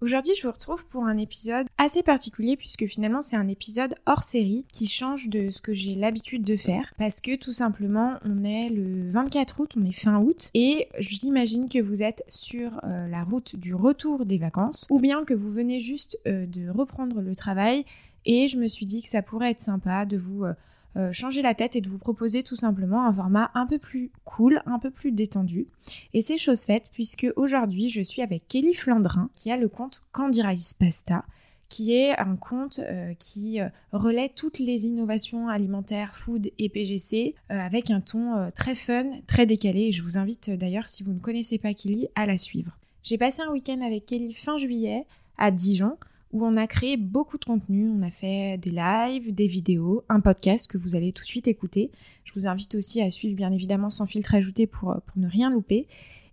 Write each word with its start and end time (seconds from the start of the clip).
Aujourd'hui, 0.00 0.32
je 0.36 0.46
vous 0.46 0.52
retrouve 0.52 0.86
pour 0.86 1.06
un 1.06 1.16
épisode 1.16 1.66
assez 1.76 2.04
particulier 2.04 2.56
puisque 2.56 2.86
finalement 2.86 3.20
c'est 3.20 3.34
un 3.34 3.48
épisode 3.48 3.96
hors 4.06 4.22
série 4.22 4.64
qui 4.72 4.86
change 4.86 5.28
de 5.28 5.50
ce 5.50 5.60
que 5.60 5.72
j'ai 5.72 5.96
l'habitude 5.96 6.44
de 6.44 6.54
faire 6.54 6.94
parce 6.98 7.20
que 7.20 7.34
tout 7.34 7.52
simplement 7.52 8.14
on 8.24 8.44
est 8.44 8.68
le 8.68 9.10
24 9.10 9.58
août, 9.58 9.74
on 9.76 9.84
est 9.84 9.90
fin 9.90 10.20
août 10.20 10.50
et 10.54 10.86
j'imagine 11.00 11.68
que 11.68 11.82
vous 11.82 12.04
êtes 12.04 12.22
sur 12.28 12.78
euh, 12.84 13.08
la 13.08 13.24
route 13.24 13.56
du 13.56 13.74
retour 13.74 14.24
des 14.24 14.38
vacances 14.38 14.86
ou 14.88 15.00
bien 15.00 15.24
que 15.24 15.34
vous 15.34 15.50
venez 15.50 15.80
juste 15.80 16.16
euh, 16.28 16.46
de 16.46 16.70
reprendre 16.70 17.20
le 17.20 17.34
travail 17.34 17.84
et 18.24 18.46
je 18.46 18.56
me 18.56 18.68
suis 18.68 18.86
dit 18.86 19.02
que 19.02 19.08
ça 19.08 19.22
pourrait 19.22 19.50
être 19.50 19.58
sympa 19.58 20.06
de 20.06 20.16
vous 20.16 20.44
euh, 20.44 20.54
euh, 20.98 21.12
changer 21.12 21.42
la 21.42 21.54
tête 21.54 21.76
et 21.76 21.80
de 21.80 21.88
vous 21.88 21.98
proposer 21.98 22.42
tout 22.42 22.56
simplement 22.56 23.06
un 23.06 23.12
format 23.12 23.50
un 23.54 23.66
peu 23.66 23.78
plus 23.78 24.10
cool, 24.24 24.62
un 24.66 24.78
peu 24.78 24.90
plus 24.90 25.12
détendu. 25.12 25.68
Et 26.12 26.22
c'est 26.22 26.38
chose 26.38 26.62
faite 26.62 26.90
puisque 26.92 27.26
aujourd'hui 27.36 27.88
je 27.88 28.02
suis 28.02 28.22
avec 28.22 28.48
Kelly 28.48 28.74
Flandrin 28.74 29.30
qui 29.32 29.52
a 29.52 29.56
le 29.56 29.68
compte 29.68 30.00
Candy 30.12 30.42
Rice 30.42 30.74
Pasta 30.74 31.24
qui 31.68 31.94
est 31.94 32.18
un 32.18 32.34
compte 32.36 32.80
euh, 32.80 33.12
qui 33.18 33.60
euh, 33.60 33.68
relaie 33.92 34.30
toutes 34.30 34.58
les 34.58 34.86
innovations 34.86 35.48
alimentaires, 35.48 36.16
food 36.16 36.50
et 36.58 36.68
PGC 36.68 37.34
avec 37.50 37.90
un 37.90 38.00
ton 38.00 38.48
très 38.54 38.74
fun, 38.74 39.04
très 39.26 39.44
décalé. 39.44 39.82
Et 39.82 39.92
je 39.92 40.02
vous 40.02 40.16
invite 40.16 40.50
d'ailleurs, 40.50 40.88
si 40.88 41.02
vous 41.02 41.12
ne 41.12 41.18
connaissez 41.18 41.58
pas 41.58 41.74
Kelly, 41.74 42.08
à 42.14 42.24
la 42.24 42.38
suivre. 42.38 42.78
J'ai 43.02 43.18
passé 43.18 43.42
un 43.42 43.50
week-end 43.52 43.80
avec 43.82 44.06
Kelly 44.06 44.32
fin 44.32 44.56
juillet 44.56 45.06
à 45.36 45.50
Dijon 45.50 45.96
où 46.32 46.44
on 46.44 46.56
a 46.56 46.66
créé 46.66 46.96
beaucoup 46.96 47.38
de 47.38 47.44
contenu. 47.44 47.88
On 47.88 48.02
a 48.02 48.10
fait 48.10 48.58
des 48.58 48.70
lives, 48.70 49.34
des 49.34 49.46
vidéos, 49.46 50.04
un 50.08 50.20
podcast 50.20 50.70
que 50.70 50.78
vous 50.78 50.96
allez 50.96 51.12
tout 51.12 51.22
de 51.22 51.28
suite 51.28 51.48
écouter. 51.48 51.90
Je 52.24 52.32
vous 52.34 52.46
invite 52.46 52.74
aussi 52.74 53.00
à 53.00 53.10
suivre 53.10 53.34
bien 53.34 53.52
évidemment 53.52 53.90
sans 53.90 54.06
filtre 54.06 54.34
ajouté 54.34 54.66
pour, 54.66 54.96
pour 55.06 55.18
ne 55.18 55.28
rien 55.28 55.50
louper. 55.50 55.86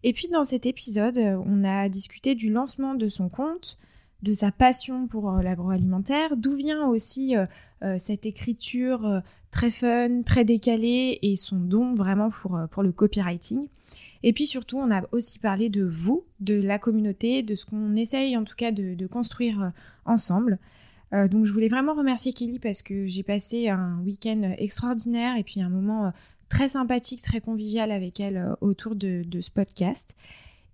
Et 0.04 0.14
puis 0.14 0.28
dans 0.28 0.44
cet 0.44 0.66
épisode, 0.66 1.18
on 1.18 1.64
a 1.64 1.90
discuté 1.90 2.36
du 2.36 2.52
lancement 2.52 2.94
de 2.94 3.10
son 3.10 3.28
compte, 3.28 3.78
de 4.22 4.34
sa 4.34 4.52
passion 4.52 5.08
pour 5.08 5.32
euh, 5.32 5.42
l'agroalimentaire, 5.42 6.36
d'où 6.36 6.56
vient 6.56 6.88
aussi 6.88 7.36
euh, 7.36 7.46
euh, 7.84 7.96
cette 7.98 8.26
écriture 8.26 9.22
très 9.52 9.72
fun, 9.72 10.22
très 10.24 10.44
décalée 10.44 11.20
et 11.22 11.36
son 11.36 11.58
don 11.58 11.96
vraiment 11.96 12.30
pour, 12.30 12.60
pour 12.72 12.84
le 12.84 12.92
copywriting. 12.92 13.68
Et 14.28 14.34
puis 14.34 14.48
surtout, 14.48 14.80
on 14.80 14.90
a 14.90 15.04
aussi 15.12 15.38
parlé 15.38 15.70
de 15.70 15.84
vous, 15.84 16.26
de 16.40 16.60
la 16.60 16.80
communauté, 16.80 17.44
de 17.44 17.54
ce 17.54 17.64
qu'on 17.68 17.96
essaye 17.96 18.36
en 18.36 18.44
tout 18.44 18.56
cas 18.56 18.72
de, 18.72 19.06
construire 19.06 19.62
euh, 19.62 19.70
ensemble. 20.04 20.58
Euh, 21.14 21.28
donc 21.28 21.46
je 21.46 21.54
voulais 21.54 21.68
vraiment 21.68 21.94
remercier 21.94 22.34
Kelly 22.34 22.58
parce 22.58 22.82
que 22.82 23.06
j'ai 23.06 23.22
passé 23.22 23.70
un 23.70 24.00
week-end 24.00 24.56
extraordinaire 24.58 25.38
et 25.38 25.44
puis 25.44 25.62
un 25.62 25.70
moment 25.70 26.08
euh, 26.08 26.10
très 26.50 26.70
sympathique, 26.70 27.22
très 27.22 27.40
convivial 27.40 27.92
avec 27.92 28.20
elle 28.20 28.56
autour 28.62 28.96
de, 28.96 29.24
ce 29.40 29.52
podcast. 29.52 30.16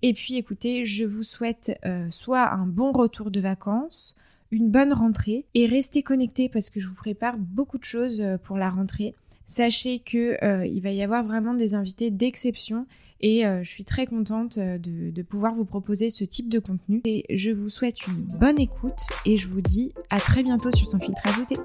Et 0.01 0.13
puis 0.13 0.37
écoutez, 0.37 0.85
je 0.85 1.03
vous 1.03 1.23
souhaite 1.23 1.77
soit 2.09 2.53
un 2.53 2.65
bon 2.65 2.93
retour 2.93 3.31
de 3.31 3.39
vacances, 3.41 4.15
une 4.51 4.71
bonne 4.71 4.93
rentrée 4.93 5.45
et 5.53 5.67
restez 5.67 6.03
connectés 6.03 6.47
parce 6.47 6.69
que 6.69 6.79
je 6.79 6.87
vous 6.87 6.95
prépare 6.95 7.37
beaucoup 7.37 7.77
de 7.77 7.83
choses 7.83 8.23
pour 8.43 8.57
la 8.57 8.69
rentrée. 8.69 9.13
Sachez 9.45 9.99
que 9.99 10.37
il 10.65 10.81
va 10.81 10.91
y 10.91 11.03
avoir 11.03 11.23
vraiment 11.23 11.53
des 11.53 11.75
invités 11.75 12.11
d'exception 12.11 12.85
et 13.23 13.45
euh, 13.45 13.61
je 13.61 13.69
suis 13.69 13.85
très 13.85 14.07
contente 14.07 14.57
euh, 14.57 14.79
de, 14.79 15.21
pouvoir 15.21 15.53
vous 15.53 15.65
proposer 15.65 16.09
ce 16.09 16.23
type 16.23 16.49
de 16.49 16.57
contenu. 16.57 17.01
Et 17.05 17.23
je 17.29 17.51
vous 17.51 17.69
souhaite 17.69 18.07
une 18.07 18.15
bonne 18.15 18.59
écoute 18.59 18.99
et 19.25 19.37
je 19.37 19.47
vous 19.47 19.61
dis 19.61 19.93
à 20.09 20.19
très 20.19 20.41
bientôt 20.41 20.71
sur 20.71 20.87
Sans 20.87 20.99
filtre 20.99 21.21
ajouté. 21.25 21.55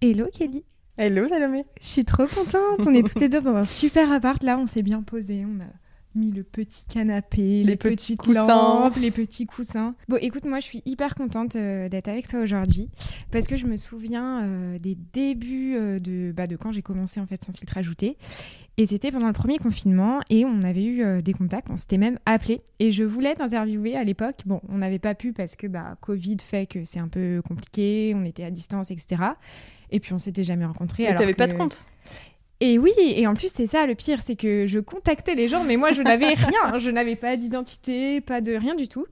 Hello 0.00 0.26
Kelly. 0.32 0.64
Hello 0.96 1.28
Salomé. 1.28 1.64
Je 1.80 1.86
suis 1.86 2.04
trop 2.04 2.26
contente, 2.26 2.80
on 2.86 2.94
est 2.94 3.06
toutes 3.06 3.20
les 3.20 3.28
deux 3.28 3.40
dans 3.40 3.54
un 3.56 3.64
super 3.64 4.12
appart, 4.12 4.42
là 4.42 4.58
on 4.58 4.66
s'est 4.66 4.82
bien 4.82 5.02
posé, 5.02 5.44
on 5.44 5.60
a 5.60 5.83
mis 6.14 6.30
le 6.30 6.42
petit 6.42 6.86
canapé, 6.86 7.62
les, 7.64 7.76
petites 7.76 8.20
coussins. 8.20 8.46
lampes, 8.46 8.96
les 8.96 9.10
petits 9.10 9.46
coussins. 9.46 9.94
Bon, 10.08 10.16
écoute, 10.20 10.44
moi, 10.44 10.60
je 10.60 10.64
suis 10.64 10.82
hyper 10.86 11.14
contente 11.14 11.56
euh, 11.56 11.88
d'être 11.88 12.08
avec 12.08 12.28
toi 12.28 12.40
aujourd'hui 12.40 12.88
parce 13.30 13.46
que 13.46 13.56
je 13.56 13.66
me 13.66 13.76
souviens 13.76 14.44
euh, 14.44 14.78
des 14.78 14.96
débuts 15.12 15.76
euh, 15.76 15.98
de, 15.98 16.32
bah, 16.32 16.46
de 16.46 16.56
quand 16.56 16.70
j'ai 16.70 16.82
commencé 16.82 17.20
en 17.20 17.26
fait 17.26 17.42
sans 17.42 17.52
filtre 17.52 17.76
ajouté. 17.76 18.16
Et 18.76 18.86
c'était 18.86 19.12
pendant 19.12 19.28
le 19.28 19.32
premier 19.32 19.58
confinement 19.58 20.20
et 20.30 20.44
on 20.44 20.62
avait 20.62 20.84
eu 20.84 21.22
des 21.22 21.32
contacts, 21.32 21.68
on 21.70 21.76
s'était 21.76 21.96
même 21.96 22.18
appelé 22.26 22.60
et 22.80 22.90
je 22.90 23.04
voulais 23.04 23.32
t'interviewer 23.34 23.96
à 23.96 24.02
l'époque. 24.02 24.38
Bon, 24.46 24.60
on 24.68 24.78
n'avait 24.78 24.98
pas 24.98 25.14
pu 25.14 25.32
parce 25.32 25.54
que 25.54 25.68
bah, 25.68 25.96
Covid 26.00 26.38
fait 26.42 26.66
que 26.66 26.82
c'est 26.82 26.98
un 26.98 27.06
peu 27.06 27.40
compliqué, 27.46 28.14
on 28.16 28.24
était 28.24 28.42
à 28.42 28.50
distance, 28.50 28.90
etc. 28.90 29.22
Et 29.92 30.00
puis 30.00 30.12
on 30.12 30.18
s'était 30.18 30.42
jamais 30.42 30.64
rencontrés. 30.64 31.04
Et 31.04 31.14
t'avais 31.14 31.34
pas 31.34 31.46
de 31.46 31.54
compte 31.54 31.86
et 32.64 32.78
oui, 32.78 32.92
et 32.98 33.26
en 33.26 33.34
plus 33.34 33.52
c'est 33.54 33.66
ça 33.66 33.86
le 33.86 33.94
pire, 33.94 34.22
c'est 34.22 34.36
que 34.36 34.64
je 34.64 34.80
contactais 34.80 35.34
les 35.34 35.48
gens, 35.48 35.64
mais 35.64 35.76
moi 35.76 35.92
je 35.92 36.02
n'avais 36.02 36.28
rien, 36.34 36.78
je 36.78 36.90
n'avais 36.90 37.14
pas 37.14 37.36
d'identité, 37.36 38.22
pas 38.22 38.40
de 38.40 38.54
rien 38.54 38.74
du 38.74 38.88
tout. 38.88 39.04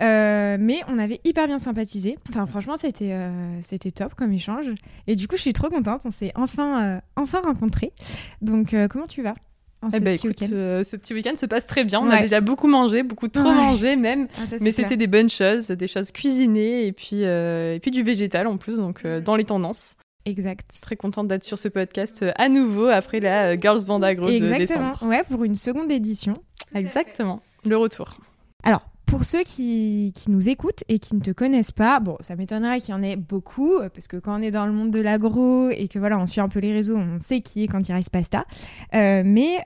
Euh, 0.00 0.56
mais 0.58 0.80
on 0.88 0.98
avait 0.98 1.20
hyper 1.24 1.46
bien 1.46 1.58
sympathisé. 1.58 2.16
Enfin 2.30 2.46
franchement 2.46 2.76
c'était 2.76 3.12
euh, 3.12 3.58
c'était 3.60 3.90
top 3.90 4.14
comme 4.14 4.32
échange. 4.32 4.68
Et 5.06 5.14
du 5.14 5.28
coup 5.28 5.36
je 5.36 5.42
suis 5.42 5.52
trop 5.52 5.68
contente, 5.68 6.02
on 6.06 6.10
s'est 6.10 6.32
enfin 6.36 6.84
euh, 6.84 7.00
enfin 7.16 7.42
rencontrés. 7.42 7.92
Donc 8.40 8.74
comment 8.88 9.06
tu 9.06 9.20
vas 9.20 9.34
en 9.82 9.90
ce, 9.90 9.98
eh 9.98 10.00
ben, 10.00 10.14
petit 10.14 10.26
écoute, 10.28 10.38
ce 10.48 10.96
petit 10.96 11.12
week-end 11.12 11.36
se 11.36 11.44
passe 11.44 11.66
très 11.66 11.84
bien. 11.84 12.00
On 12.00 12.08
a 12.08 12.22
déjà 12.22 12.40
beaucoup 12.40 12.66
mangé, 12.66 13.02
beaucoup 13.02 13.28
trop 13.28 13.52
mangé 13.52 13.94
même. 13.96 14.26
Ah, 14.38 14.44
mais 14.62 14.72
c'était 14.72 14.96
des 14.96 15.06
bonnes 15.06 15.28
choses, 15.28 15.66
des 15.66 15.86
choses 15.86 16.12
cuisinées 16.12 16.86
et 16.86 16.92
puis, 16.92 17.24
et 17.24 17.78
puis 17.82 17.90
du 17.90 18.02
végétal 18.02 18.46
en 18.46 18.56
plus, 18.56 18.76
donc 18.76 19.06
dans 19.06 19.36
les 19.36 19.44
tendances. 19.44 19.96
Exact. 20.26 20.80
Très 20.82 20.96
contente 20.96 21.28
d'être 21.28 21.44
sur 21.44 21.56
ce 21.56 21.68
podcast 21.68 22.22
euh, 22.22 22.32
à 22.34 22.48
nouveau 22.48 22.86
après 22.86 23.20
la 23.20 23.52
euh, 23.52 23.56
Girls 23.58 23.84
Band 23.84 24.02
Agro 24.02 24.28
Exactement. 24.28 24.58
de 24.58 24.58
décembre. 24.58 25.02
Ouais, 25.04 25.22
pour 25.30 25.44
une 25.44 25.54
seconde 25.54 25.90
édition. 25.90 26.34
Exactement. 26.74 27.40
Le 27.64 27.76
retour. 27.76 28.18
Alors, 28.64 28.88
pour 29.06 29.22
ceux 29.22 29.44
qui, 29.44 30.12
qui, 30.16 30.32
nous 30.32 30.48
écoutent 30.48 30.82
et 30.88 30.98
qui 30.98 31.14
ne 31.14 31.20
te 31.20 31.30
connaissent 31.30 31.70
pas, 31.70 32.00
bon, 32.00 32.16
ça 32.18 32.34
m'étonnerait 32.34 32.80
qu'il 32.80 32.90
y 32.90 32.94
en 32.94 33.02
ait 33.02 33.14
beaucoup, 33.14 33.76
euh, 33.76 33.88
parce 33.88 34.08
que 34.08 34.16
quand 34.16 34.36
on 34.36 34.42
est 34.42 34.50
dans 34.50 34.66
le 34.66 34.72
monde 34.72 34.90
de 34.90 35.00
l'agro 35.00 35.70
et 35.70 35.86
que 35.86 36.00
voilà, 36.00 36.18
on 36.18 36.26
suit 36.26 36.40
un 36.40 36.48
peu 36.48 36.58
les 36.58 36.72
réseaux, 36.72 36.96
on 36.96 37.20
sait 37.20 37.40
qui 37.40 37.62
est 37.62 37.68
quand 37.68 37.88
il 37.88 37.92
reste 37.92 38.10
pasta. 38.10 38.44
mais 38.92 39.62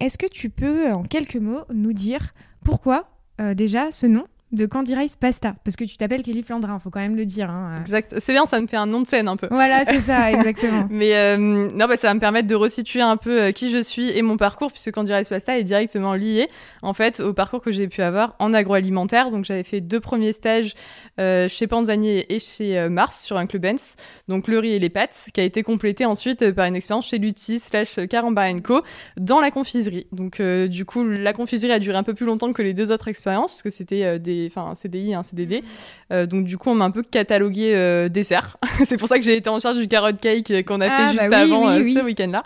est-ce 0.00 0.18
que 0.18 0.26
tu 0.26 0.50
peux, 0.50 0.92
en 0.92 1.02
quelques 1.02 1.36
mots, 1.36 1.62
nous 1.72 1.94
dire 1.94 2.34
pourquoi 2.62 3.08
déjà 3.54 3.90
ce 3.90 4.06
nom? 4.06 4.24
De 4.54 4.66
Candy 4.66 4.94
Rice 4.94 5.16
Pasta, 5.16 5.54
parce 5.64 5.76
que 5.76 5.84
tu 5.84 5.96
t'appelles 5.96 6.22
Kelly 6.22 6.42
Flandrin, 6.42 6.78
faut 6.78 6.90
quand 6.90 7.00
même 7.00 7.16
le 7.16 7.26
dire. 7.26 7.50
Hein. 7.50 7.80
Exact, 7.80 8.14
c'est 8.18 8.32
bien, 8.32 8.46
ça 8.46 8.60
me 8.60 8.66
fait 8.66 8.76
un 8.76 8.86
nom 8.86 9.00
de 9.00 9.06
scène 9.06 9.26
un 9.26 9.36
peu. 9.36 9.48
Voilà, 9.50 9.84
c'est 9.84 10.00
ça, 10.00 10.30
exactement. 10.32 10.86
Mais 10.90 11.14
euh, 11.16 11.36
non, 11.36 11.86
bah, 11.86 11.96
ça 11.96 12.08
va 12.08 12.14
me 12.14 12.20
permettre 12.20 12.46
de 12.46 12.54
resituer 12.54 13.00
un 13.00 13.16
peu 13.16 13.42
euh, 13.42 13.52
qui 13.52 13.70
je 13.70 13.82
suis 13.82 14.16
et 14.16 14.22
mon 14.22 14.36
parcours, 14.36 14.70
puisque 14.70 14.92
Candy 14.92 15.12
Rice 15.12 15.28
Pasta 15.28 15.58
est 15.58 15.64
directement 15.64 16.12
lié 16.12 16.48
en 16.82 16.94
fait 16.94 17.20
au 17.20 17.32
parcours 17.32 17.60
que 17.60 17.72
j'ai 17.72 17.88
pu 17.88 18.02
avoir 18.02 18.36
en 18.38 18.52
agroalimentaire. 18.52 19.30
Donc 19.30 19.44
j'avais 19.44 19.64
fait 19.64 19.80
deux 19.80 20.00
premiers 20.00 20.32
stages 20.32 20.74
euh, 21.18 21.48
chez 21.48 21.66
Panzani 21.66 22.24
et 22.28 22.38
chez 22.38 22.88
Mars 22.88 23.22
sur 23.22 23.36
un 23.36 23.46
club 23.46 23.62
Benz, 23.62 23.96
donc 24.28 24.46
le 24.46 24.58
riz 24.58 24.72
et 24.72 24.78
les 24.78 24.90
pâtes, 24.90 25.28
qui 25.32 25.40
a 25.40 25.44
été 25.44 25.62
complété 25.62 26.04
ensuite 26.04 26.52
par 26.52 26.66
une 26.66 26.76
expérience 26.76 27.08
chez 27.08 27.18
Lutti 27.18 27.58
slash 27.58 27.98
Caramba 28.10 28.52
Co 28.62 28.82
dans 29.16 29.40
la 29.40 29.50
confiserie. 29.50 30.06
Donc 30.12 30.40
du 30.40 30.84
coup, 30.84 31.04
la 31.04 31.32
confiserie 31.32 31.72
a 31.72 31.78
duré 31.78 31.96
un 31.96 32.02
peu 32.02 32.14
plus 32.14 32.26
longtemps 32.26 32.52
que 32.52 32.62
les 32.62 32.74
deux 32.74 32.92
autres 32.92 33.08
expériences, 33.08 33.52
parce 33.52 33.62
que 33.62 33.70
c'était 33.70 34.18
des 34.18 34.43
enfin 34.46 34.70
un 34.70 34.74
CDI, 34.74 35.14
un 35.14 35.22
CDD. 35.22 35.60
Mhm. 35.60 35.66
Euh, 36.12 36.26
donc 36.26 36.44
du 36.44 36.58
coup, 36.58 36.70
on 36.70 36.74
m'a 36.74 36.84
un 36.84 36.90
peu 36.90 37.02
catalogué 37.02 37.72
euh, 37.74 38.08
dessert. 38.08 38.56
c'est 38.84 38.96
pour 38.96 39.08
ça 39.08 39.18
que 39.18 39.24
j'ai 39.24 39.36
été 39.36 39.48
en 39.48 39.60
charge 39.60 39.78
du 39.78 39.88
carrot 39.88 40.12
cake 40.20 40.50
euh, 40.50 40.62
qu'on 40.62 40.80
a 40.80 40.88
fait 40.88 40.92
ah, 40.96 41.12
juste 41.12 41.30
bah 41.30 41.38
avant 41.38 41.66
ce 41.68 42.02
week-end-là. 42.02 42.42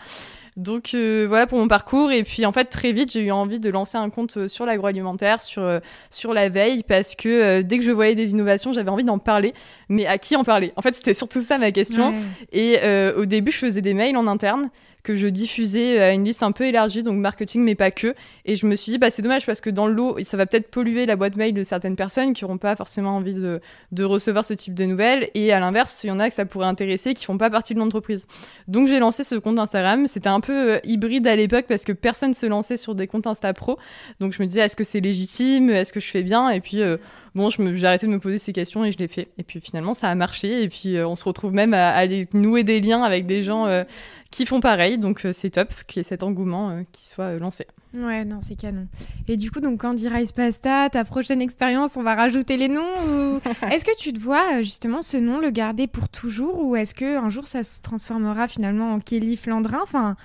Donc 0.57 0.93
voilà 0.93 1.47
pour 1.47 1.59
mon 1.59 1.69
parcours. 1.69 2.11
Et 2.11 2.25
puis 2.25 2.45
en 2.45 2.51
fait, 2.51 2.65
très 2.65 2.91
vite, 2.91 3.13
j'ai 3.13 3.21
eu 3.21 3.31
envie 3.31 3.61
de 3.61 3.71
lancer 3.71 3.97
un 3.97 4.11
compte 4.11 4.49
sur 4.49 4.67
l'agroalimentaire, 4.67 5.41
sur, 5.41 5.81
sur 6.11 6.35
la 6.35 6.49
veille, 6.49 6.83
parce 6.83 7.15
que 7.15 7.63
dès 7.63 7.79
que 7.79 7.85
je 7.85 7.93
voyais 7.93 8.17
des 8.17 8.33
innovations, 8.33 8.73
j'avais 8.73 8.91
envie 8.91 9.05
d'en 9.05 9.21
parler. 9.21 9.55
Mais 9.89 10.05
à 10.07 10.19
qui 10.19 10.35
en 10.35 10.43
parler? 10.43 10.73
En 10.75 10.83
fait, 10.83 10.97
c'était 10.97 11.15
surtout 11.15 11.41
ça 11.41 11.59
ma 11.59 11.71
question. 11.71 12.13
Et 12.51 12.77
au 13.17 13.25
début, 13.25 13.53
je 13.53 13.59
faisais 13.59 13.83
des 13.83 13.95
mails 13.95 14.17
en 14.17 14.27
interne 14.27 14.69
que 15.09 15.15
je 15.15 15.27
diffusais 15.27 15.99
à 16.01 16.13
une 16.13 16.23
liste 16.23 16.43
un 16.43 16.53
peu 16.53 16.65
élargie, 16.65 17.03
donc 17.03 17.17
marketing, 17.17 17.63
mais 17.63 17.75
pas 17.75 17.91
que. 17.91 18.15
Et 18.45 18.57
je 18.57 18.67
me 18.67 18.77
suis 18.77 18.93
dit, 18.93 18.99
bah, 18.99 19.09
c'est 19.09 19.23
dommage 19.23 19.47
parce 19.47 19.63
que 19.63 19.71
dans 19.71 19.87
l'eau, 19.87 20.19
ça 20.23 20.37
va 20.37 20.45
peut-être 20.45 20.71
polluer 20.71 21.07
la 21.07 21.17
boîte 21.17 21.37
mail 21.37 21.55
de 21.55 21.65
certaines 21.65 21.97
personnes 21.97 22.35
qui 22.35 22.45
n'auront 22.45 22.59
pas 22.59 22.77
forcément 22.77 23.17
envie 23.17 23.33
de, 23.33 23.63
de, 23.91 24.05
recevoir 24.05 24.45
ce 24.45 24.53
type 24.53 24.75
de 24.75 24.85
nouvelles. 24.85 25.31
Et 25.33 25.51
à 25.51 25.61
l'inverse, 25.61 26.05
il 26.05 26.09
y 26.09 26.11
en 26.11 26.21
a 26.21 26.29
que 26.29 26.35
ça 26.35 26.45
pourrait 26.45 26.67
intéresser 26.67 27.15
qui 27.15 27.25
font 27.25 27.39
pas 27.39 27.49
partie 27.49 27.73
de 27.73 27.79
l'entreprise. 27.79 28.27
Donc 28.67 28.89
j'ai 28.89 28.99
lancé 28.99 29.25
ce 29.25 29.35
compte 29.37 29.59
Instagram. 29.59 30.07
C'était 30.07 30.29
un 30.29 30.41
peu 30.41 30.75
euh, 30.75 30.79
hybride 30.85 31.27
à 31.27 31.37
l'époque 31.37 31.65
parce 31.67 31.85
que 31.85 31.93
personne 31.93 32.35
se 32.35 32.45
lançait 32.45 32.77
sur 32.77 32.95
des 32.95 33.07
comptes 33.07 33.27
Insta 33.27 33.55
Pro. 33.55 33.79
Donc 34.21 34.35
je 34.35 34.43
me 34.43 34.47
disais, 34.47 34.61
est-ce 34.61 34.77
que 34.77 34.85
c'est 34.85 35.01
légitime? 35.01 35.71
Est-ce 35.71 35.95
que 35.95 36.01
je 36.01 36.09
fais 36.11 36.23
bien? 36.23 36.51
Et 36.51 36.61
puis, 36.61 36.83
euh, 36.83 36.99
bon, 37.39 37.49
j'ai 37.51 37.87
arrêté 37.87 38.07
de 38.07 38.13
me 38.13 38.19
poser 38.19 38.39
ces 38.39 38.53
questions 38.53 38.85
et 38.85 38.93
je 38.93 38.99
l'ai 38.99 39.09
fait. 39.09 39.29
Et 39.39 39.43
puis 39.43 39.61
finalement, 39.61 39.95
ça 39.95 40.11
a 40.11 40.15
marché. 40.15 40.63
Et 40.63 40.69
puis 40.69 40.97
euh, 40.97 41.09
on 41.09 41.17
se 41.17 41.25
retrouve 41.25 41.53
même 41.53 41.73
à, 41.73 41.89
aller 41.89 42.27
nouer 42.35 42.65
des 42.65 42.81
liens 42.81 43.03
avec 43.03 43.25
des 43.25 43.43
gens 43.43 43.85
qui 44.31 44.45
font 44.45 44.61
pareil. 44.61 44.99
Donc 44.99 45.27
c'est 45.33 45.51
top 45.51 45.73
qu'il 45.87 46.01
y 46.01 46.01
ait 46.01 46.03
cet 46.03 46.23
engouement 46.23 46.85
qui 46.93 47.07
soit 47.07 47.39
lancé. 47.39 47.67
Ouais, 47.97 48.25
non, 48.25 48.41
c'est 48.41 48.55
canon. 48.55 48.87
Et 49.29 49.37
du 49.37 49.51
coup, 49.51 49.61
donc, 49.61 49.81
Candy 49.81 50.09
Rice 50.09 50.33
Pasta, 50.33 50.91
ta 50.91 51.05
prochaine 51.05 51.41
expérience, 51.41 51.97
on 51.97 52.03
va 52.03 52.15
rajouter 52.15 52.59
les 52.59 52.69
noms 52.69 52.83
ou... 53.07 53.41
Est-ce 53.71 53.85
que 53.85 53.97
tu 53.99 54.13
te 54.13 54.21
vois 54.21 54.61
justement 54.61 55.01
ce 55.01 55.17
nom 55.17 55.39
le 55.39 55.51
garder 55.51 55.87
pour 55.87 56.09
toujours 56.09 56.63
ou 56.63 56.77
est-ce 56.77 56.95
que 56.95 57.19
un 57.19 57.31
jour 57.31 57.47
ça 57.47 57.63
se 57.63 57.81
transformera 57.81 58.47
finalement 58.47 58.93
en 58.93 59.01
Kelly 59.01 59.37
Flandrin? 59.37 59.81
Enfin, 59.83 60.17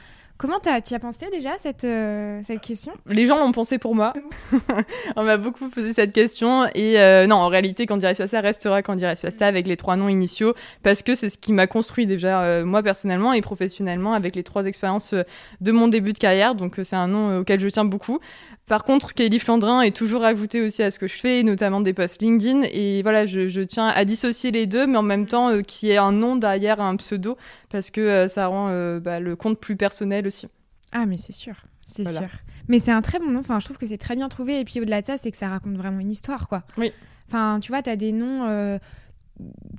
Comment 0.44 0.60
tu 0.60 0.68
as 0.68 1.00
pensé 1.00 1.28
déjà 1.32 1.52
cette, 1.58 1.86
euh, 1.86 2.42
cette 2.44 2.60
question? 2.60 2.92
Les 3.10 3.28
gens 3.28 3.40
l'ont 3.40 3.54
pensé 3.54 3.78
pour 3.78 3.96
moi. 3.96 4.12
on 5.16 5.24
m'a 5.24 5.38
beaucoup 5.38 5.70
posé 5.70 5.94
cette 5.94 6.12
question. 6.12 6.66
Et 6.76 7.00
euh, 7.00 7.28
non, 7.28 7.38
en 7.38 7.48
réalité, 7.48 7.86
quand 7.86 7.96
dirait 7.96 8.14
ça 8.14 8.42
restera 8.42 8.82
quand 8.82 8.98
dirait 8.98 9.16
ça 9.16 9.48
avec 9.48 9.68
les 9.68 9.78
trois 9.78 9.96
noms 9.96 10.10
initiaux 10.10 10.54
parce 10.82 11.02
que 11.02 11.16
c'est 11.16 11.30
ce 11.30 11.38
qui 11.38 11.54
m'a 11.54 11.66
construit 11.66 12.06
déjà 12.06 12.42
euh, 12.42 12.66
moi 12.66 12.84
personnellement 12.84 13.32
et 13.32 13.42
professionnellement 13.42 14.12
avec 14.12 14.36
les 14.36 14.44
trois 14.44 14.66
expériences 14.66 15.16
de 15.62 15.72
mon 15.72 15.88
début 15.88 16.12
de 16.12 16.20
carrière. 16.20 16.56
Donc 16.56 16.74
c'est 16.84 16.98
un 16.98 17.08
nom 17.08 17.40
auquel 17.40 17.62
je 17.62 17.70
tiens 17.70 17.86
beaucoup. 17.86 18.20
Par 18.66 18.86
contre, 18.86 19.14
Kelly 19.14 19.40
Flandrin 19.40 19.82
est 19.82 19.96
toujours 19.96 20.24
ajoutée 20.24 20.62
aussi 20.62 20.82
à 20.84 20.90
ce 20.90 20.98
que 20.98 21.08
je 21.08 21.16
fais, 21.16 21.44
notamment 21.44 21.82
des 21.82 21.94
posts 21.94 22.22
LinkedIn. 22.22 22.62
Et 22.72 23.02
voilà, 23.02 23.26
je, 23.26 23.62
tiens 23.62 23.88
à 23.88 24.06
dissocier 24.06 24.52
les 24.52 24.68
deux, 24.68 24.88
mais 24.88 24.98
en 24.98 25.04
même 25.04 25.26
temps 25.26 25.50
euh, 25.50 25.62
qu'il 25.62 25.90
y 25.90 25.92
ait 25.92 25.98
un 25.98 26.14
nom 26.14 26.38
derrière 26.38 26.80
un 26.80 26.96
pseudo, 26.96 27.38
parce 27.70 27.92
que 27.92 28.00
euh, 28.00 28.28
ça 28.28 28.48
rend 28.48 28.70
euh, 28.70 29.02
bah, 29.02 29.20
le 29.20 29.36
compte 29.36 29.60
plus 29.60 29.76
personnel 29.76 30.26
aussi. 30.26 30.48
Ah, 30.94 31.06
mais 31.06 31.18
c'est 31.18 31.34
sûr, 31.34 31.56
c'est 31.86 32.08
sûr. 32.08 32.30
Mais 32.70 32.80
c'est 32.80 32.92
un 32.92 33.02
très 33.02 33.20
bon 33.20 33.30
nom, 33.32 33.40
enfin, 33.40 33.60
je 33.60 33.66
trouve 33.66 33.78
que 33.78 33.86
c'est 33.86 33.98
très 33.98 34.16
bien 34.16 34.30
trouvé. 34.30 34.62
Et 34.62 34.64
puis 34.64 34.80
au-delà 34.80 35.02
de 35.02 35.08
ça, 35.08 35.18
c'est 35.18 35.32
que 35.32 35.38
ça 35.38 35.50
raconte 35.50 35.76
vraiment 35.76 36.00
une 36.00 36.12
histoire, 36.12 36.48
quoi. 36.48 36.64
Oui. 36.78 36.94
Enfin, 37.28 37.60
tu 37.62 37.72
vois, 37.72 37.82
tu 37.82 37.90
as 37.90 37.98
des 37.98 38.14
noms 38.14 38.80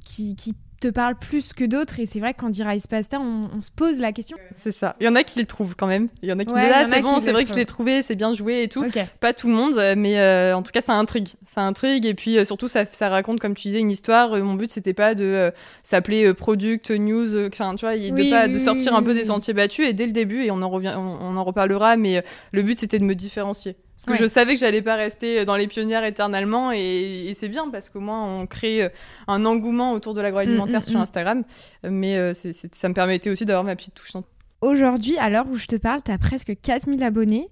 qui, 0.04 0.36
qui 0.36 0.54
te 0.84 0.92
parle 0.92 1.14
plus 1.14 1.52
que 1.52 1.64
d'autres. 1.64 2.00
Et 2.00 2.06
c'est 2.06 2.20
vrai 2.20 2.34
que 2.34 2.40
quand 2.40 2.50
on 2.60 2.68
Rice 2.68 2.86
Pasta, 2.86 3.18
on, 3.20 3.60
se 3.60 3.70
pose 3.70 4.00
la 4.00 4.12
question. 4.12 4.36
C'est 4.52 4.70
ça. 4.70 4.96
Il 5.00 5.06
y 5.06 5.08
en 5.08 5.14
a 5.14 5.24
qui 5.24 5.38
les 5.38 5.46
trouvent 5.46 5.74
quand 5.76 5.86
même. 5.86 6.08
Il 6.22 6.28
y 6.28 6.32
en 6.32 6.38
a 6.38 6.44
qui 6.44 6.52
disent 6.52 6.62
ah, 6.72 6.86
c'est 6.90 7.00
bon, 7.00 7.20
c'est 7.20 7.32
vrai 7.32 7.44
que 7.44 7.50
je 7.50 7.56
l'ai 7.56 7.64
trouvé, 7.64 8.02
c'est 8.02 8.14
bien 8.14 8.34
joué 8.34 8.62
et 8.62 8.68
tout. 8.68 8.84
Pas 9.20 9.32
tout 9.32 9.48
le 9.48 9.54
monde, 9.54 9.74
mais 9.96 10.18
euh, 10.18 10.56
en 10.56 10.62
tout 10.62 10.72
cas, 10.72 10.80
ça 10.80 10.94
intrigue. 10.94 11.28
Ça 11.46 11.62
intrigue. 11.62 12.06
Et 12.06 12.14
puis 12.14 12.38
euh, 12.38 12.44
surtout, 12.44 12.68
ça, 12.68 12.84
ça, 12.86 13.08
raconte, 13.08 13.40
comme 13.40 13.54
tu 13.54 13.68
disais, 13.68 13.80
une 13.80 13.90
histoire. 13.90 14.34
Euh, 14.34 14.42
mon 14.42 14.54
but, 14.54 14.70
c'était 14.70 14.94
pas 14.94 15.14
de 15.14 15.52
s'appeler 15.82 16.32
Product 16.34 16.90
News, 16.90 17.46
enfin, 17.46 17.74
tu 17.74 17.86
vois, 17.86 17.96
de, 17.96 18.30
pas, 18.30 18.48
de 18.48 18.58
sortir 18.58 18.94
un 18.94 19.02
peu 19.02 19.14
des 19.14 19.24
sentiers 19.24 19.54
battus. 19.54 19.88
Et 19.88 19.92
dès 19.92 20.06
le 20.06 20.12
début, 20.12 20.44
et 20.44 20.50
on 20.50 20.62
en, 20.62 20.68
revient, 20.68 20.94
on 20.96 21.36
en 21.36 21.44
reparlera, 21.44 21.96
mais 21.96 22.22
le 22.52 22.62
but, 22.62 22.78
c'était 22.78 22.98
de 22.98 23.04
me 23.04 23.14
différencier. 23.14 23.76
Parce 24.04 24.18
que 24.18 24.24
je 24.24 24.28
savais 24.28 24.54
que 24.54 24.60
j'allais 24.60 24.82
pas 24.82 24.96
rester 24.96 25.44
dans 25.44 25.56
les 25.56 25.66
pionnières 25.66 26.04
éternellement 26.04 26.72
et, 26.72 27.32
c'est 27.34 27.48
bien 27.48 27.68
parce 27.70 27.88
qu'au 27.88 28.00
moins 28.00 28.40
on 28.40 28.46
crée 28.46 28.84
euh, 28.84 28.88
un 29.26 29.44
engouement 29.44 29.92
autour 29.92 30.14
de 30.14 30.20
l'agroalimentaire 30.20 30.80
mm, 30.80 30.82
mm, 30.82 30.90
sur 30.90 30.98
mm. 30.98 31.02
Instagram. 31.02 31.44
Mais 31.82 32.16
euh, 32.16 32.32
ça 32.34 32.88
me 32.88 32.94
permettait 32.94 33.30
aussi 33.30 33.44
d'avoir 33.44 33.64
ma 33.64 33.74
petite 33.76 33.94
touche. 33.94 34.12
Aujourd'hui, 34.60 35.16
à 35.18 35.30
l'heure 35.30 35.46
où 35.50 35.56
je 35.56 35.66
te 35.66 35.76
parle, 35.76 36.02
tu 36.02 36.10
as 36.10 36.18
presque 36.18 36.54
4000 36.62 37.02
abonnés. 37.02 37.48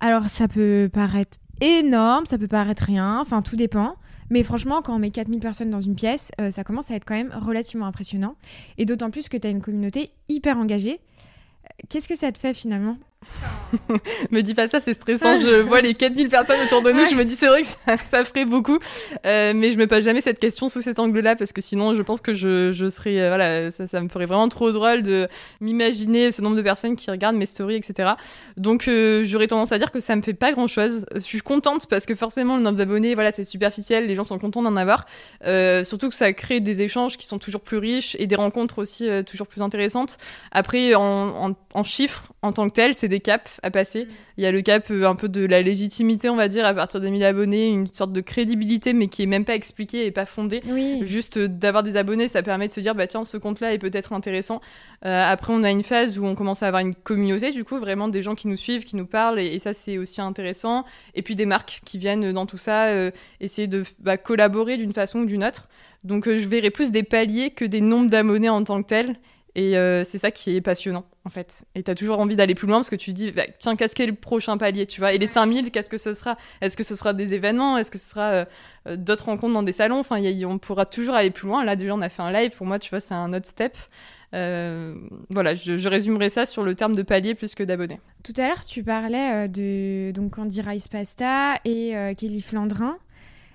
Alors 0.00 0.28
ça 0.28 0.46
peut 0.46 0.88
paraître 0.92 1.38
énorme, 1.60 2.26
ça 2.26 2.38
peut 2.38 2.48
paraître 2.48 2.84
rien, 2.84 3.18
enfin 3.20 3.42
tout 3.42 3.56
dépend. 3.56 3.96
Mais 4.30 4.42
franchement, 4.42 4.82
quand 4.82 4.94
on 4.94 4.98
met 4.98 5.10
4000 5.10 5.40
personnes 5.40 5.70
dans 5.70 5.80
une 5.80 5.94
pièce, 5.94 6.30
euh, 6.40 6.50
ça 6.50 6.64
commence 6.64 6.90
à 6.90 6.94
être 6.94 7.04
quand 7.04 7.14
même 7.14 7.32
relativement 7.34 7.86
impressionnant. 7.86 8.36
Et 8.78 8.84
d'autant 8.84 9.10
plus 9.10 9.28
que 9.28 9.36
tu 9.36 9.46
as 9.46 9.50
une 9.50 9.60
communauté 9.60 10.10
hyper 10.28 10.58
engagée. 10.58 11.00
Qu'est-ce 11.88 12.08
que 12.08 12.16
ça 12.16 12.32
te 12.32 12.38
fait 12.38 12.54
finalement? 12.54 12.96
Me 14.30 14.40
dis 14.40 14.54
pas 14.54 14.68
ça, 14.68 14.80
c'est 14.80 14.94
stressant. 14.94 15.40
Je 15.40 15.60
vois 15.60 15.80
les 15.80 15.94
4000 15.94 16.28
personnes 16.28 16.60
autour 16.64 16.82
de 16.82 16.92
nous, 16.92 17.04
je 17.06 17.14
me 17.14 17.24
dis 17.24 17.34
c'est 17.34 17.46
vrai 17.46 17.62
que 17.62 17.68
ça, 18.04 18.24
ferait 18.24 18.44
beaucoup. 18.44 18.78
Euh, 19.26 19.52
mais 19.54 19.70
je 19.70 19.78
me 19.78 19.86
pose 19.86 20.04
jamais 20.04 20.20
cette 20.20 20.38
question 20.38 20.68
sous 20.68 20.80
cet 20.80 20.98
angle-là 20.98 21.36
parce 21.36 21.52
que 21.52 21.60
sinon 21.60 21.94
je 21.94 22.02
pense 22.02 22.20
que 22.20 22.32
je, 22.32 22.72
je 22.72 22.88
serais. 22.88 23.20
Euh, 23.20 23.28
voilà, 23.28 23.70
ça, 23.70 24.00
me 24.00 24.08
ferait 24.08 24.26
vraiment 24.26 24.48
trop 24.48 24.72
drôle 24.72 25.02
de 25.02 25.28
m'imaginer 25.60 26.32
ce 26.32 26.42
nombre 26.42 26.56
de 26.56 26.62
personnes 26.62 26.96
qui 26.96 27.10
regardent 27.10 27.36
mes 27.36 27.46
stories, 27.46 27.76
etc. 27.76 28.12
Donc 28.56 28.88
euh, 28.88 29.22
j'aurais 29.24 29.46
tendance 29.46 29.72
à 29.72 29.78
dire 29.78 29.90
que 29.90 30.00
ça 30.00 30.16
me 30.16 30.22
fait 30.22 30.34
pas 30.34 30.52
grand-chose. 30.52 31.06
Je 31.14 31.20
suis 31.20 31.40
contente 31.40 31.86
parce 31.86 32.06
que 32.06 32.14
forcément 32.14 32.56
le 32.56 32.62
nombre 32.62 32.76
d'abonnés, 32.76 33.14
voilà, 33.14 33.32
c'est 33.32 33.44
superficiel, 33.44 34.06
les 34.06 34.14
gens 34.14 34.24
sont 34.24 34.38
contents 34.38 34.62
d'en 34.62 34.76
avoir. 34.76 35.06
surtout 35.84 36.08
que 36.08 36.14
ça 36.14 36.32
crée 36.32 36.60
des 36.60 36.82
échanges 36.82 37.16
qui 37.16 37.26
sont 37.26 37.38
toujours 37.38 37.60
plus 37.60 37.78
riches 37.78 38.16
et 38.18 38.26
des 38.26 38.36
rencontres 38.36 38.78
aussi 38.78 39.08
toujours 39.24 39.46
plus 39.46 39.62
intéressantes. 39.62 40.18
Après, 40.52 40.94
en, 40.94 41.02
en, 41.02 41.54
en 41.74 41.84
chiffres, 41.84 42.32
en 42.42 42.52
tant 42.52 42.68
que 42.68 42.74
tel, 42.74 42.94
c'est 42.94 43.08
des 43.14 43.20
caps 43.20 43.60
à 43.62 43.70
passer. 43.70 44.08
Il 44.38 44.42
y 44.42 44.46
a 44.46 44.50
le 44.50 44.60
cap 44.60 44.90
euh, 44.90 45.06
un 45.06 45.14
peu 45.14 45.28
de 45.28 45.46
la 45.46 45.62
légitimité, 45.62 46.28
on 46.28 46.34
va 46.34 46.48
dire, 46.48 46.66
à 46.66 46.74
partir 46.74 47.00
de 47.00 47.08
1000 47.08 47.22
abonnés, 47.22 47.68
une 47.68 47.86
sorte 47.86 48.12
de 48.12 48.20
crédibilité, 48.20 48.92
mais 48.92 49.06
qui 49.06 49.22
est 49.22 49.26
même 49.26 49.44
pas 49.44 49.54
expliquée 49.54 50.04
et 50.04 50.10
pas 50.10 50.26
fondée. 50.26 50.60
Juste 51.02 51.36
euh, 51.36 51.46
d'avoir 51.46 51.84
des 51.84 51.96
abonnés, 51.96 52.26
ça 52.26 52.42
permet 52.42 52.66
de 52.66 52.72
se 52.72 52.80
dire, 52.80 52.96
bah 52.96 53.06
tiens, 53.06 53.24
ce 53.24 53.36
compte-là 53.36 53.72
est 53.72 53.78
peut-être 53.78 54.12
intéressant. 54.12 54.60
Euh, 55.04 55.22
après, 55.24 55.52
on 55.52 55.62
a 55.62 55.70
une 55.70 55.84
phase 55.84 56.18
où 56.18 56.26
on 56.26 56.34
commence 56.34 56.64
à 56.64 56.66
avoir 56.66 56.82
une 56.82 56.96
communauté, 56.96 57.52
du 57.52 57.62
coup, 57.62 57.78
vraiment 57.78 58.08
des 58.08 58.22
gens 58.22 58.34
qui 58.34 58.48
nous 58.48 58.56
suivent, 58.56 58.82
qui 58.82 58.96
nous 58.96 59.06
parlent, 59.06 59.38
et, 59.38 59.60
ça, 59.60 59.72
c'est 59.72 59.96
aussi 59.96 60.20
intéressant. 60.20 60.84
Et 61.14 61.22
puis 61.22 61.36
des 61.36 61.46
marques 61.46 61.80
qui 61.84 61.98
viennent 61.98 62.32
dans 62.32 62.46
tout 62.46 62.58
ça, 62.58 62.88
essayer 63.40 63.68
de 63.68 63.84
bah, 64.00 64.16
collaborer 64.16 64.76
d'une 64.76 64.92
façon 64.92 65.20
ou 65.20 65.26
d'une 65.26 65.44
autre. 65.44 65.68
Donc, 66.02 66.28
je 66.28 66.48
verrai 66.48 66.70
plus 66.70 66.90
des 66.90 67.04
paliers 67.04 67.50
que 67.50 67.64
des 67.64 67.80
nombres 67.80 68.10
d'abonnés 68.10 68.48
en 68.48 68.64
tant 68.64 68.82
que 68.82 68.88
tels. 68.88 69.16
Et 69.56 69.76
euh, 69.76 70.02
c'est 70.02 70.18
ça 70.18 70.32
qui 70.32 70.56
est 70.56 70.60
passionnant, 70.60 71.04
en 71.24 71.30
fait. 71.30 71.64
Et 71.76 71.84
tu 71.84 71.90
as 71.90 71.94
toujours 71.94 72.18
envie 72.18 72.34
d'aller 72.34 72.56
plus 72.56 72.66
loin 72.66 72.78
parce 72.78 72.90
que 72.90 72.96
tu 72.96 73.12
te 73.12 73.16
dis, 73.16 73.30
bah, 73.30 73.44
tiens, 73.58 73.76
qu'est-ce 73.76 73.94
qu'est 73.94 74.06
le 74.06 74.14
prochain 74.14 74.58
palier, 74.58 74.84
tu 74.84 75.00
vois? 75.00 75.12
Et 75.12 75.18
les 75.18 75.28
5000, 75.28 75.70
qu'est-ce 75.70 75.90
que 75.90 75.98
ce 75.98 76.12
sera? 76.12 76.36
Est-ce 76.60 76.76
que 76.76 76.82
ce 76.82 76.96
sera 76.96 77.12
des 77.12 77.34
événements? 77.34 77.78
Est-ce 77.78 77.92
que 77.92 77.98
ce 77.98 78.08
sera 78.08 78.30
euh, 78.30 78.44
euh, 78.88 78.96
d'autres 78.96 79.26
rencontres 79.26 79.54
dans 79.54 79.62
des 79.62 79.72
salons? 79.72 80.00
Enfin, 80.00 80.20
on 80.46 80.58
pourra 80.58 80.86
toujours 80.86 81.14
aller 81.14 81.30
plus 81.30 81.46
loin. 81.46 81.64
Là, 81.64 81.76
déjà, 81.76 81.94
on 81.94 82.02
a 82.02 82.08
fait 82.08 82.22
un 82.22 82.32
live. 82.32 82.50
Pour 82.56 82.66
moi, 82.66 82.80
tu 82.80 82.90
vois, 82.90 82.98
c'est 82.98 83.14
un 83.14 83.32
autre 83.32 83.46
step. 83.46 83.76
voilà, 84.32 85.54
je, 85.54 85.76
je, 85.76 85.88
résumerai 85.88 86.30
ça 86.30 86.46
sur 86.46 86.64
le 86.64 86.74
terme 86.74 86.96
de 86.96 87.02
palier 87.02 87.36
plus 87.36 87.54
que 87.54 87.62
d'abonnés. 87.62 88.00
Tout 88.24 88.34
à 88.38 88.48
l'heure, 88.48 88.64
tu 88.64 88.82
parlais 88.82 89.48
de 89.48 90.10
donc 90.10 90.36
Andy 90.36 90.62
Rice 90.62 90.88
Pasta 90.88 91.54
et 91.64 91.92
Kelly 92.16 92.40
Flandrin. 92.40 92.98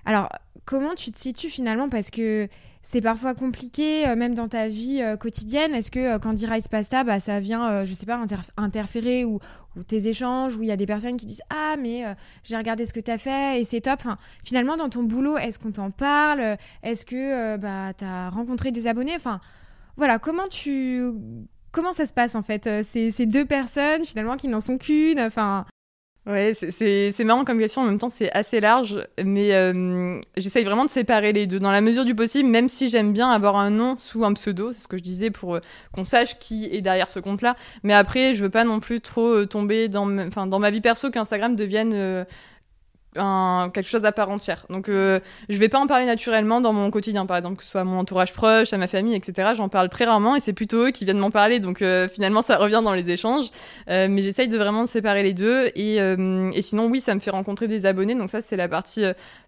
Alors, 0.05 0.29
comment 0.63 0.93
tu 0.93 1.11
te 1.11 1.19
situes 1.19 1.49
finalement? 1.49 1.89
Parce 1.89 2.09
que 2.09 2.47
c'est 2.81 3.01
parfois 3.01 3.35
compliqué, 3.35 4.07
euh, 4.07 4.15
même 4.15 4.33
dans 4.33 4.47
ta 4.47 4.69
vie 4.69 5.01
euh, 5.01 5.17
quotidienne. 5.17 5.73
Est-ce 5.73 5.91
que 5.91 5.99
euh, 5.99 6.19
quand 6.19 6.33
dit 6.33 6.45
Rice 6.45 6.69
Pasta, 6.69 7.03
bah, 7.03 7.19
ça 7.19 7.39
vient, 7.39 7.83
je 7.83 7.93
sais 7.93 8.05
pas, 8.05 8.19
interférer 8.57 9.25
ou, 9.25 9.39
tes 9.87 10.07
échanges, 10.07 10.55
où 10.55 10.63
il 10.63 10.67
y 10.67 10.71
a 10.71 10.77
des 10.77 10.85
personnes 10.85 11.17
qui 11.17 11.25
disent 11.25 11.41
Ah, 11.49 11.75
mais 11.77 12.03
j'ai 12.43 12.57
regardé 12.57 12.85
ce 12.85 12.93
que 12.93 12.99
tu 12.99 13.11
as 13.11 13.17
fait 13.17 13.61
et 13.61 13.65
c'est 13.65 13.81
top. 13.81 13.99
Enfin, 13.99 14.17
finalement, 14.43 14.77
dans 14.77 14.89
ton 14.89 15.03
boulot, 15.03 15.37
est-ce 15.37 15.59
qu'on 15.59 15.71
t'en 15.71 15.91
parle? 15.91 16.57
Est-ce 16.83 17.05
que 17.05 17.57
bah, 17.57 17.93
tu 17.97 18.05
as 18.05 18.29
rencontré 18.29 18.71
des 18.71 18.87
abonnés? 18.87 19.15
Enfin, 19.15 19.39
voilà, 19.97 20.19
comment 20.19 20.47
tu. 20.49 21.11
Comment 21.71 21.93
ça 21.93 22.05
se 22.05 22.13
passe 22.13 22.35
en 22.35 22.41
fait? 22.41 22.83
Ces, 22.83 23.11
ces 23.11 23.25
deux 23.27 23.45
personnes 23.45 24.03
finalement 24.03 24.37
qui 24.37 24.47
n'en 24.47 24.59
sont 24.59 24.77
qu'une 24.79 25.19
Enfin, 25.19 25.65
Ouais, 26.25 26.53
c'est 26.53 27.23
marrant 27.23 27.43
comme 27.43 27.57
question, 27.57 27.81
en 27.81 27.85
même 27.85 27.97
temps 27.97 28.09
c'est 28.09 28.31
assez 28.33 28.59
large, 28.59 29.03
mais 29.23 29.53
euh, 29.53 30.19
j'essaye 30.37 30.63
vraiment 30.63 30.85
de 30.85 30.89
séparer 30.89 31.33
les 31.33 31.47
deux 31.47 31.59
dans 31.59 31.71
la 31.71 31.81
mesure 31.81 32.05
du 32.05 32.13
possible, 32.13 32.49
même 32.49 32.67
si 32.67 32.87
j'aime 32.87 33.13
bien 33.13 33.29
avoir 33.31 33.55
un 33.55 33.71
nom 33.71 33.97
sous 33.97 34.23
un 34.25 34.33
pseudo, 34.33 34.71
c'est 34.71 34.81
ce 34.81 34.87
que 34.87 34.97
je 34.97 35.01
disais 35.01 35.31
pour 35.31 35.55
euh, 35.55 35.59
qu'on 35.91 36.03
sache 36.03 36.37
qui 36.37 36.65
est 36.65 36.81
derrière 36.81 37.07
ce 37.07 37.19
compte-là. 37.19 37.55
Mais 37.81 37.93
après, 37.93 38.35
je 38.35 38.43
veux 38.43 38.49
pas 38.51 38.63
non 38.63 38.79
plus 38.79 39.01
trop 39.01 39.27
euh, 39.27 39.45
tomber 39.47 39.87
dans, 39.87 40.05
dans 40.05 40.59
ma 40.59 40.69
vie 40.69 40.81
perso 40.81 41.09
qu'Instagram 41.09 41.55
devienne 41.55 42.25
quelque 43.13 43.87
chose 43.87 44.05
à 44.05 44.11
part 44.11 44.29
entière. 44.29 44.65
Donc 44.69 44.89
euh, 44.89 45.19
je 45.49 45.57
vais 45.57 45.69
pas 45.69 45.79
en 45.79 45.87
parler 45.87 46.05
naturellement 46.05 46.61
dans 46.61 46.73
mon 46.73 46.91
quotidien, 46.91 47.25
par 47.25 47.37
exemple, 47.37 47.57
que 47.57 47.63
ce 47.63 47.71
soit 47.71 47.81
à 47.81 47.83
mon 47.83 47.99
entourage 47.99 48.33
proche, 48.33 48.73
à 48.73 48.77
ma 48.77 48.87
famille, 48.87 49.15
etc. 49.15 49.51
J'en 49.55 49.69
parle 49.69 49.89
très 49.89 50.05
rarement 50.05 50.35
et 50.35 50.39
c'est 50.39 50.53
plutôt 50.53 50.87
eux 50.87 50.91
qui 50.91 51.05
viennent 51.05 51.19
m'en 51.19 51.31
parler. 51.31 51.59
Donc 51.59 51.81
euh, 51.81 52.07
finalement, 52.07 52.41
ça 52.41 52.57
revient 52.57 52.81
dans 52.83 52.93
les 52.93 53.09
échanges. 53.09 53.49
Euh, 53.89 54.07
mais 54.09 54.21
j'essaye 54.21 54.47
de 54.47 54.57
vraiment 54.57 54.85
séparer 54.85 55.23
les 55.23 55.33
deux. 55.33 55.71
Et, 55.75 55.97
et, 55.97 56.61
sinon, 56.61 56.87
oui, 56.87 57.01
ça 57.01 57.15
me 57.15 57.19
fait 57.19 57.31
rencontrer 57.31 57.67
des 57.67 57.85
abonnés. 57.85 58.15
Donc 58.15 58.29
ça, 58.29 58.41
c'est 58.41 58.57
la 58.57 58.67
partie 58.67 59.03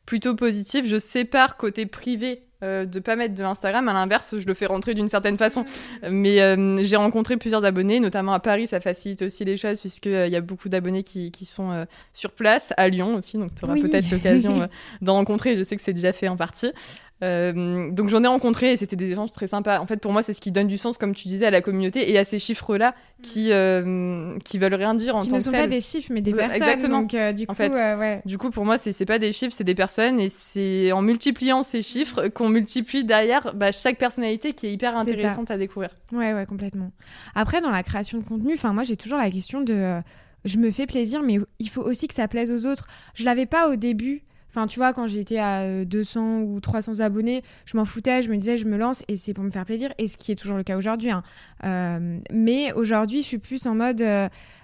plutôt 0.06 0.36
positive. 0.36 0.86
Je 0.88 0.98
sépare 0.98 1.58
côté 1.58 1.86
privé 1.86 2.44
euh, 2.64 2.86
de 2.86 3.00
pas 3.00 3.16
mettre 3.16 3.34
de 3.34 3.44
Instagram. 3.44 3.88
À 3.88 3.94
l'inverse, 3.94 4.36
je 4.38 4.46
le 4.46 4.54
fais 4.54 4.68
rentrer 4.68 4.94
d'une 4.94 5.08
certaine 5.08 5.38
façon. 5.38 5.66
Mais 6.10 6.42
euh, 6.42 6.78
j'ai 6.84 6.96
rencontré 6.96 7.38
plusieurs 7.38 7.66
abonnés, 7.66 8.00
notamment 8.00 8.34
à 8.34 8.40
Paris, 8.40 8.68
ça 8.68 8.80
facilite 8.80 9.24
aussi 9.24 9.44
les 9.46 9.58
choses 9.58 9.80
puisqu'il 9.80 10.12
il 10.12 10.32
y 10.32 10.36
a 10.36 10.42
beaucoup 10.42 10.70
d'abonnés 10.70 11.04
qui, 11.04 11.32
qui, 11.32 11.46
sont 11.46 11.72
euh, 11.72 11.86
sur 12.14 12.32
place, 12.32 12.74
à 12.78 12.88
Lyon 12.88 13.16
aussi, 13.16 13.38
donc 13.38 13.56
tu 13.56 13.66
auras 13.66 13.76
peut-être 13.76 14.12
l'occasion 14.12 14.68
d'en 15.02 15.16
rencontrer. 15.16 15.56
Je 15.56 15.64
sais 15.64 15.76
que 15.76 15.82
c'est 15.82 15.94
déjà 15.94 16.14
fait 16.14 16.28
en 16.28 16.38
partie. 16.38 16.72
Euh, 17.24 17.92
donc 17.92 18.10
j'en 18.10 18.24
ai 18.24 18.28
rencontré 18.28 18.72
et 18.72 18.78
c'était 18.78 18.96
des 18.96 19.12
échanges 19.12 19.32
très 19.32 19.48
sympas. 19.48 19.80
En 19.80 19.86
fait, 19.86 19.98
pour 19.98 20.12
moi, 20.12 20.24
c'est 20.24 20.34
ce 20.34 20.42
qui 20.42 20.52
donne 20.52 20.68
du 20.68 20.78
sens, 20.78 20.98
comme 20.98 21.14
tu 21.14 21.28
disais, 21.28 21.46
à 21.46 21.52
la 21.52 21.62
communauté 21.62 22.12
et 22.12 22.18
à 22.18 22.24
ces 22.24 22.40
chiffres-là 22.40 22.96
qui 23.22 23.50
mm. 23.50 23.54
euh, 23.54 24.40
qui 24.44 24.58
veulent 24.58 24.74
rien 24.74 24.96
dire 24.96 25.16
en 25.16 25.20
qui 25.20 25.30
tant 25.30 25.36
ne 25.36 25.42
sont 25.42 25.52
pas 25.52 25.68
des 25.68 25.82
chiffres, 25.82 26.12
mais 26.12 26.22
des 26.22 26.34
personnes. 26.34 26.56
Exactement. 26.56 27.02
Donc, 27.02 27.14
euh, 27.14 27.32
du 27.32 27.46
coup, 27.46 27.52
en 27.52 27.56
fait, 27.56 27.72
ouais. 27.72 28.22
du 28.26 28.38
coup, 28.38 28.50
pour 28.50 28.66
moi, 28.66 28.78
c'est 28.78 29.06
pas 29.06 29.20
des 29.20 29.32
chiffres, 29.32 29.54
c'est 29.56 29.64
des 29.64 29.76
personnes 29.76 30.20
et 30.20 30.30
c'est 30.30 30.92
en 30.92 31.02
multipliant 31.02 31.64
ces 31.64 31.82
chiffres 31.82 32.28
qu'on 32.30 32.50
multiplie 32.50 33.04
derrière 33.04 33.54
bah, 33.54 33.72
chaque 33.72 33.98
personnalité 33.98 34.54
qui 34.54 34.68
est 34.68 34.74
hyper 34.74 34.98
intéressante 34.98 35.52
à 35.52 35.58
découvrir. 35.58 35.92
Ouais, 36.12 36.34
ouais, 36.34 36.46
complètement. 36.46 36.92
Après, 37.36 37.62
dans 37.62 37.72
la 37.72 37.84
création 37.84 38.18
de 38.18 38.24
contenu, 38.24 38.54
enfin, 38.54 38.74
moi, 38.74 38.84
j'ai 38.84 38.96
toujours 38.96 39.20
la 39.20 39.30
question 39.30 39.62
de 39.62 40.02
je 40.44 40.58
me 40.58 40.72
fais 40.72 40.88
plaisir, 40.88 41.22
mais 41.22 41.38
il 41.60 41.70
faut 41.70 41.84
aussi 41.84 42.08
que 42.08 42.16
ça 42.16 42.28
plaise 42.28 42.52
aux 42.52 42.70
autres. 42.70 42.88
Je 43.14 43.26
l'avais 43.26 43.46
pas 43.46 43.70
au 43.70 43.76
début 43.76 44.24
Enfin, 44.54 44.68
tu 44.68 44.80
vois, 44.80 44.94
quand 44.94 45.08
j'étais 45.08 45.40
à 45.40 45.86
200 45.86 46.42
ou 46.42 46.60
300 46.60 47.00
abonnés, 47.00 47.42
je 47.66 47.78
m'en 47.78 47.86
foutais, 47.86 48.22
je 48.22 48.30
me 48.30 48.38
disais, 48.38 48.58
je 48.58 48.68
me 48.68 48.78
lance 48.78 49.04
et 49.08 49.16
c'est 49.16 49.34
pour 49.34 49.44
me 49.44 49.50
faire 49.50 49.66
plaisir, 49.66 49.92
et 49.98 50.08
ce 50.08 50.18
qui 50.18 50.32
est 50.32 50.36
toujours 50.36 50.58
le 50.58 50.64
cas 50.64 50.78
aujourd'hui. 50.78 51.12
Hein. 51.12 51.24
mais 52.32 52.74
aujourd'hui, 52.74 53.22
je 53.22 53.28
suis 53.28 53.38
plus 53.38 53.66
en 53.66 53.76
mode, 53.76 54.04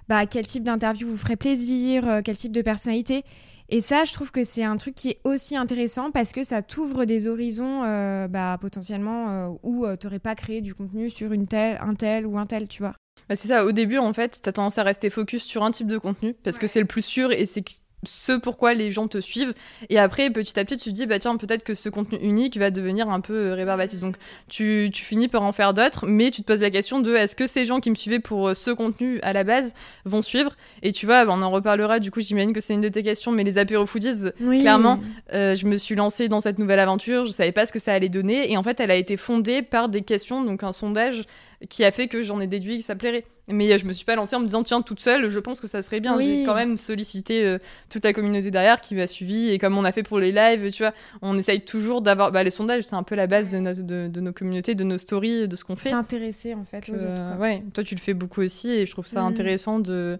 bah, 0.09 0.25
quel 0.25 0.45
type 0.45 0.63
d'interview 0.63 1.07
vous 1.07 1.17
ferait 1.17 1.35
plaisir, 1.35 2.19
quel 2.23 2.35
type 2.35 2.51
de 2.51 2.61
personnalité. 2.61 3.23
Et 3.69 3.81
ça, 3.81 4.05
je 4.05 4.13
trouve 4.13 4.31
que 4.31 4.43
c'est 4.43 4.63
un 4.63 4.77
truc 4.77 4.95
qui 4.95 5.09
est 5.09 5.19
aussi 5.25 5.57
intéressant 5.57 6.11
parce 6.11 6.31
que 6.31 6.43
ça 6.43 6.61
t'ouvre 6.61 7.03
des 7.03 7.27
horizons 7.27 7.83
euh, 7.83 8.27
bah, 8.29 8.57
potentiellement 8.61 9.29
euh, 9.29 9.49
où 9.61 9.85
euh, 9.85 9.97
tu 9.97 10.07
n'aurais 10.07 10.19
pas 10.19 10.35
créé 10.35 10.61
du 10.61 10.73
contenu 10.73 11.09
sur 11.09 11.33
une 11.33 11.47
telle, 11.47 11.77
un 11.81 11.93
tel 11.93 12.25
ou 12.25 12.37
un 12.37 12.45
tel, 12.45 12.67
tu 12.67 12.81
vois. 12.81 12.93
Bah 13.27 13.35
c'est 13.35 13.49
ça, 13.49 13.65
au 13.65 13.73
début 13.73 13.97
en 13.97 14.13
fait, 14.13 14.39
tu 14.41 14.47
as 14.47 14.53
tendance 14.53 14.77
à 14.77 14.83
rester 14.83 15.09
focus 15.09 15.43
sur 15.43 15.63
un 15.63 15.71
type 15.71 15.87
de 15.87 15.97
contenu 15.97 16.33
parce 16.33 16.57
que 16.57 16.67
c'est 16.67 16.79
le 16.79 16.85
plus 16.85 17.01
sûr 17.01 17.33
et 17.33 17.45
c'est 17.45 17.61
ce 18.03 18.33
pourquoi 18.33 18.75
les 18.75 18.91
gens 18.91 19.07
te 19.07 19.19
suivent. 19.19 19.53
Et 19.89 19.97
après, 19.97 20.29
petit 20.29 20.59
à 20.59 20.65
petit, 20.65 20.77
tu 20.77 20.89
te 20.89 20.95
dis, 20.95 21.07
bah 21.07 21.17
tiens, 21.17 21.35
peut-être 21.35 21.63
que 21.63 21.73
ce 21.73 21.89
contenu 21.89 22.19
unique 22.21 22.57
va 22.57 22.69
devenir 22.69 23.09
un 23.09 23.21
peu 23.21 23.33
euh, 23.33 23.55
rébarbatif. 23.55 23.99
Donc, 23.99 24.15
tu, 24.49 24.89
tu, 24.93 25.03
finis 25.03 25.27
par 25.27 25.41
en 25.41 25.51
faire 25.51 25.73
d'autres, 25.73 26.05
mais 26.05 26.29
tu 26.29 26.41
te 26.41 26.47
poses 26.47 26.61
la 26.61 26.69
question 26.69 26.99
de 26.99 27.15
est-ce 27.15 27.35
que 27.35 27.47
ces 27.47 27.65
gens 27.65 27.79
qui 27.79 27.89
me 27.89 27.95
suivaient 27.95 28.19
pour 28.19 28.49
euh, 28.49 28.53
ce 28.53 28.69
contenu 28.69 29.19
à 29.21 29.33
la 29.33 29.43
base 29.43 29.73
vont 30.05 30.21
suivre? 30.21 30.55
Et 30.83 30.91
tu 30.91 31.07
vois, 31.07 31.25
bah, 31.25 31.33
on 31.35 31.41
en 31.41 31.49
reparlera, 31.49 31.99
du 31.99 32.11
coup, 32.11 32.21
j'imagine 32.21 32.53
que 32.53 32.61
c'est 32.61 32.75
une 32.75 32.81
de 32.81 32.89
tes 32.89 33.01
questions, 33.01 33.31
mais 33.31 33.43
les 33.43 33.57
apéro 33.57 33.85
foodies, 33.87 34.31
clairement, 34.37 34.99
euh, 35.33 35.55
je 35.55 35.65
me 35.65 35.75
suis 35.75 35.95
lancée 35.95 36.27
dans 36.27 36.39
cette 36.39 36.59
nouvelle 36.59 36.79
aventure, 36.79 37.25
je 37.25 37.31
savais 37.31 37.51
pas 37.51 37.65
ce 37.65 37.73
que 37.73 37.79
ça 37.79 37.93
allait 37.93 38.09
donner, 38.09 38.51
et 38.51 38.57
en 38.57 38.63
fait, 38.63 38.79
elle 38.79 38.91
a 38.91 38.95
été 38.95 39.17
fondée 39.17 39.63
par 39.63 39.89
des 39.89 40.01
questions, 40.01 40.43
donc 40.43 40.63
un 40.63 40.71
sondage 40.71 41.23
qui 41.69 41.83
a 41.83 41.91
fait 41.91 42.07
que 42.07 42.21
j'en 42.21 42.39
ai 42.39 42.47
déduit 42.47 42.77
que 42.77 42.83
ça 42.83 42.95
plairait. 42.95 43.25
Mais 43.49 43.77
je 43.77 43.85
me 43.85 43.93
suis 43.93 44.03
pas 44.03 44.15
lancée 44.15 44.35
en 44.35 44.41
me 44.41 44.45
disant 44.45 44.61
tiens 44.63 44.81
toute 44.81 44.99
seule, 44.99 45.29
je 45.29 45.39
pense 45.39 45.61
que 45.61 45.67
ça 45.67 45.81
serait 45.81 46.01
bien. 46.01 46.19
J'ai 46.19 46.43
quand 46.45 46.53
même 46.53 46.75
sollicité 46.75 47.45
euh, 47.45 47.59
toute 47.89 48.03
la 48.03 48.11
communauté 48.11 48.51
derrière 48.51 48.81
qui 48.81 48.93
m'a 48.93 49.07
suivi 49.07 49.49
et 49.49 49.57
comme 49.57 49.77
on 49.77 49.85
a 49.85 49.91
fait 49.91 50.03
pour 50.03 50.19
les 50.19 50.33
lives, 50.33 50.69
tu 50.71 50.83
vois, 50.83 50.93
on 51.21 51.37
essaye 51.37 51.61
toujours 51.61 52.01
d'avoir 52.01 52.31
bah, 52.31 52.43
les 52.43 52.51
sondages, 52.51 52.83
c'est 52.83 52.95
un 52.95 53.03
peu 53.03 53.15
la 53.15 53.25
base 53.25 53.49
de, 53.49 54.07
de, 54.07 54.21
nos 54.21 54.33
communautés, 54.33 54.75
de 54.75 54.83
nos 54.83 54.97
stories, 54.97 55.47
de 55.47 55.55
ce 55.55 55.63
qu'on 55.63 55.77
fait. 55.77 55.89
S'intéresser 55.89 56.53
en 56.53 56.65
fait 56.65 56.89
aux 56.89 56.95
autres. 56.95 57.39
Ouais, 57.39 57.63
toi 57.73 57.83
tu 57.83 57.95
le 57.95 58.01
fais 58.01 58.13
beaucoup 58.13 58.41
aussi 58.41 58.69
et 58.69 58.85
je 58.85 58.91
trouve 58.91 59.07
ça 59.07 59.21
mm. 59.21 59.27
intéressant 59.27 59.79
de 59.79 60.19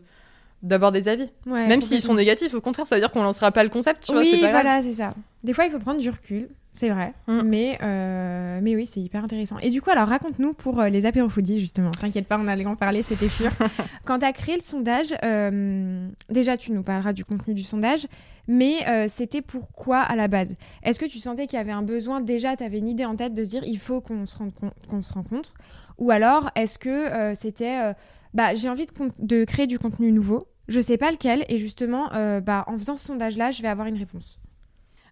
d'avoir 0.64 0.92
des 0.92 1.08
avis. 1.08 1.30
Même 1.46 1.82
s'ils 1.82 2.02
sont 2.02 2.16
négatifs, 2.16 2.54
au 2.54 2.62
contraire, 2.62 2.88
ça 2.88 2.96
veut 2.96 3.02
dire 3.02 3.12
qu'on 3.12 3.24
lancera 3.24 3.52
pas 3.52 3.64
le 3.64 3.70
concept, 3.70 4.06
tu 4.06 4.18
oui, 4.18 4.40
vois. 4.40 4.50
voilà, 4.50 4.82
c'est 4.82 4.94
ça. 4.94 5.14
Des 5.44 5.54
fois, 5.54 5.66
il 5.66 5.72
faut 5.72 5.80
prendre 5.80 6.00
du 6.00 6.10
recul 6.10 6.50
c'est 6.78 6.90
vrai. 6.90 7.12
Mm. 7.26 7.42
Mais, 7.44 7.78
euh, 7.82 8.60
mais 8.62 8.76
oui, 8.76 8.86
c'est 8.86 9.02
hyper 9.02 9.24
intéressant. 9.24 9.58
Et 9.64 9.72
du 9.72 9.82
coup, 9.82 9.90
alors 9.90 10.08
raconte-nous 10.08 10.54
pour 10.54 10.80
euh, 10.80 10.90
les 10.90 11.08
apérofoodies, 11.08 11.60
justement. 11.60 11.90
T'inquiète 11.90 12.28
pas, 12.28 12.38
on 12.38 12.48
allait 12.48 12.68
en 12.68 12.76
parler, 12.76 13.02
c'était 13.02 13.28
sûr. 13.28 13.50
Quand 14.06 14.20
tu 14.20 14.26
as 14.26 14.32
créé 14.32 14.56
le 14.56 14.62
sondage, 14.62 15.08
euh, 15.24 16.08
déjà, 16.30 16.56
tu 16.56 16.72
nous 16.74 16.84
parleras 16.84 17.14
du 17.14 17.26
contenu 17.26 17.56
du 17.56 17.64
sondage, 17.64 18.06
mais 18.48 19.08
c'était 19.10 19.42
pourquoi 19.42 20.00
à 20.00 20.16
la 20.16 20.30
base? 20.30 20.56
Est-ce 20.84 21.00
que 21.00 21.06
tu 21.06 21.18
sentais 21.18 21.48
qu'il 21.48 21.58
y 21.58 21.62
avait 21.62 21.72
un 21.72 21.82
besoin 21.82 22.22
Déjà, 22.22 22.56
tu 22.56 22.64
avais 22.64 22.78
une 22.78 22.88
idée 22.88 23.04
en 23.04 23.16
tête 23.16 23.34
de 23.34 23.44
se 23.44 23.50
dire 23.50 23.64
il 23.66 23.78
faut 23.78 24.00
qu'on 24.00 24.26
se, 24.26 24.38
qu'on 24.38 25.02
se 25.02 25.12
rencontre? 25.12 25.54
Ou 25.98 26.12
alors, 26.12 26.50
est-ce 26.56 26.80
que 26.80 27.34
c'était 27.36 27.94
bah, 28.38 28.56
j'ai 28.56 28.70
envie 28.70 28.86
de, 28.86 28.92
de, 29.20 29.44
créer 29.44 29.68
du 29.68 29.80
contenu 29.80 30.14
nouveau, 30.14 30.48
je 30.70 30.80
sais 30.80 30.98
pas 30.98 31.12
lequel, 31.12 31.44
et 31.50 31.58
justement, 31.58 32.08
bah, 32.40 32.64
en 32.68 32.78
faisant 32.78 32.96
ce 32.96 33.06
sondage-là, 33.08 33.52
je 33.52 33.62
vais 33.62 33.68
avoir 33.68 33.88
une 33.88 33.98
réponse 33.98 34.40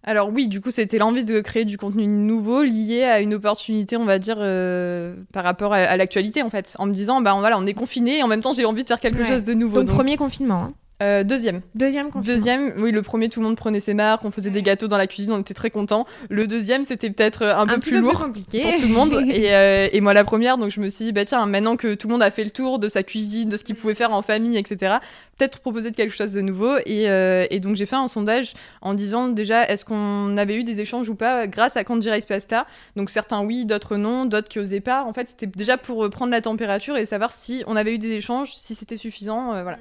alors 0.06 0.30
oui, 0.32 0.46
du 0.46 0.60
coup, 0.60 0.70
c'était 0.70 0.98
l'envie 0.98 1.24
de 1.24 1.40
créer 1.40 1.64
du 1.64 1.78
contenu 1.78 2.06
nouveau 2.06 2.62
lié 2.62 3.02
à 3.02 3.20
une 3.20 3.34
opportunité, 3.34 3.96
on 3.96 4.04
va 4.04 4.20
dire, 4.20 4.36
euh, 4.38 5.16
par 5.32 5.42
rapport 5.42 5.72
à, 5.72 5.96
l'actualité, 5.96 6.42
en 6.42 6.50
fait. 6.50 6.76
En 6.78 6.86
me 6.86 6.92
disant, 6.92 7.20
bah 7.20 7.34
voilà, 7.40 7.58
on 7.58 7.66
est 7.66 7.74
confiné 7.74 8.18
et 8.18 8.22
en 8.22 8.28
même 8.28 8.40
temps, 8.40 8.52
j'ai 8.52 8.64
envie 8.64 8.84
de 8.84 8.88
faire 8.88 9.00
quelque 9.00 9.24
chose 9.24 9.42
de 9.42 9.52
nouveau. 9.52 9.82
Donc, 9.82 9.88
premier 9.88 10.16
confinement. 10.16 10.62
Hein. 10.62 10.72
Euh, 11.02 11.24
deuxième. 11.24 11.60
Deuxième 11.74 12.10
confinement. 12.10 12.36
Deuxième, 12.36 12.72
oui, 12.78 12.90
le 12.90 13.02
premier, 13.02 13.28
tout 13.28 13.40
le 13.40 13.46
monde 13.46 13.56
prenait 13.56 13.80
ses 13.80 13.94
marques, 13.94 14.24
on 14.24 14.30
faisait 14.30 14.50
des 14.50 14.62
gâteaux 14.62 14.88
dans 14.88 14.96
la 14.96 15.06
cuisine, 15.06 15.32
on 15.32 15.40
était 15.40 15.54
très 15.54 15.70
contents. 15.70 16.06
Le 16.30 16.46
deuxième, 16.46 16.84
c'était 16.84 17.10
peut-être 17.10 17.42
euh, 17.42 17.56
un, 17.56 17.66
peu 17.66 17.78
plus 17.78 18.00
lourd 18.00 18.18
compliqué. 18.18 18.62
pour 18.62 18.74
tout 18.76 18.88
le 18.88 18.94
monde. 18.94 19.14
et, 19.28 19.96
et, 19.96 20.00
moi, 20.00 20.14
la 20.14 20.24
première, 20.24 20.58
donc 20.58 20.70
je 20.70 20.80
me 20.80 20.88
suis 20.88 21.06
dit, 21.06 21.12
bah 21.12 21.24
tiens, 21.24 21.44
maintenant 21.46 21.76
que 21.76 21.94
tout 21.94 22.08
le 22.08 22.12
monde 22.12 22.22
a 22.22 22.30
fait 22.30 22.44
le 22.44 22.50
tour 22.50 22.78
de 22.78 22.88
sa 22.88 23.02
cuisine, 23.02 23.48
de 23.48 23.56
ce 23.56 23.64
qu'il 23.64 23.74
pouvait 23.74 23.94
faire 23.94 24.12
en 24.12 24.22
famille, 24.22 24.56
etc., 24.56 24.96
peut-être 25.36 25.60
proposer 25.60 25.90
de 25.90 25.96
quelque 25.96 26.14
chose 26.14 26.32
de 26.32 26.40
nouveau. 26.40 26.76
Et, 26.86 27.08
euh, 27.08 27.46
et 27.50 27.60
donc 27.60 27.76
j'ai 27.76 27.86
fait 27.86 27.96
un 27.96 28.08
sondage 28.08 28.54
en 28.80 28.94
disant 28.94 29.28
déjà 29.28 29.68
est-ce 29.68 29.84
qu'on 29.84 30.36
avait 30.36 30.56
eu 30.56 30.64
des 30.64 30.80
échanges 30.80 31.08
ou 31.08 31.14
pas 31.14 31.46
grâce 31.46 31.76
à 31.76 31.84
Candy 31.84 32.10
Rice 32.10 32.24
Pasta? 32.24 32.66
Donc 32.96 33.10
certains 33.10 33.42
oui, 33.42 33.64
d'autres 33.64 33.96
non, 33.96 34.24
d'autres 34.24 34.48
qui 34.48 34.58
osaient 34.58 34.80
pas. 34.80 35.04
En 35.04 35.12
fait, 35.12 35.28
c'était 35.28 35.46
déjà 35.46 35.76
pour 35.76 36.04
euh, 36.04 36.10
prendre 36.10 36.32
la 36.32 36.40
température 36.40 36.96
et 36.96 37.04
savoir 37.04 37.32
si 37.32 37.62
on 37.66 37.76
avait 37.76 37.94
eu 37.94 37.98
des 37.98 38.12
échanges, 38.12 38.54
si 38.54 38.74
c'était 38.74 38.96
suffisant. 38.96 39.54
Euh, 39.54 39.62
voilà. 39.62 39.78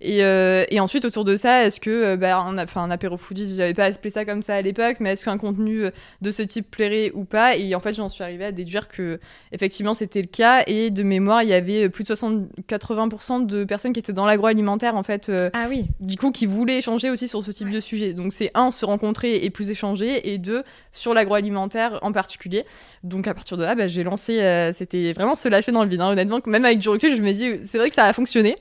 Et, 0.00 0.18
et, 0.18 0.80
ensuite, 0.80 1.04
autour 1.04 1.24
de 1.24 1.36
ça, 1.36 1.64
est-ce 1.64 1.80
que, 1.80 2.16
bah, 2.16 2.44
on 2.46 2.56
a 2.58 2.66
fait 2.66 2.78
un 2.78 2.90
apéro 2.90 3.16
foodies, 3.16 3.56
j'avais 3.56 3.74
pas 3.74 3.84
appelé 3.84 4.10
ça 4.10 4.24
comme 4.24 4.42
ça 4.42 4.54
à 4.54 4.62
l'époque, 4.62 4.96
mais 5.00 5.12
est-ce 5.12 5.24
qu'un 5.24 5.38
contenu 5.38 5.84
de 6.20 6.30
ce 6.30 6.42
type 6.42 6.70
plairait 6.70 7.12
ou 7.14 7.24
pas? 7.24 7.56
Et 7.56 7.74
en 7.74 7.80
fait, 7.80 7.94
j'en 7.94 8.08
suis 8.08 8.22
arrivée 8.22 8.44
à 8.44 8.52
déduire 8.52 8.88
que, 8.88 9.18
effectivement, 9.52 9.94
c'était 9.94 10.20
le 10.20 10.28
cas. 10.28 10.62
Et 10.66 10.90
de 10.90 11.02
mémoire, 11.02 11.42
il 11.42 11.48
y 11.48 11.54
avait 11.54 11.88
plus 11.88 12.04
de 12.04 12.14
60-80% 12.14 13.46
de 13.46 13.64
personnes 13.64 13.92
qui 13.92 14.00
étaient 14.00 14.12
dans 14.12 14.26
l'agroalimentaire 14.26 14.94
en 14.94 15.02
fait. 15.02 15.28
Euh, 15.28 15.50
ah 15.52 15.66
oui. 15.68 15.86
Du 16.00 16.16
coup, 16.16 16.30
qui 16.30 16.46
voulaient 16.46 16.78
échanger 16.78 17.10
aussi 17.10 17.28
sur 17.28 17.42
ce 17.44 17.50
type 17.50 17.70
de 17.70 17.80
sujet. 17.80 18.12
Donc 18.12 18.32
c'est 18.32 18.50
un 18.54 18.70
se 18.70 18.84
rencontrer 18.84 19.36
et 19.44 19.50
plus 19.50 19.70
échanger 19.70 20.32
et 20.32 20.38
deux 20.38 20.62
sur 20.92 21.14
l'agroalimentaire 21.14 21.98
en 22.02 22.12
particulier. 22.12 22.64
Donc 23.02 23.28
à 23.28 23.34
partir 23.34 23.56
de 23.56 23.64
là, 23.64 23.74
bah, 23.74 23.88
j'ai 23.88 24.02
lancé. 24.02 24.40
Euh, 24.40 24.72
c'était 24.72 25.12
vraiment 25.12 25.34
se 25.34 25.48
lâcher 25.48 25.72
dans 25.72 25.82
le 25.82 25.88
vide. 25.88 26.00
Hein, 26.00 26.10
honnêtement, 26.10 26.40
même 26.46 26.64
avec 26.64 26.78
du 26.78 26.88
recul, 26.88 27.14
je 27.14 27.22
me 27.22 27.32
dis 27.32 27.64
c'est 27.64 27.78
vrai 27.78 27.88
que 27.88 27.94
ça 27.94 28.04
a 28.04 28.12
fonctionné, 28.12 28.56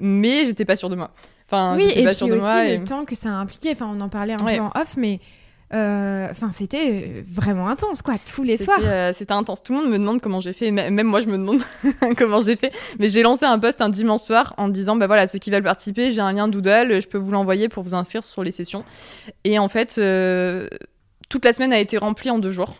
mais 0.00 0.44
j'étais 0.44 0.64
pas 0.64 0.75
sûre 0.76 0.88
de 0.88 0.96
moi. 0.96 1.10
Enfin, 1.48 1.76
oui, 1.76 1.84
et 1.94 2.04
puis 2.04 2.08
aussi 2.08 2.28
le 2.28 2.84
temps 2.84 3.04
que 3.04 3.14
ça 3.14 3.30
a 3.30 3.32
impliqué. 3.32 3.70
Enfin, 3.72 3.90
on 3.94 4.00
en 4.00 4.08
parlait 4.08 4.34
un 4.34 4.36
peu 4.38 4.60
en 4.60 4.72
off, 4.74 4.96
mais 4.96 5.20
euh, 5.74 6.28
enfin, 6.30 6.50
c'était 6.52 7.24
vraiment 7.24 7.68
intense, 7.68 8.02
quoi, 8.02 8.14
tous 8.18 8.44
les 8.44 8.56
soirs. 8.56 8.78
Euh, 8.82 9.12
c'était 9.12 9.32
intense. 9.32 9.62
Tout 9.62 9.72
le 9.72 9.80
monde 9.80 9.90
me 9.90 9.98
demande 9.98 10.20
comment 10.20 10.40
j'ai 10.40 10.52
fait. 10.52 10.70
Même 10.70 11.06
moi, 11.06 11.20
je 11.20 11.26
me 11.26 11.38
demande 11.38 11.60
comment 12.18 12.40
j'ai 12.40 12.56
fait. 12.56 12.72
Mais 12.98 13.08
j'ai 13.08 13.22
lancé 13.22 13.44
un 13.44 13.58
post 13.58 13.80
un 13.80 13.88
dimanche 13.88 14.22
soir 14.22 14.54
en 14.58 14.68
disant, 14.68 14.96
bah 14.96 15.06
voilà, 15.06 15.26
ceux 15.26 15.38
qui 15.38 15.50
veulent 15.50 15.64
participer, 15.64 16.12
j'ai 16.12 16.20
un 16.20 16.32
lien 16.32 16.48
Doodle, 16.48 17.00
je 17.00 17.08
peux 17.08 17.18
vous 17.18 17.32
l'envoyer 17.32 17.68
pour 17.68 17.82
vous 17.82 17.94
inscrire 17.94 18.22
sur 18.22 18.44
les 18.44 18.52
sessions. 18.52 18.84
Et 19.44 19.58
en 19.58 19.68
fait, 19.68 19.96
euh, 19.98 20.68
toute 21.28 21.44
la 21.44 21.52
semaine 21.52 21.72
a 21.72 21.80
été 21.80 21.98
remplie 21.98 22.30
en 22.30 22.38
deux 22.38 22.52
jours. 22.52 22.76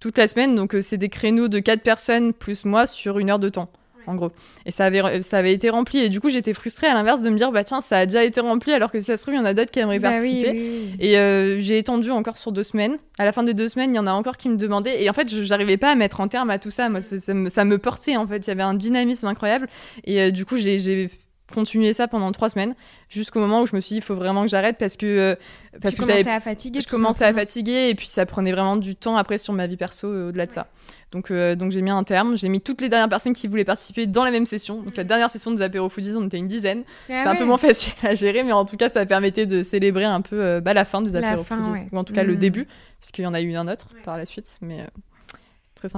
Toute 0.00 0.18
la 0.18 0.28
semaine, 0.28 0.54
donc 0.54 0.76
c'est 0.80 0.96
des 0.96 1.08
créneaux 1.08 1.48
de 1.48 1.58
quatre 1.58 1.82
personnes 1.82 2.32
plus 2.32 2.64
moi 2.64 2.86
sur 2.86 3.18
une 3.18 3.30
heure 3.30 3.40
de 3.40 3.48
temps 3.48 3.68
en 4.08 4.14
gros. 4.14 4.32
Et 4.66 4.70
ça 4.70 4.86
avait, 4.86 5.22
ça 5.22 5.38
avait 5.38 5.52
été 5.52 5.70
rempli. 5.70 5.98
Et 5.98 6.08
du 6.08 6.20
coup, 6.20 6.30
j'étais 6.30 6.54
frustrée 6.54 6.86
à 6.86 6.94
l'inverse 6.94 7.22
de 7.22 7.30
me 7.30 7.36
dire, 7.36 7.52
bah 7.52 7.64
tiens, 7.64 7.80
ça 7.80 7.98
a 7.98 8.06
déjà 8.06 8.24
été 8.24 8.40
rempli, 8.40 8.72
alors 8.72 8.90
que 8.90 9.00
ça 9.00 9.16
se 9.16 9.22
trouve, 9.22 9.34
il 9.34 9.38
y 9.38 9.40
en 9.40 9.44
a 9.44 9.54
d'autres 9.54 9.70
qui 9.70 9.78
aimeraient 9.80 9.98
bah 9.98 10.10
participer. 10.10 10.90
Et 10.98 11.18
euh, 11.18 11.58
j'ai 11.58 11.78
étendu 11.78 12.10
encore 12.10 12.38
sur 12.38 12.52
deux 12.52 12.62
semaines. 12.62 12.96
À 13.18 13.24
la 13.24 13.32
fin 13.32 13.42
des 13.42 13.54
deux 13.54 13.68
semaines, 13.68 13.94
il 13.94 13.96
y 13.96 14.00
en 14.00 14.06
a 14.06 14.12
encore 14.12 14.36
qui 14.36 14.48
me 14.48 14.56
demandaient. 14.56 15.02
Et 15.02 15.10
en 15.10 15.12
fait, 15.12 15.30
je 15.30 15.48
n'arrivais 15.48 15.76
pas 15.76 15.90
à 15.90 15.94
mettre 15.94 16.20
un 16.20 16.28
terme 16.28 16.50
à 16.50 16.58
tout 16.58 16.70
ça. 16.70 16.88
Moi, 16.88 17.00
ça, 17.00 17.34
me, 17.34 17.48
ça 17.48 17.64
me, 17.64 17.78
portait, 17.78 18.16
en 18.16 18.26
fait. 18.26 18.46
Il 18.46 18.48
y 18.48 18.50
avait 18.50 18.62
un 18.62 18.74
dynamisme 18.74 19.26
incroyable. 19.26 19.68
Et 20.04 20.20
euh, 20.20 20.30
du 20.30 20.44
coup, 20.44 20.56
j'ai 20.56 21.08
continué 21.52 21.92
ça 21.92 22.08
pendant 22.08 22.30
trois 22.32 22.48
semaines 22.48 22.74
jusqu'au 23.08 23.40
moment 23.40 23.62
où 23.62 23.66
je 23.66 23.74
me 23.74 23.80
suis 23.80 23.94
dit 23.94 23.98
il 23.98 24.02
faut 24.02 24.14
vraiment 24.14 24.42
que 24.42 24.48
j'arrête 24.48 24.76
parce 24.78 24.96
que 24.96 25.06
euh, 25.06 25.34
parce 25.80 25.94
tu 25.94 26.02
que 26.02 26.06
commençais 26.06 26.30
à 26.30 26.40
fatiguer 26.40 26.80
je 26.80 26.88
commençais 26.88 27.24
à 27.24 27.32
fatiguer 27.32 27.88
et 27.88 27.94
puis 27.94 28.06
ça 28.06 28.26
prenait 28.26 28.52
vraiment 28.52 28.76
du 28.76 28.94
temps 28.94 29.16
après 29.16 29.38
sur 29.38 29.52
ma 29.54 29.66
vie 29.66 29.76
perso 29.76 30.08
au-delà 30.08 30.46
de 30.46 30.52
ça 30.52 30.68
donc, 31.10 31.30
euh, 31.30 31.54
donc 31.54 31.72
j'ai 31.72 31.80
mis 31.80 31.90
un 31.90 32.04
terme. 32.04 32.36
J'ai 32.36 32.48
mis 32.48 32.60
toutes 32.60 32.80
les 32.80 32.88
dernières 32.88 33.08
personnes 33.08 33.32
qui 33.32 33.46
voulaient 33.46 33.64
participer 33.64 34.06
dans 34.06 34.24
la 34.24 34.30
même 34.30 34.46
session. 34.46 34.82
Donc 34.82 34.96
la 34.96 35.04
dernière 35.04 35.30
session 35.30 35.50
des 35.52 35.62
apéro 35.62 35.88
foodies, 35.88 36.14
on 36.16 36.26
était 36.26 36.38
une 36.38 36.48
dizaine. 36.48 36.84
Ah 37.08 37.22
c'est 37.22 37.28
un 37.28 37.36
peu 37.36 37.44
moins 37.44 37.58
facile 37.58 37.94
à 38.02 38.14
gérer, 38.14 38.42
mais 38.42 38.52
en 38.52 38.64
tout 38.64 38.76
cas, 38.76 38.88
ça 38.88 39.06
permettait 39.06 39.46
de 39.46 39.62
célébrer 39.62 40.04
un 40.04 40.20
peu 40.20 40.40
euh, 40.40 40.60
bah, 40.60 40.74
la 40.74 40.84
fin 40.84 41.00
des 41.00 41.14
apéro 41.14 41.42
foodies. 41.42 41.86
Ou 41.92 41.98
en 41.98 42.04
tout 42.04 42.12
cas 42.12 42.24
le 42.24 42.34
mm. 42.34 42.38
début, 42.38 42.68
puisqu'il 43.00 43.22
y 43.22 43.26
en 43.26 43.34
a 43.34 43.40
eu 43.40 43.54
un 43.54 43.68
autre 43.68 43.88
par 44.04 44.18
la 44.18 44.26
suite. 44.26 44.58
Mais 44.60 44.80
euh, 44.80 44.86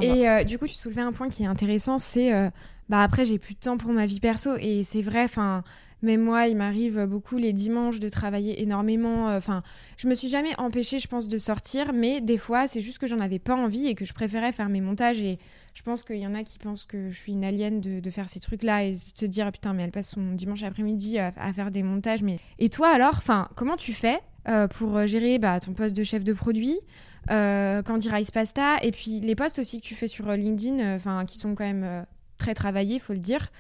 Et 0.03 0.45
du 0.45 0.59
coup, 0.59 0.67
tu 0.67 0.75
soulevais 0.75 1.03
un 1.03 1.13
point 1.13 1.29
qui 1.29 1.43
est 1.43 1.47
intéressant, 1.47 1.99
c'est 1.99 2.33
bah 2.89 3.03
après 3.05 3.25
j'ai 3.25 3.39
plus 3.39 3.55
de 3.55 3.61
temps 3.61 3.79
pour 3.79 3.93
ma 3.93 4.05
vie 4.05 4.19
perso 4.19 4.57
et 4.59 4.83
c'est 4.83 5.01
vrai, 5.01 5.23
enfin 5.23 5.63
mais 6.03 6.17
moi, 6.17 6.47
il 6.47 6.57
m'arrive 6.57 7.05
beaucoup 7.07 7.37
les 7.37 7.53
dimanches 7.53 8.01
de 8.01 8.09
travailler 8.09 8.63
énormément. 8.63 9.29
Euh, 9.29 9.37
enfin, 9.37 9.63
je 9.97 10.09
me 10.09 10.15
suis 10.15 10.29
jamais 10.29 10.59
empêchée, 10.59 10.99
je 10.99 11.09
pense, 11.09 11.29
de 11.29 11.37
sortir, 11.37 11.93
mais 11.93 12.21
des 12.21 12.39
fois, 12.39 12.67
c'est 12.67 12.81
juste 12.81 12.99
que 12.99 13.07
j'en 13.07 13.19
avais 13.19 13.39
pas 13.39 13.55
envie 13.55 13.87
et 13.87 13.95
que 13.95 14.05
je 14.05 14.15
préférais 14.15 14.53
faire 14.53 14.71
mes 14.71 14.81
montages. 14.81 15.21
Et 15.21 15.39
je 15.75 15.83
pense 15.83 16.03
qu'il 16.03 16.17
y 16.17 16.27
en 16.27 16.35
a 16.35 16.43
qui 16.43 16.59
pensent 16.59 16.87
que 16.87 17.11
je 17.11 17.19
suis 17.19 17.33
une 17.33 17.45
alien 17.45 17.81
de, 17.81 18.11
faire 18.11 18.29
ces 18.29 18.41
trucs-là 18.41 18.85
et 18.85 18.95
se 18.95 19.27
dire 19.27 19.53
putain, 19.53 19.75
mais 19.75 19.83
elle 19.85 19.91
passe 19.91 20.11
son 20.11 20.33
dimanche 20.33 20.63
après-midi 20.63 21.19
à, 21.19 21.53
faire 21.53 21.71
des 21.71 21.83
montages. 21.83 22.25
Et 22.59 22.69
toi 22.71 22.89
alors, 22.89 23.15
enfin, 23.17 23.49
comment 23.55 23.77
tu 23.77 23.93
fais 23.93 24.19
euh, 24.49 24.67
pour 24.67 25.07
gérer 25.07 25.39
bah, 25.39 25.61
ton 25.61 25.75
poste 25.75 25.95
de 25.95 26.03
chef 26.03 26.25
de 26.25 26.33
produit? 26.33 26.77
Euh, 27.31 27.83
Candy 27.83 28.09
Rice 28.09 28.31
Pasta 28.31 28.79
et 28.83 28.91
puis 28.93 29.21
les 29.21 29.35
posts 29.35 29.59
aussi 29.59 29.81
que 29.81 29.87
tu 29.87 29.95
fais 29.95 30.09
sur 30.09 30.31
LinkedIn, 30.33 30.97
enfin 30.97 31.25
qui 31.25 31.37
sont 31.37 31.55
quand 31.55 31.65
même 31.65 32.07
très 32.39 32.55
travaillés, 32.55 32.99
faut 32.99 33.13
le 33.13 33.19
dire. 33.19 33.51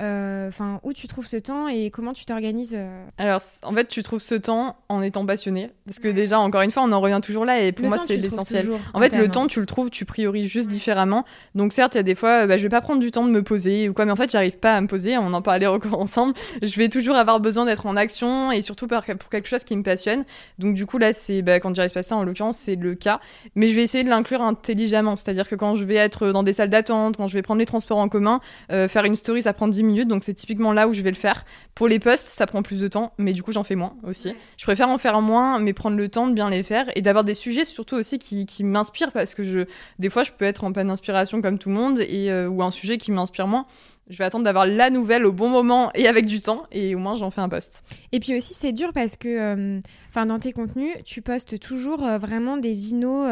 Euh, 0.00 0.48
enfin, 0.48 0.80
où 0.82 0.92
tu 0.92 1.06
trouves 1.06 1.26
ce 1.26 1.36
temps 1.36 1.68
et 1.68 1.90
comment 1.90 2.12
tu 2.12 2.24
t'organises 2.24 2.74
euh 2.76 3.04
Alors, 3.16 3.40
en 3.62 3.72
fait, 3.72 3.86
tu 3.86 4.02
trouves 4.02 4.20
ce 4.20 4.34
temps 4.34 4.76
en 4.88 5.02
étant 5.02 5.24
passionné. 5.24 5.70
Parce 5.86 6.00
que 6.00 6.08
déjà, 6.08 6.40
encore 6.40 6.62
une 6.62 6.72
fois, 6.72 6.82
on 6.82 6.90
en 6.90 7.00
revient 7.00 7.20
toujours 7.22 7.44
là 7.44 7.60
et 7.60 7.70
pour 7.70 7.86
moi, 7.86 7.98
c'est 8.04 8.16
l'essentiel. 8.16 8.68
En 8.92 9.00
fait, 9.00 9.16
le 9.16 9.28
temps, 9.28 9.46
tu 9.46 9.60
le 9.60 9.66
trouves, 9.66 9.90
tu 9.90 10.04
priorises 10.04 10.48
juste 10.48 10.68
différemment. 10.68 11.24
Donc, 11.54 11.72
certes, 11.72 11.94
il 11.94 11.98
y 11.98 12.00
a 12.00 12.04
des 12.04 12.16
fois, 12.16 12.46
bah, 12.46 12.56
je 12.56 12.64
vais 12.64 12.68
pas 12.68 12.80
prendre 12.80 13.00
du 13.00 13.12
temps 13.12 13.24
de 13.24 13.30
me 13.30 13.42
poser 13.42 13.88
ou 13.88 13.94
quoi, 13.94 14.04
mais 14.04 14.12
en 14.12 14.16
fait, 14.16 14.32
j'arrive 14.32 14.58
pas 14.58 14.74
à 14.74 14.80
me 14.80 14.88
poser. 14.88 15.16
On 15.16 15.32
en 15.32 15.42
parlait 15.42 15.66
encore 15.68 16.00
ensemble. 16.00 16.34
Je 16.60 16.76
vais 16.76 16.88
toujours 16.88 17.14
avoir 17.14 17.38
besoin 17.38 17.64
d'être 17.64 17.86
en 17.86 17.94
action 17.94 18.50
et 18.50 18.62
surtout 18.62 18.88
pour 18.88 19.28
quelque 19.30 19.48
chose 19.48 19.62
qui 19.62 19.76
me 19.76 19.84
passionne. 19.84 20.24
Donc, 20.58 20.74
du 20.74 20.86
coup, 20.86 20.98
là, 20.98 21.12
c'est 21.12 21.42
bah, 21.42 21.60
quand 21.60 21.74
j'arrive 21.74 21.92
pas 21.92 22.02
ça, 22.02 22.16
en 22.16 22.24
l'occurrence, 22.24 22.58
c'est 22.58 22.76
le 22.76 22.96
cas. 22.96 23.20
Mais 23.54 23.68
je 23.68 23.76
vais 23.76 23.84
essayer 23.84 24.02
de 24.02 24.10
l'inclure 24.10 24.42
intelligemment. 24.42 25.16
C'est-à-dire 25.16 25.48
que 25.48 25.54
quand 25.54 25.76
je 25.76 25.84
vais 25.84 25.94
être 25.94 26.32
dans 26.32 26.42
des 26.42 26.52
salles 26.52 26.70
d'attente, 26.70 27.16
quand 27.16 27.28
je 27.28 27.34
vais 27.34 27.42
prendre 27.42 27.60
les 27.60 27.66
transports 27.66 27.98
en 27.98 28.08
commun, 28.08 28.40
euh, 28.72 28.88
faire 28.88 29.04
une 29.04 29.14
story, 29.14 29.42
ça 29.42 29.52
prend 29.52 29.68
10 29.68 29.83
minutes. 29.84 30.08
Donc, 30.08 30.24
c'est 30.24 30.34
typiquement 30.34 30.72
là 30.72 30.88
où 30.88 30.94
je 30.94 31.02
vais 31.02 31.10
le 31.10 31.16
faire. 31.16 31.44
Pour 31.74 31.88
les 31.88 31.98
posts, 31.98 32.28
ça 32.28 32.46
prend 32.46 32.62
plus 32.62 32.80
de 32.80 32.88
temps, 32.88 33.12
mais 33.18 33.32
du 33.32 33.42
coup, 33.42 33.52
j'en 33.52 33.64
fais 33.64 33.74
moins 33.74 33.96
aussi. 34.02 34.34
Je 34.56 34.64
préfère 34.64 34.88
en 34.88 34.98
faire 34.98 35.20
moins, 35.20 35.58
mais 35.58 35.72
prendre 35.72 35.96
le 35.96 36.08
temps 36.08 36.26
de 36.26 36.34
bien 36.34 36.50
les 36.50 36.62
faire 36.62 36.86
et 36.96 37.02
d'avoir 37.02 37.24
des 37.24 37.34
sujets 37.34 37.64
surtout 37.64 37.96
aussi 37.96 38.18
qui, 38.18 38.46
qui 38.46 38.64
m'inspirent 38.64 39.12
parce 39.12 39.34
que 39.34 39.44
je, 39.44 39.60
des 39.98 40.10
fois, 40.10 40.22
je 40.22 40.32
peux 40.32 40.44
être 40.44 40.64
en 40.64 40.72
panne 40.72 40.88
d'inspiration 40.88 41.40
comme 41.40 41.58
tout 41.58 41.68
le 41.68 41.74
monde 41.74 42.00
et, 42.00 42.30
euh, 42.30 42.48
ou 42.48 42.62
un 42.62 42.70
sujet 42.70 42.98
qui 42.98 43.12
m'inspire 43.12 43.46
moins 43.46 43.66
je 44.08 44.18
vais 44.18 44.24
attendre 44.24 44.44
d'avoir 44.44 44.66
la 44.66 44.90
nouvelle 44.90 45.24
au 45.26 45.32
bon 45.32 45.48
moment 45.48 45.90
et 45.94 46.06
avec 46.06 46.26
du 46.26 46.40
temps 46.40 46.64
et 46.72 46.94
au 46.94 46.98
moins 46.98 47.14
j'en 47.14 47.30
fais 47.30 47.40
un 47.40 47.48
post. 47.48 47.82
Et 48.12 48.20
puis 48.20 48.36
aussi 48.36 48.54
c'est 48.54 48.72
dur 48.72 48.92
parce 48.92 49.16
que 49.16 49.28
euh, 49.28 49.80
dans 50.14 50.38
tes 50.38 50.52
contenus, 50.52 50.94
tu 51.04 51.22
postes 51.22 51.58
toujours 51.58 52.04
euh, 52.04 52.18
vraiment 52.18 52.56
des 52.56 52.90
inos 52.90 53.28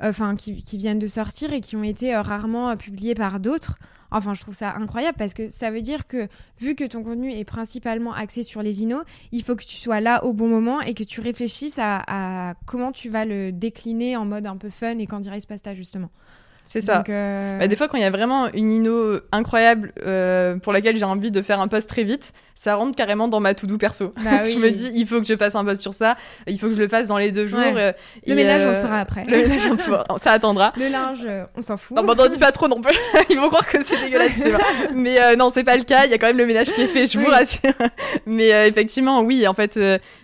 enfin 0.00 0.36
qui, 0.36 0.52
viennent 0.76 0.98
de 0.98 1.06
sortir 1.06 1.52
et 1.52 1.60
qui 1.60 1.76
ont 1.76 1.82
été 1.82 2.14
rarement 2.16 2.76
publiés 2.76 3.14
par 3.14 3.40
d'autres. 3.40 3.78
Enfin, 4.10 4.32
je 4.34 4.40
trouve 4.40 4.54
ça 4.54 4.74
incroyable 4.74 5.16
parce 5.18 5.34
que 5.34 5.46
ça 5.46 5.70
veut 5.70 5.82
dire 5.82 6.06
que 6.06 6.28
vu 6.58 6.74
que 6.74 6.84
ton 6.84 7.02
contenu 7.02 7.30
est 7.32 7.44
principalement 7.44 8.14
axé 8.14 8.42
sur 8.42 8.62
les 8.62 8.82
inos, 8.82 9.04
il 9.32 9.42
faut 9.42 9.54
que 9.54 9.64
tu 9.64 9.76
sois 9.76 10.00
là 10.00 10.24
au 10.24 10.32
bon 10.32 10.48
moment 10.48 10.80
et 10.80 10.94
que 10.94 11.04
tu 11.04 11.20
réfléchisses 11.20 11.78
à, 11.78 12.54
comment 12.66 12.92
tu 12.92 13.10
vas 13.10 13.24
le 13.24 13.52
décliner 13.52 14.16
en 14.16 14.24
mode 14.24 14.46
un 14.46 14.56
peu 14.56 14.70
fun 14.70 14.98
et 14.98 15.06
quand 15.06 15.20
dirait 15.20 15.38
Pasta 15.46 15.74
justement. 15.74 16.10
C'est 16.68 16.82
ça. 16.82 17.02
Euh, 17.08 17.58
bah, 17.58 17.66
des 17.66 17.76
fois, 17.76 17.88
quand 17.88 17.96
il 17.96 18.02
y 18.02 18.06
a 18.06 18.10
vraiment 18.10 18.52
une 18.52 18.70
ino 18.70 19.18
incroyable 19.32 19.90
euh, 20.04 20.56
pour 20.56 20.74
laquelle 20.74 20.98
j'ai 20.98 21.06
envie 21.06 21.30
de 21.30 21.40
faire 21.40 21.60
un 21.60 21.68
post 21.68 21.88
très 21.88 22.04
vite, 22.04 22.34
ça 22.54 22.74
rentre 22.74 22.94
carrément 22.94 23.26
dans 23.26 23.40
ma 23.40 23.54
to-do 23.54 23.78
perso. 23.78 24.12
Bah 24.22 24.42
je 24.44 24.58
me 24.58 24.70
dis, 24.70 24.90
il 24.94 25.06
faut 25.06 25.18
que 25.18 25.26
je 25.26 25.34
fasse 25.34 25.54
un 25.54 25.64
post 25.64 25.80
sur 25.80 25.94
ça, 25.94 26.18
il 26.46 26.60
faut 26.60 26.66
que 26.66 26.74
je 26.74 26.78
le 26.78 26.86
fasse 26.86 27.08
dans 27.08 27.16
les 27.16 27.32
deux 27.32 27.46
jours. 27.46 27.58
Euh, 27.58 27.92
le 28.26 28.34
ménage, 28.34 28.66
on 28.66 28.70
le 28.70 28.74
fera 28.74 29.00
après. 29.00 29.24
Le 29.24 29.38
ménage, 29.38 29.66
on 29.72 29.78
fera. 29.78 30.04
ça 30.18 30.32
attendra. 30.32 30.74
Le 30.76 30.88
linge, 30.90 31.26
on 31.56 31.62
s'en 31.62 31.78
fout. 31.78 31.96
Non, 31.96 32.04
bon, 32.04 32.14
n'en 32.14 32.28
dis 32.28 32.38
pas 32.38 32.52
trop 32.52 32.68
non 32.68 32.82
plus. 32.82 32.94
Ils 33.30 33.38
vont 33.38 33.48
croire 33.48 33.66
que 33.66 33.82
c'est 33.82 34.04
dégueulasse, 34.04 34.34
je 34.34 34.40
sais 34.40 34.50
pas. 34.50 34.92
Mais 34.94 35.36
non, 35.36 35.48
c'est 35.48 35.64
pas 35.64 35.76
le 35.78 35.84
cas. 35.84 36.04
Il 36.04 36.10
y 36.10 36.14
a 36.14 36.18
quand 36.18 36.26
même 36.26 36.36
le 36.36 36.46
ménage 36.46 36.66
qui 36.66 36.82
est 36.82 36.86
fait, 36.86 37.06
je 37.06 37.18
vous 37.18 37.28
rassure. 37.28 37.72
Mais 38.26 38.68
effectivement, 38.68 39.22
oui, 39.22 39.48
en 39.48 39.54
fait, 39.54 39.80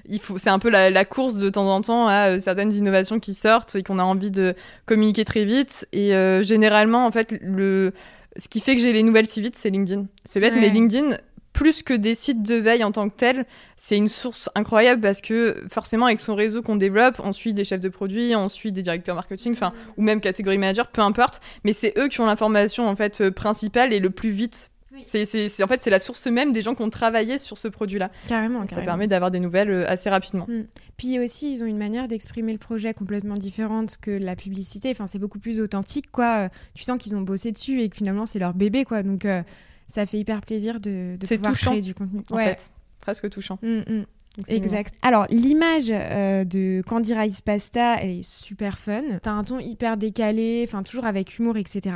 il 0.06 0.20
faut. 0.20 0.36
C'est 0.36 0.50
un 0.50 0.58
peu 0.58 0.68
la, 0.68 0.90
la, 0.90 1.06
course 1.06 1.36
de 1.36 1.48
temps 1.48 1.70
en 1.70 1.80
temps 1.80 2.06
à 2.06 2.38
certaines 2.38 2.74
innovations 2.74 3.18
qui 3.18 3.32
sortent 3.32 3.76
et 3.76 3.82
qu'on 3.82 3.98
a 3.98 4.04
envie 4.04 4.30
de 4.30 4.54
communiquer 4.84 5.24
très 5.24 5.46
vite. 5.46 5.86
Et 5.94 6.12
généralement, 6.42 7.06
en 7.06 7.10
fait, 7.10 7.36
le... 7.40 7.92
ce 8.36 8.48
qui 8.48 8.60
fait 8.60 8.74
que 8.74 8.80
j'ai 8.80 8.92
les 8.92 9.02
nouvelles 9.02 9.28
si 9.28 9.40
vite, 9.40 9.56
c'est 9.56 9.70
LinkedIn. 9.70 10.06
C'est 10.24 10.40
bête, 10.40 10.54
mais 10.56 10.70
LinkedIn, 10.70 11.16
plus 11.54 11.82
que 11.82 11.94
des 11.94 12.14
sites 12.14 12.42
de 12.42 12.56
veille 12.56 12.84
en 12.84 12.92
tant 12.92 13.08
que 13.08 13.14
tel, 13.16 13.46
c'est 13.76 13.96
une 13.96 14.08
source 14.08 14.50
incroyable 14.54 15.00
parce 15.00 15.20
que 15.20 15.62
forcément 15.70 16.06
avec 16.06 16.20
son 16.20 16.34
réseau 16.34 16.60
qu'on 16.60 16.76
développe, 16.76 17.20
on 17.22 17.32
suit 17.32 17.54
des 17.54 17.64
chefs 17.64 17.80
de 17.80 17.88
produits, 17.88 18.34
on 18.36 18.48
suit 18.48 18.72
des 18.72 18.82
directeurs 18.82 19.14
marketing, 19.14 19.52
enfin 19.52 19.72
ou 19.96 20.02
même 20.02 20.20
catégorie 20.20 20.58
manager, 20.58 20.88
peu 20.88 21.00
importe, 21.00 21.40
mais 21.62 21.72
c'est 21.72 21.96
eux 21.96 22.08
qui 22.08 22.20
ont 22.20 22.26
l'information 22.26 22.88
en 22.88 22.96
fait 22.96 23.30
principale 23.30 23.92
et 23.92 24.00
le 24.00 24.10
plus 24.10 24.30
vite 24.30 24.72
c'est, 25.04 25.62
en 25.62 25.66
fait, 25.66 25.80
c'est 25.82 25.90
la 25.90 25.98
source 25.98 26.26
même 26.26 26.52
des 26.52 26.62
gens 26.62 26.74
qui 26.74 26.82
ont 26.82 26.90
travaillé 26.90 27.38
sur 27.38 27.58
ce 27.58 27.68
produit-là. 27.68 28.10
Carrément, 28.28 28.66
Ça 28.68 28.82
permet 28.82 29.06
d'avoir 29.06 29.30
des 29.30 29.40
nouvelles 29.40 29.70
euh, 29.70 29.88
assez 29.88 30.10
rapidement. 30.10 30.46
Mm. 30.48 30.64
Puis 30.96 31.18
aussi, 31.18 31.52
ils 31.52 31.62
ont 31.62 31.66
une 31.66 31.78
manière 31.78 32.08
d'exprimer 32.08 32.52
le 32.52 32.58
projet 32.58 32.94
complètement 32.94 33.34
différente 33.34 33.96
que 33.96 34.10
la 34.10 34.36
publicité. 34.36 34.90
Enfin, 34.90 35.06
c'est 35.06 35.18
beaucoup 35.18 35.38
plus 35.38 35.60
authentique, 35.60 36.10
quoi. 36.10 36.48
Tu 36.74 36.84
sens 36.84 36.98
qu'ils 36.98 37.16
ont 37.16 37.20
bossé 37.22 37.52
dessus 37.52 37.80
et 37.80 37.88
que 37.88 37.96
finalement, 37.96 38.26
c'est 38.26 38.38
leur 38.38 38.54
bébé, 38.54 38.84
quoi. 38.84 39.02
Donc, 39.02 39.24
euh, 39.24 39.42
ça 39.86 40.06
fait 40.06 40.18
hyper 40.18 40.40
plaisir 40.40 40.80
de, 40.80 41.16
de 41.18 41.26
pouvoir 41.26 41.54
créer 41.54 41.80
du 41.80 41.94
contenu. 41.94 42.22
En 42.30 42.36
ouais. 42.36 42.46
fait. 42.46 42.70
Presque 43.00 43.28
touchant. 43.30 43.58
Mm, 43.62 43.80
mm. 43.80 44.04
Exact. 44.48 44.94
Alors, 45.02 45.26
l'image 45.30 45.90
euh, 45.90 46.44
de 46.44 46.82
Candy 46.86 47.14
Rice 47.14 47.40
Pasta, 47.40 47.98
elle 48.00 48.10
est 48.10 48.28
super 48.28 48.78
fun. 48.78 49.02
T'as 49.22 49.30
un 49.30 49.44
ton 49.44 49.58
hyper 49.58 49.96
décalé, 49.96 50.64
enfin, 50.66 50.82
toujours 50.82 51.06
avec 51.06 51.38
humour, 51.38 51.56
etc. 51.56 51.94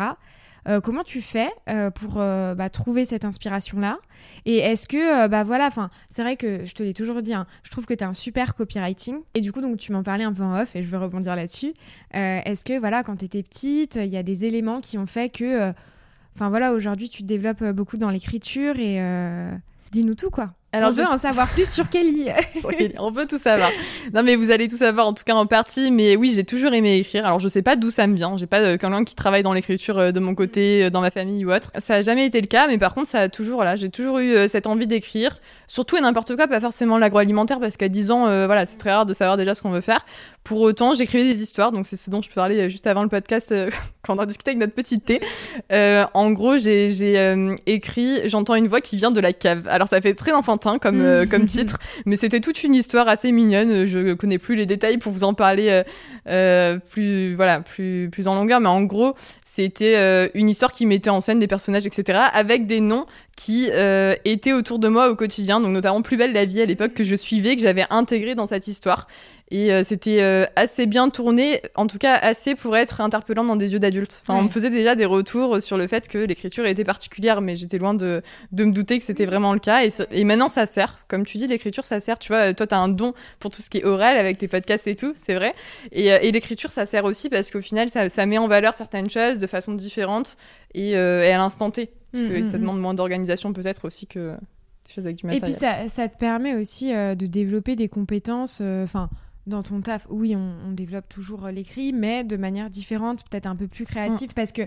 Euh, 0.67 0.81
comment 0.81 1.05
tu 1.05 1.21
fais 1.21 1.51
euh, 1.69 1.91
pour 1.91 2.15
euh, 2.17 2.55
bah, 2.55 2.69
trouver 2.69 3.05
cette 3.05 3.25
inspiration-là? 3.25 3.99
Et 4.45 4.59
est-ce 4.59 4.89
que, 4.89 5.29
bah 5.29 5.45
voilà, 5.45 5.67
enfin, 5.67 5.91
c'est 6.11 6.23
vrai 6.23 6.37
que 6.37 6.65
je 6.65 6.75
te 6.75 6.83
l'ai 6.83 6.95
toujours 6.95 7.23
dit, 7.23 7.35
hein, 7.35 7.47
je 7.63 7.71
trouve 7.71 7.87
que 7.87 7.95
tu 7.95 8.05
as 8.05 8.09
un 8.09 8.15
super 8.15 8.55
copywriting. 8.55 9.19
Et 9.35 9.41
du 9.41 9.53
coup, 9.53 9.61
donc, 9.61 9.79
tu 9.79 9.93
m'en 9.93 10.03
parlais 10.03 10.25
un 10.25 10.33
peu 10.33 10.43
en 10.43 10.61
off 10.61 10.77
et 10.77 10.83
je 10.83 10.89
veux 10.89 10.99
rebondir 10.99 11.37
là-dessus. 11.37 11.73
est-ce 12.13 12.65
que, 12.65 12.79
voilà, 12.79 13.03
quand 13.03 13.17
tu 13.17 13.25
étais 13.25 13.43
petite, 13.43 13.97
il 13.97 14.09
y 14.09 14.17
a 14.17 14.23
des 14.23 14.45
éléments 14.45 14.81
qui 14.81 14.99
ont 14.99 15.07
fait 15.07 15.29
que, 15.31 15.73
enfin, 16.35 16.49
voilà, 16.49 16.73
aujourd'hui, 16.73 17.09
tu 17.09 17.23
te 17.23 17.27
développes 17.27 17.65
beaucoup 17.65 17.97
dans 17.97 18.11
l'écriture 18.11 18.79
et 18.79 19.01
dis-nous 19.93 20.15
tout, 20.15 20.31
quoi. 20.31 20.55
Alors, 20.71 20.91
on 20.91 20.93
veut 20.93 21.07
en 21.07 21.17
savoir 21.17 21.49
plus 21.49 21.71
sur 21.73 21.89
Kelly. 21.89 22.29
on 22.99 23.11
veut 23.11 23.27
tout 23.27 23.39
savoir. 23.39 23.71
Non, 24.13 24.23
mais 24.23 24.37
vous 24.37 24.51
allez 24.51 24.69
tout 24.69 24.77
savoir, 24.77 25.07
en 25.07 25.15
tout 25.15 25.25
cas 25.25 25.35
en 25.35 25.47
partie. 25.47 25.91
Mais 25.91 26.15
oui, 26.17 26.31
j'ai 26.35 26.45
toujours 26.45 26.75
aimé 26.75 26.99
écrire. 26.99 27.25
Alors, 27.25 27.39
je 27.39 27.49
sais 27.49 27.63
pas 27.63 27.75
d'où 27.75 27.91
ça 27.91 28.07
me 28.07 28.15
vient. 28.15 28.37
J'ai 28.37 28.47
pas 28.47 28.61
euh, 28.61 28.77
quelqu'un 28.77 29.05
qui 29.05 29.15
travaille 29.15 29.43
dans 29.43 29.55
l'écriture 29.55 29.99
euh, 29.99 30.13
de 30.13 30.21
mon 30.21 30.35
côté, 30.35 30.85
euh, 30.85 30.91
dans 30.91 31.01
ma 31.01 31.11
famille 31.11 31.45
ou 31.47 31.53
autre. 31.53 31.73
Ça 31.79 31.95
a 31.95 32.01
jamais 32.03 32.27
été 32.27 32.41
le 32.43 32.47
cas, 32.47 32.69
mais 32.69 32.77
par 32.77 32.95
contre, 32.95 33.09
ça 33.09 33.21
a 33.21 33.29
toujours, 33.31 33.57
voilà, 33.57 33.77
j'ai 33.77 33.89
toujours 33.89 34.19
eu 34.19 34.47
cette 34.47 34.67
envie 34.67 34.87
d'écrire. 34.87 35.41
Surtout 35.67 35.97
et 35.97 36.01
n'importe 36.01 36.37
quoi, 36.37 36.47
pas 36.47 36.61
forcément 36.61 36.99
l'agroalimentaire, 36.99 37.61
parce 37.61 37.79
qu'à 37.79 37.89
10 37.89 38.11
ans, 38.11 38.25
voilà, 38.47 38.67
c'est 38.67 38.77
très 38.77 38.93
rare 38.93 39.07
de 39.07 39.13
savoir 39.13 39.37
déjà 39.37 39.55
ce 39.55 39.63
qu'on 39.63 39.71
veut 39.71 39.81
faire. 39.81 40.05
Pour 40.49 40.61
autant, 40.63 40.95
j'écrivais 40.95 41.25
des 41.25 41.43
histoires, 41.43 41.73
donc 41.73 41.85
c'est 41.85 41.97
ce 41.97 42.11
dont 42.11 42.23
je 42.23 42.29
peux 42.29 42.35
parler 42.35 42.71
juste 42.71 42.87
avant 42.87 43.03
le 43.03 43.09
podcast, 43.09 43.55
quand 44.03 44.17
on 44.17 44.19
a 44.19 44.27
discuté 44.27 44.53
avec 44.53 44.61
notre 44.61 44.75
petite 44.75 45.05
thé. 45.05 45.21
en 45.71 46.31
gros, 46.31 46.57
j'ai 46.57 46.89
écrit 47.67 48.29
J'entends 48.29 48.55
une 48.55 48.69
voix 48.69 48.81
qui 48.81 48.97
vient 48.97 49.11
de 49.11 49.21
la 49.21 49.33
cave. 49.33 49.67
Alors, 49.69 49.89
ça 49.89 50.01
fait 50.01 50.15
très 50.15 50.33
enfantin 50.33 50.79
comme, 50.79 51.27
comme 51.31 51.45
titre, 51.47 51.79
mais 52.07 52.17
c'était 52.17 52.41
toute 52.41 52.65
une 52.65 52.75
histoire 52.75 53.09
assez 53.09 53.31
mignonne. 53.31 53.85
Je 53.85 54.15
connais 54.15 54.39
plus 54.39 54.57
les 54.57 54.67
détails 54.67 54.99
pour 54.99 55.13
vous 55.13 55.25
en 55.25 55.35
parler 55.35 55.69
euh, 55.69 55.83
euh, 56.29 56.79
plus, 56.91 57.35
voilà, 57.35 57.61
plus, 57.61 58.09
plus 58.11 58.29
en 58.29 58.35
longueur, 58.35 58.61
mais 58.61 58.69
en 58.69 58.83
gros, 58.83 59.15
c'était 59.45 59.97
euh, 59.97 60.29
une 60.35 60.49
histoire 60.49 60.73
qui 60.73 60.87
mettait 60.87 61.11
en 61.11 61.21
scène 61.21 61.39
des 61.39 61.47
personnages, 61.47 61.87
etc., 61.87 62.19
avec 62.33 62.67
des 62.67 62.81
noms 62.81 63.07
qui 63.37 63.71
étaient 64.25 64.53
autour 64.53 64.81
de 64.81 64.89
moi 64.89 65.11
au 65.11 65.15
quotidien, 65.15 65.61
donc 65.61 65.71
notamment 65.71 66.03
Plus 66.03 66.17
belle 66.17 66.33
la 66.33 66.45
vie 66.45 66.61
à 66.61 66.65
l'époque 66.65 66.93
que 66.93 67.05
je 67.05 67.15
suivais, 67.15 67.55
que 67.55 67.63
j'avais 67.63 67.85
intégré 67.89 68.35
dans 68.35 68.47
cette 68.47 68.67
histoire. 68.67 69.07
Et 69.51 69.73
euh, 69.73 69.83
c'était 69.83 70.21
euh, 70.21 70.45
assez 70.57 70.85
bien 70.85 71.09
tourné, 71.09 71.63
en 71.75 71.87
tout 71.87 71.97
cas 71.97 72.15
assez 72.15 72.55
pour 72.55 72.77
être 72.77 73.01
interpellant 73.01 73.45
dans 73.45 73.57
des 73.57 73.73
yeux 73.73 73.79
d'adultes. 73.79 74.21
Enfin, 74.23 74.39
on 74.39 74.43
me 74.43 74.49
faisait 74.49 74.69
déjà 74.69 74.95
des 74.95 75.07
retours 75.07 75.63
sur 75.63 75.79
le 75.79 75.87
fait 75.87 76.07
que 76.07 76.19
l'écriture 76.19 76.67
était 76.67 76.85
particulière, 76.85 77.41
mais 77.41 77.57
j'étais 77.57 77.79
loin 77.79 77.95
de, 77.95 78.23
de, 78.53 78.65
me 78.65 78.73
douter 78.73 78.99
que 78.99 79.05
c'était 79.05 79.25
vraiment 79.25 79.55
le 79.55 79.59
cas. 79.59 79.85
Et, 79.85 79.91
et, 80.11 80.25
maintenant, 80.25 80.51
ça 80.51 80.67
sert. 80.67 81.01
Comme 81.09 81.25
tu 81.25 81.39
dis, 81.39 81.47
l'écriture, 81.47 81.85
ça 81.85 81.99
sert. 81.99 82.19
Tu 82.19 82.29
vois, 82.29 82.53
toi, 82.53 82.67
tu 82.67 82.75
as 82.75 82.79
un 82.79 82.89
don 82.89 83.15
pour 83.39 83.51
tout 83.51 83.63
ce 83.63 83.71
qui 83.71 83.79
est 83.79 83.85
oral 83.85 84.19
avec 84.19 84.37
tes 84.37 84.49
podcasts 84.49 84.87
et 84.87 84.97
tout, 84.97 85.13
c'est 85.15 85.35
vrai. 85.35 85.55
Et, 85.93 86.13
euh, 86.13 86.19
et 86.21 86.31
l'écriture, 86.31 86.71
ça 86.71 86.85
sert 86.85 87.07
aussi 87.07 87.31
parce 87.31 87.51
qu'au 87.51 87.63
final, 87.63 87.89
ça, 87.89 88.11
ça, 88.11 88.27
met 88.27 88.37
en 88.37 88.49
valeur 88.49 88.75
certaines 88.75 89.09
choses 89.09 89.39
de 89.39 89.47
façon 89.47 89.73
différente 89.73 90.37
et, 90.75 90.91
et 90.91 90.97
à 90.97 91.39
l'instant 91.39 91.71
T. 91.71 91.91
Parce 92.13 92.25
que 92.25 92.41
mm, 92.41 92.45
ça 92.45 92.59
mm, 92.59 92.61
demande 92.61 92.79
mm. 92.79 92.83
moins 92.83 92.95
d'organisation 92.95 93.53
peut-être 93.55 93.87
aussi 93.87 94.07
que 94.07 94.33
des 94.33 94.95
choses 94.95 95.07
avec 95.07 95.17
du 95.17 95.27
matériel. 95.27 95.49
Et 95.49 95.53
puis, 95.53 95.59
ça, 95.59 95.89
ça 95.89 96.09
te 96.09 96.19
permet 96.19 96.55
aussi 96.55 96.93
de 96.93 97.27
développer 97.27 97.77
des 97.77 97.89
compétences. 97.89 98.61
Enfin 98.61 99.09
dans 99.49 99.63
ton 99.63 99.81
taf, 99.81 100.07
oui, 100.11 100.37
on, 100.37 100.73
développe 100.73 101.09
toujours 101.09 101.47
euh, 101.47 101.51
l'écrit, 101.51 101.93
mais 101.93 102.25
de 102.25 102.37
manière 102.37 102.71
différente, 102.71 103.25
peut-être 103.29 103.47
un 103.47 103.57
peu 103.57 103.67
plus 103.67 103.85
créative, 103.85 104.31
mm. 104.31 104.35
parce 104.35 104.53
que 104.53 104.63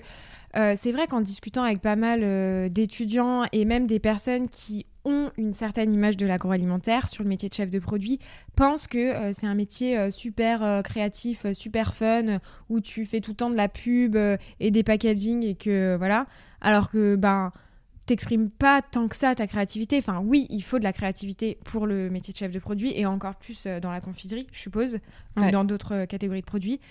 euh, 0.58 0.74
c'est 0.76 0.92
vrai 0.92 1.08
qu'en 1.08 1.22
discutant 1.22 1.64
avec 1.64 1.80
pas 1.80 1.96
mal 1.96 2.22
euh, 2.24 2.68
d'étudiants 2.68 3.44
et 3.52 3.66
même 3.66 3.88
des 3.88 4.00
personnes 4.00 4.48
qui 4.48 4.86
ont 5.06 5.32
une 5.38 5.54
certaine 5.54 5.94
image 5.94 6.18
de 6.18 6.28
l'agroalimentaire 6.28 7.08
sur 7.08 7.24
le 7.24 7.30
métier 7.30 7.50
de 7.50 7.54
chef 7.54 7.70
de 7.70 7.80
produit, 7.80 8.20
pensent 8.56 8.88
que 8.88 9.14
c'est 9.34 9.48
un 9.48 9.56
métier 9.56 10.12
super 10.12 10.84
créatif, 10.84 11.48
super 11.54 11.96
fun, 11.96 12.38
où 12.70 12.82
tu 12.82 13.08
fais 13.08 13.20
tout 13.20 13.32
le 13.32 13.36
temps 13.36 13.50
de 13.50 13.56
la 13.56 13.68
pub 13.68 14.16
et 14.60 14.70
des 14.70 14.84
packaging 14.84 15.44
et 15.44 15.56
que 15.56 15.96
voilà, 15.98 16.28
alors 16.62 16.92
que 16.92 17.16
ben 17.16 17.52
t'exprimes 18.12 18.50
pas 18.50 18.82
tant 18.82 19.08
que 19.08 19.16
ça 19.16 19.34
ta 19.36 19.48
créativité. 19.48 19.98
Enfin, 19.98 20.22
oui, 20.22 20.46
il 20.50 20.62
faut 20.62 20.80
de 20.80 20.84
la 20.84 20.92
créativité 20.92 21.58
pour 21.64 21.88
le 21.88 22.10
métier 22.10 22.34
de 22.34 22.38
chef 22.38 22.52
de 22.52 22.60
produit 22.60 22.92
et 22.94 23.06
encore 23.06 23.36
plus 23.36 23.64
euh, 23.66 23.80
dans 23.80 23.90
la 23.90 24.02
confiserie, 24.02 24.48
je 24.52 24.60
suppose, 24.60 24.98
ou 25.38 25.50
dans 25.50 25.64
d'autres 25.64 25.96
euh, 25.96 26.06
catégories 26.06 26.42
de 26.42 26.46
produits. 26.46 26.82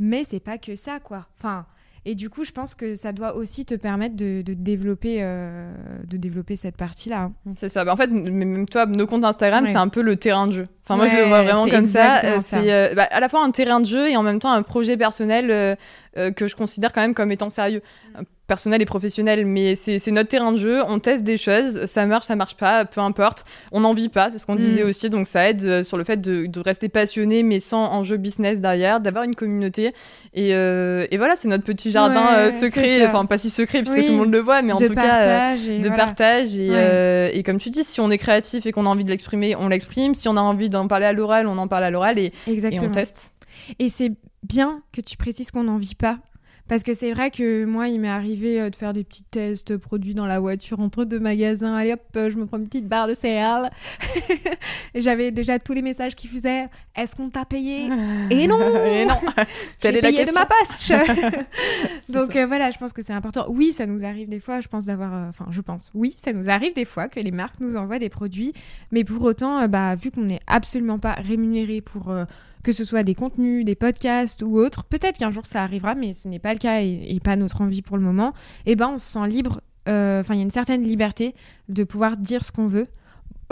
Mais 0.00 0.24
c'est 0.24 0.40
pas 0.40 0.56
que 0.56 0.74
ça, 0.76 0.98
quoi. 0.98 1.26
Enfin, 1.36 1.66
et 2.06 2.14
du 2.14 2.30
coup, 2.30 2.44
je 2.44 2.52
pense 2.52 2.74
que 2.74 2.94
ça 2.96 3.12
doit 3.12 3.34
aussi 3.34 3.66
te 3.66 3.74
permettre 3.74 4.16
de, 4.16 4.42
développer, 4.42 5.18
euh, 5.20 5.70
de 6.08 6.16
développer 6.16 6.56
cette 6.56 6.78
partie-là. 6.78 7.24
Hein. 7.24 7.52
C'est 7.56 7.68
ça. 7.68 7.84
Bah, 7.84 7.92
en 7.92 7.96
fait, 7.96 8.10
même 8.10 8.66
toi, 8.66 8.86
nos 8.86 9.06
comptes 9.06 9.24
Instagram, 9.24 9.66
c'est 9.66 9.76
un 9.76 9.88
peu 9.88 10.00
le 10.00 10.16
terrain 10.16 10.46
de 10.46 10.52
jeu. 10.52 10.68
Enfin, 10.90 10.96
moi, 10.96 11.08
je 11.08 11.16
le 11.16 11.28
vois 11.28 11.42
vraiment 11.42 11.68
comme 11.68 11.86
ça. 11.86 12.20
C'est 12.40 12.94
bah, 12.94 13.08
à 13.10 13.20
la 13.20 13.28
fois 13.28 13.42
un 13.44 13.50
terrain 13.50 13.80
de 13.80 13.86
jeu 13.86 14.08
et 14.08 14.16
en 14.16 14.22
même 14.22 14.40
temps 14.40 14.52
un 14.52 14.62
projet 14.62 14.96
personnel 14.96 15.76
que 16.16 16.48
je 16.48 16.56
considère 16.56 16.92
quand 16.92 17.00
même 17.00 17.14
comme 17.14 17.30
étant 17.32 17.48
sérieux 17.48 17.82
personnel 18.50 18.82
et 18.82 18.84
professionnel, 18.84 19.46
mais 19.46 19.76
c'est 19.76 20.04
notre 20.10 20.28
terrain 20.28 20.50
de 20.50 20.56
jeu. 20.56 20.82
On 20.88 20.98
teste 20.98 21.22
des 21.22 21.36
choses, 21.36 21.86
ça 21.86 22.04
marche, 22.04 22.26
ça 22.26 22.34
marche 22.34 22.56
pas, 22.56 22.84
peu 22.84 23.00
importe. 23.00 23.44
On 23.70 23.78
n'en 23.78 23.94
vit 23.94 24.08
pas, 24.08 24.28
c'est 24.28 24.40
ce 24.40 24.46
qu'on 24.46 24.56
disait 24.56 24.82
mm. 24.82 24.88
aussi, 24.88 25.08
donc 25.08 25.28
ça 25.28 25.48
aide 25.48 25.64
euh, 25.64 25.82
sur 25.84 25.96
le 25.96 26.02
fait 26.02 26.20
de, 26.20 26.46
de, 26.46 26.60
rester 26.60 26.88
passionné, 26.88 27.44
mais 27.44 27.60
sans 27.60 27.84
enjeu 27.84 28.16
business 28.16 28.60
derrière, 28.60 28.98
d'avoir 28.98 29.22
une 29.22 29.36
communauté. 29.36 29.94
Et, 30.34 30.52
euh, 30.52 31.06
et 31.12 31.16
voilà, 31.16 31.36
c'est 31.36 31.46
notre 31.46 31.62
petit 31.62 31.92
jardin 31.92 32.26
euh, 32.38 32.50
secret, 32.50 33.06
enfin 33.06 33.24
pas 33.24 33.38
si 33.38 33.50
secret 33.50 33.82
puisque 33.82 34.04
tout 34.04 34.10
le 34.10 34.18
monde 34.18 34.32
le 34.32 34.40
voit, 34.40 34.62
mais 34.62 34.72
en 34.72 34.78
tout 34.78 34.92
cas 34.94 35.54
de 35.54 35.88
partage. 35.88 36.56
Et, 36.58 37.38
et, 37.38 37.42
comme 37.44 37.58
tu 37.58 37.70
dis, 37.70 37.84
si 37.84 38.00
on 38.00 38.10
est 38.10 38.18
créatif 38.18 38.66
et 38.66 38.72
qu'on 38.72 38.84
a 38.84 38.88
envie 38.88 39.04
de 39.04 39.10
l'exprimer, 39.10 39.54
on 39.54 39.68
l'exprime. 39.68 40.16
Si 40.16 40.28
on 40.28 40.36
a 40.36 40.40
envie 40.40 40.70
d'en 40.70 40.79
parler 40.88 41.06
à 41.06 41.12
l'oral, 41.12 41.46
on 41.46 41.58
en 41.58 41.68
parle 41.68 41.84
à 41.84 41.90
l'oral 41.90 42.18
et, 42.18 42.32
et 42.46 42.80
on 42.82 42.90
teste. 42.90 43.32
Et 43.78 43.88
c'est 43.88 44.12
bien 44.42 44.82
que 44.92 45.00
tu 45.00 45.16
précises 45.16 45.50
qu'on 45.50 45.64
n'en 45.64 45.76
vit 45.76 45.94
pas 45.94 46.18
parce 46.70 46.84
que 46.84 46.94
c'est 46.94 47.12
vrai 47.12 47.32
que 47.32 47.64
moi, 47.64 47.88
il 47.88 47.98
m'est 47.98 48.08
arrivé 48.08 48.60
euh, 48.60 48.70
de 48.70 48.76
faire 48.76 48.92
des 48.92 49.02
petits 49.02 49.24
tests 49.24 49.76
produits 49.76 50.14
dans 50.14 50.26
la 50.26 50.38
voiture 50.38 50.78
entre 50.78 51.04
deux 51.04 51.18
magasins. 51.18 51.74
Allez 51.74 51.94
hop, 51.94 52.00
euh, 52.14 52.30
je 52.30 52.36
me 52.36 52.46
prends 52.46 52.58
une 52.58 52.68
petite 52.68 52.86
barre 52.86 53.08
de 53.08 53.14
céréales. 53.14 53.70
et 54.94 55.02
j'avais 55.02 55.32
déjà 55.32 55.58
tous 55.58 55.72
les 55.72 55.82
messages 55.82 56.14
qui 56.14 56.28
faisaient 56.28 56.68
Est-ce 56.94 57.16
qu'on 57.16 57.28
t'a 57.28 57.44
payé? 57.44 57.86
Et 58.30 58.46
non 58.46 58.60
Et 58.86 59.04
non 59.04 59.18
J'ai 59.82 60.00
payé 60.00 60.24
de 60.24 60.30
ma 60.30 60.46
poche 60.46 60.96
Donc 62.08 62.36
euh, 62.36 62.46
voilà, 62.46 62.70
je 62.70 62.78
pense 62.78 62.92
que 62.92 63.02
c'est 63.02 63.14
important. 63.14 63.46
Oui, 63.48 63.72
ça 63.72 63.86
nous 63.86 64.04
arrive 64.04 64.28
des 64.28 64.38
fois, 64.38 64.60
je 64.60 64.68
pense 64.68 64.86
d'avoir. 64.86 65.28
Enfin, 65.28 65.46
je 65.50 65.62
pense, 65.62 65.90
oui, 65.92 66.14
ça 66.24 66.32
nous 66.32 66.50
arrive 66.50 66.74
des 66.74 66.84
fois 66.84 67.08
que 67.08 67.18
les 67.18 67.32
marques 67.32 67.58
nous 67.58 67.76
envoient 67.78 67.98
des 67.98 68.10
produits. 68.10 68.52
Mais 68.92 69.02
pour 69.02 69.22
autant, 69.22 69.66
bah, 69.66 69.96
vu 69.96 70.12
qu'on 70.12 70.22
n'est 70.22 70.40
absolument 70.46 71.00
pas 71.00 71.14
rémunéré 71.14 71.80
pour 71.80 72.14
que 72.62 72.72
ce 72.72 72.84
soit 72.84 73.02
des 73.02 73.14
contenus, 73.14 73.64
des 73.64 73.74
podcasts 73.74 74.42
ou 74.42 74.58
autres. 74.58 74.84
Peut-être 74.84 75.18
qu'un 75.18 75.30
jour 75.30 75.46
ça 75.46 75.62
arrivera, 75.62 75.94
mais 75.94 76.12
ce 76.12 76.28
n'est 76.28 76.38
pas 76.38 76.52
le 76.52 76.58
cas 76.58 76.80
et, 76.80 77.18
pas 77.22 77.36
notre 77.36 77.60
envie 77.60 77.82
pour 77.82 77.96
le 77.96 78.02
moment. 78.02 78.32
Et 78.66 78.72
eh 78.72 78.76
ben 78.76 78.88
on 78.88 78.98
se 78.98 79.12
sent 79.12 79.26
libre. 79.28 79.60
Euh, 79.88 80.20
enfin, 80.20 80.34
il 80.34 80.38
y 80.38 80.40
a 80.40 80.44
une 80.44 80.50
certaine 80.50 80.82
liberté 80.82 81.34
de 81.68 81.84
pouvoir 81.84 82.16
dire 82.16 82.44
ce 82.44 82.52
qu'on 82.52 82.66
veut, 82.66 82.86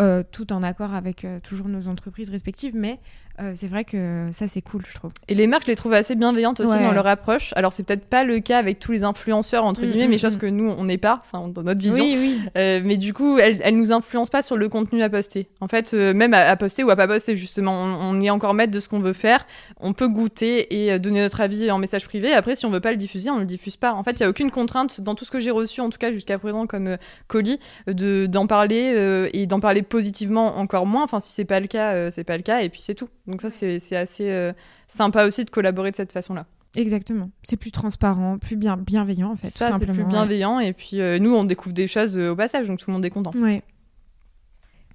euh, 0.01 0.23
tout 0.31 0.53
en 0.53 0.62
accord 0.62 0.94
avec 0.94 1.25
euh, 1.25 1.40
toujours 1.40 1.68
nos 1.68 1.88
entreprises 1.88 2.31
respectives, 2.31 2.77
mais 2.77 3.01
euh, 3.40 3.53
c'est 3.55 3.68
vrai 3.68 3.85
que 3.85 4.31
ça 4.33 4.48
c'est 4.48 4.62
cool 4.62 4.83
je 4.87 4.94
trouve. 4.94 5.12
Et 5.29 5.35
les 5.35 5.46
marques 5.46 5.62
je 5.62 5.68
les 5.68 5.77
trouve 5.77 5.92
assez 5.92 6.16
bienveillantes 6.16 6.59
aussi 6.61 6.79
dans 6.83 6.92
leur 6.92 7.07
approche. 7.07 7.53
Alors 7.55 7.72
c'est 7.72 7.85
peut-être 7.85 8.05
pas 8.05 8.24
le 8.24 8.40
cas 8.40 8.59
avec 8.59 8.81
tous 8.81 8.90
les 8.90 9.05
influenceurs 9.05 9.64
entre 9.64 9.83
mm, 9.83 9.87
guillemets, 9.87 10.07
mm, 10.07 10.11
mais 10.11 10.16
mm. 10.16 10.20
chose 10.20 10.37
que 10.38 10.46
nous 10.46 10.68
on 10.68 10.85
n'est 10.85 10.98
pas, 10.98 11.22
enfin 11.24 11.46
dans 11.48 11.62
notre 11.62 11.81
vision. 11.81 12.03
Oui, 12.03 12.16
oui. 12.18 12.40
Euh, 12.57 12.81
mais 12.85 12.96
du 12.96 13.14
coup 13.14 13.38
elles, 13.38 13.59
elles 13.62 13.77
nous 13.77 13.92
influencent 13.92 14.31
pas 14.31 14.42
sur 14.42 14.57
le 14.57 14.68
contenu 14.68 15.03
à 15.03 15.09
poster. 15.09 15.48
En 15.61 15.68
fait 15.68 15.94
euh, 15.94 16.14
même 16.14 16.35
à, 16.35 16.57
poster 16.57 16.83
ou 16.83 16.90
à 16.90 16.96
pas 16.96 17.07
poster 17.07 17.37
justement, 17.37 17.72
on, 17.74 18.20
est 18.20 18.31
encore 18.31 18.55
maître 18.55 18.72
de 18.72 18.81
ce 18.81 18.88
qu'on 18.88 18.98
veut 18.98 19.12
faire. 19.12 19.46
On 19.79 19.92
peut 19.92 20.09
goûter 20.09 20.88
et 20.88 20.98
donner 20.98 21.20
notre 21.20 21.40
avis 21.40 21.70
en 21.70 21.79
message 21.79 22.07
privé. 22.07 22.33
Après 22.33 22.57
si 22.57 22.66
on 22.66 22.70
veut 22.70 22.81
pas 22.81 22.90
le 22.90 22.96
diffuser, 22.96 23.31
on 23.31 23.38
le 23.38 23.46
diffuse 23.46 23.77
pas. 23.77 23.92
En 23.92 24.03
fait 24.03 24.18
il 24.18 24.20
y 24.20 24.27
a 24.27 24.29
aucune 24.29 24.51
contrainte 24.51 25.01
dans 25.01 25.14
tout 25.14 25.24
ce 25.24 25.31
que 25.31 25.38
j'ai 25.38 25.53
reçu 25.53 25.81
en 25.81 25.90
tout 25.90 25.98
cas 25.98 26.11
jusqu'à 26.11 26.38
présent 26.38 26.66
comme 26.66 26.96
colis 27.29 27.61
de 27.87 28.27
d'en 28.27 28.48
parler 28.48 29.29
et 29.33 29.46
d'en 29.46 29.61
parler 29.61 29.83
positivement 29.83 30.59
encore 30.59 30.87
moins. 30.87 31.05
Enfin 31.05 31.20
si 31.20 31.33
c'est 31.33 31.44
pas 31.44 31.61
le 31.61 31.68
cas 31.68 32.11
c'est 32.11 32.24
pas 32.24 32.37
le 32.37 32.42
cas 32.42 32.62
et 32.62 32.68
puis 32.68 32.81
c'est 32.83 32.94
tout. 32.94 33.09
Donc 33.28 33.42
ça 33.42 33.50
c'est 33.50 33.94
assez 33.94 34.30
euh, 34.30 34.52
sympa 34.88 35.26
aussi 35.26 35.44
de 35.44 35.50
collaborer 35.50 35.90
de 35.90 35.96
cette 35.96 36.12
façon-là. 36.12 36.46
Exactement. 36.76 37.30
C'est 37.42 37.56
plus 37.56 37.72
transparent, 37.72 38.38
plus 38.38 38.56
bien, 38.56 38.76
bienveillant 38.76 39.32
en 39.32 39.36
fait. 39.36 39.48
Ça, 39.48 39.76
c'est 39.78 39.86
plus 39.86 40.04
bienveillant. 40.04 40.60
Et 40.60 40.72
puis 40.72 41.00
euh, 41.00 41.18
nous, 41.18 41.34
on 41.34 41.44
découvre 41.44 41.74
des 41.74 41.86
choses 41.86 42.18
euh, 42.18 42.32
au 42.32 42.36
passage, 42.36 42.68
donc 42.68 42.78
tout 42.78 42.90
le 42.90 42.94
monde 42.94 43.04
est 43.04 43.10
content. 43.10 43.30
Ouais. 43.36 43.62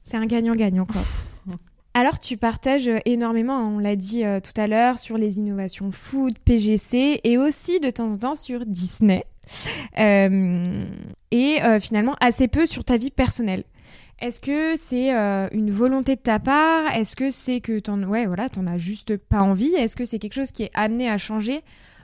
C'est 0.04 0.18
un 0.18 0.26
gagnant-gagnant 0.26 0.86
quoi. 0.86 1.02
Alors 1.94 2.18
tu 2.18 2.38
partages 2.38 2.90
énormément, 3.06 3.60
on 3.60 3.78
l'a 3.78 3.96
dit 3.96 4.24
tout 4.44 4.60
à 4.60 4.66
l'heure, 4.66 4.98
sur 4.98 5.16
les 5.16 5.38
innovations 5.38 5.92
food, 5.92 6.34
PGC 6.40 7.22
et 7.24 7.38
aussi 7.38 7.80
de 7.80 7.92
temps 7.92 8.12
en 8.12 8.16
temps 8.16 8.36
sur 8.36 8.66
Disney. 8.66 9.24
et 9.96 11.60
finalement 11.80 12.16
assez 12.20 12.48
peu 12.48 12.66
sur 12.66 12.84
ta 12.84 12.98
vie 12.98 13.12
personnelle. 13.12 13.64
Est-ce 14.24 14.40
que 14.40 14.78
c'est 14.78 15.14
euh, 15.14 15.50
une 15.52 15.70
volonté 15.70 16.16
de 16.16 16.22
ta 16.22 16.40
part? 16.40 16.96
Est-ce 16.96 17.18
que 17.18 17.30
c'est 17.30 17.60
que 17.60 17.78
t'en 17.80 18.02
ouais, 18.04 18.26
voilà, 18.26 18.48
en 18.58 18.68
as 18.68 18.78
juste 18.78 19.18
pas 19.18 19.42
envie? 19.42 19.76
Est-ce 19.76 19.98
que 19.98 20.06
c'est 20.06 20.18
quelque 20.18 20.36
chose 20.36 20.54
qui 20.54 20.64
est 20.64 20.72
amené 20.76 21.10
à 21.10 21.18
changer? 21.18 21.62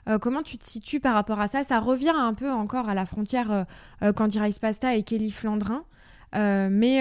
Euh, 0.09 0.17
Comment 0.17 0.41
tu 0.41 0.57
te 0.57 0.65
situes 0.65 0.99
par 0.99 1.13
rapport 1.13 1.39
à 1.39 1.47
ça? 1.47 1.63
Ça 1.63 1.79
revient 1.79 2.11
un 2.13 2.33
peu 2.33 2.51
encore 2.51 2.89
à 2.89 2.93
la 2.93 3.05
frontière 3.05 3.65
euh, 4.03 4.11
Candy 4.11 4.37
Rice 4.37 4.59
Pasta 4.59 4.95
et 4.95 5.03
Kelly 5.03 5.31
Flandrin. 5.31 5.85
mais 6.33 6.97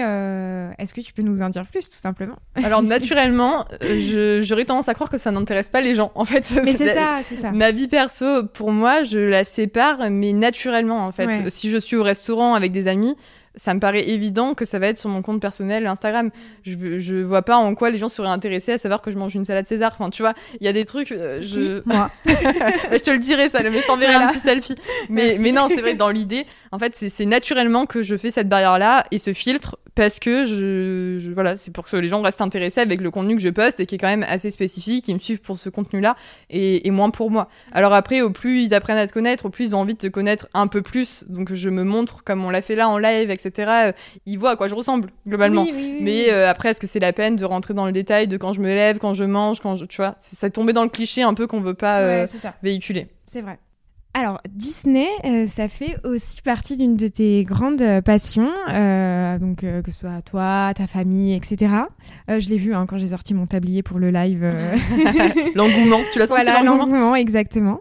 est-ce 0.77 0.93
que 0.93 1.01
tu 1.01 1.11
peux 1.11 1.21
nous 1.21 1.41
en 1.41 1.49
dire 1.49 1.67
plus, 1.67 1.89
tout 1.89 1.97
simplement? 1.97 2.37
Alors, 2.63 2.81
naturellement, 2.95 3.65
j'aurais 3.81 4.63
tendance 4.63 4.87
à 4.87 4.93
croire 4.93 5.09
que 5.09 5.17
ça 5.17 5.31
n'intéresse 5.31 5.67
pas 5.67 5.81
les 5.81 5.95
gens, 5.95 6.13
en 6.15 6.23
fait. 6.23 6.49
Mais 6.63 6.73
c'est 6.77 6.93
ça, 6.93 7.19
c'est 7.23 7.35
ça. 7.35 7.51
Ma 7.51 7.71
vie 7.71 7.89
perso, 7.89 8.45
pour 8.45 8.71
moi, 8.71 9.03
je 9.03 9.19
la 9.19 9.43
sépare, 9.43 10.09
mais 10.09 10.31
naturellement, 10.31 11.05
en 11.05 11.11
fait. 11.11 11.49
Si 11.49 11.69
je 11.69 11.77
suis 11.77 11.97
au 11.97 12.03
restaurant 12.03 12.53
avec 12.53 12.71
des 12.71 12.87
amis, 12.87 13.17
ça 13.55 13.73
me 13.73 13.79
paraît 13.79 14.07
évident 14.07 14.53
que 14.53 14.65
ça 14.65 14.79
va 14.79 14.87
être 14.87 14.97
sur 14.97 15.09
mon 15.09 15.21
compte 15.21 15.41
personnel 15.41 15.87
Instagram. 15.87 16.29
Je, 16.63 16.99
je 16.99 17.15
vois 17.17 17.41
pas 17.41 17.57
en 17.57 17.75
quoi 17.75 17.89
les 17.89 17.97
gens 17.97 18.09
seraient 18.09 18.29
intéressés 18.29 18.73
à 18.73 18.77
savoir 18.77 19.01
que 19.01 19.11
je 19.11 19.17
mange 19.17 19.35
une 19.35 19.45
salade 19.45 19.67
César. 19.67 19.91
Enfin, 19.93 20.09
tu 20.09 20.21
vois, 20.21 20.33
il 20.59 20.65
y 20.65 20.67
a 20.67 20.73
des 20.73 20.85
trucs. 20.85 21.11
Euh, 21.11 21.41
je... 21.41 21.81
moi. 21.85 22.09
je 22.25 23.03
te 23.03 23.11
le 23.11 23.19
dirai, 23.19 23.49
ça, 23.49 23.61
mais 23.63 23.71
je 23.71 23.87
t'enverrai 23.87 24.13
un 24.13 24.27
petit 24.27 24.39
selfie. 24.39 24.75
Mais, 25.09 25.37
mais 25.39 25.51
non, 25.51 25.67
c'est 25.69 25.81
vrai, 25.81 25.95
dans 25.95 26.09
l'idée, 26.09 26.45
en 26.71 26.79
fait, 26.79 26.95
c'est 26.95 27.25
naturellement 27.25 27.85
que 27.85 28.01
je 28.01 28.15
fais 28.15 28.31
cette 28.31 28.49
barrière-là 28.49 29.05
et 29.11 29.17
ce 29.17 29.33
filtre 29.33 29.77
parce 29.99 30.17
que 30.17 30.45
je, 30.45 31.29
voilà, 31.33 31.55
c'est 31.55 31.71
pour 31.71 31.85
que 31.85 31.97
les 31.97 32.07
gens 32.07 32.21
restent 32.21 32.39
intéressés 32.39 32.79
avec 32.79 33.01
le 33.01 33.11
contenu 33.11 33.35
que 33.35 33.41
je 33.41 33.49
poste 33.49 33.81
et 33.81 33.85
qui 33.85 33.95
est 33.95 33.97
quand 33.97 34.07
même 34.07 34.23
assez 34.23 34.49
spécifique, 34.49 35.09
ils 35.09 35.13
me 35.13 35.19
suivent 35.19 35.41
pour 35.41 35.57
ce 35.57 35.67
contenu-là 35.67 36.15
et, 36.49 36.87
et, 36.87 36.89
moins 36.89 37.09
pour 37.09 37.29
moi. 37.29 37.49
Alors 37.73 37.91
après, 37.91 38.21
au 38.21 38.29
plus 38.29 38.63
ils 38.63 38.73
apprennent 38.73 38.97
à 38.97 39.05
te 39.07 39.11
connaître, 39.11 39.47
au 39.47 39.49
plus 39.49 39.65
ils 39.65 39.75
ont 39.75 39.79
envie 39.79 39.95
de 39.95 39.99
te 39.99 40.07
connaître 40.07 40.47
un 40.53 40.67
peu 40.67 40.81
plus. 40.81 41.25
Donc 41.27 41.53
je 41.53 41.69
me 41.69 41.83
montre 41.83 42.23
comme 42.23 42.45
on 42.45 42.49
l'a 42.49 42.61
fait 42.61 42.75
là 42.75 42.87
en 42.87 42.97
live, 42.97 43.29
etc. 43.29 43.51
Euh, 43.87 43.91
ils 44.25 44.39
voient 44.39 44.51
à 44.51 44.55
quoi 44.55 44.69
je 44.69 44.75
ressemble 44.75 45.09
globalement. 45.27 45.65
Mais 45.99 46.31
euh, 46.31 46.49
après, 46.49 46.69
est-ce 46.69 46.79
que 46.79 46.87
c'est 46.87 47.01
la 47.01 47.11
peine 47.11 47.35
de 47.35 47.43
rentrer 47.43 47.73
dans 47.73 47.85
le 47.85 47.91
détail 47.91 48.29
de 48.29 48.37
quand 48.37 48.53
je 48.53 48.61
me 48.61 48.69
lève, 48.69 48.99
quand 48.99 49.13
je 49.13 49.25
mange, 49.25 49.59
quand 49.59 49.75
je, 49.75 49.83
tu 49.83 49.97
vois, 49.97 50.13
c'est 50.15 50.49
tombé 50.51 50.71
dans 50.71 50.83
le 50.83 50.89
cliché 50.89 51.23
un 51.23 51.33
peu 51.33 51.45
qu'on 51.45 51.59
veut 51.59 51.73
pas 51.73 51.99
euh, 51.99 52.25
véhiculer. 52.63 53.07
C'est 53.25 53.41
vrai. 53.41 53.59
Alors, 54.19 54.41
Disney, 54.49 55.07
euh, 55.23 55.47
ça 55.47 55.69
fait 55.69 55.95
aussi 56.03 56.41
partie 56.41 56.75
d'une 56.75 56.97
de 56.97 57.07
tes 57.07 57.45
grandes 57.45 57.81
euh, 57.81 58.01
passions, 58.01 58.51
euh, 58.69 59.39
donc 59.39 59.59
que 59.59 59.91
ce 59.91 59.99
soit 59.99 60.21
toi, 60.23 60.73
ta 60.75 60.87
famille, 60.87 61.33
etc. 61.33 61.71
je 62.27 62.49
l'ai 62.49 62.57
vu 62.57 62.73
hein, 62.75 62.85
quand 62.85 62.97
j'ai 62.97 63.07
sorti 63.07 63.33
mon 63.33 63.45
tablier 63.45 63.81
pour 63.81 63.97
le 63.97 64.11
live. 64.11 64.43
l'engouement, 65.55 66.01
tu 66.11 66.19
l'as 66.19 66.27
senti 66.27 66.41
Voilà, 66.43 66.63
l'engouement, 66.63 67.15
exactement. 67.15 67.79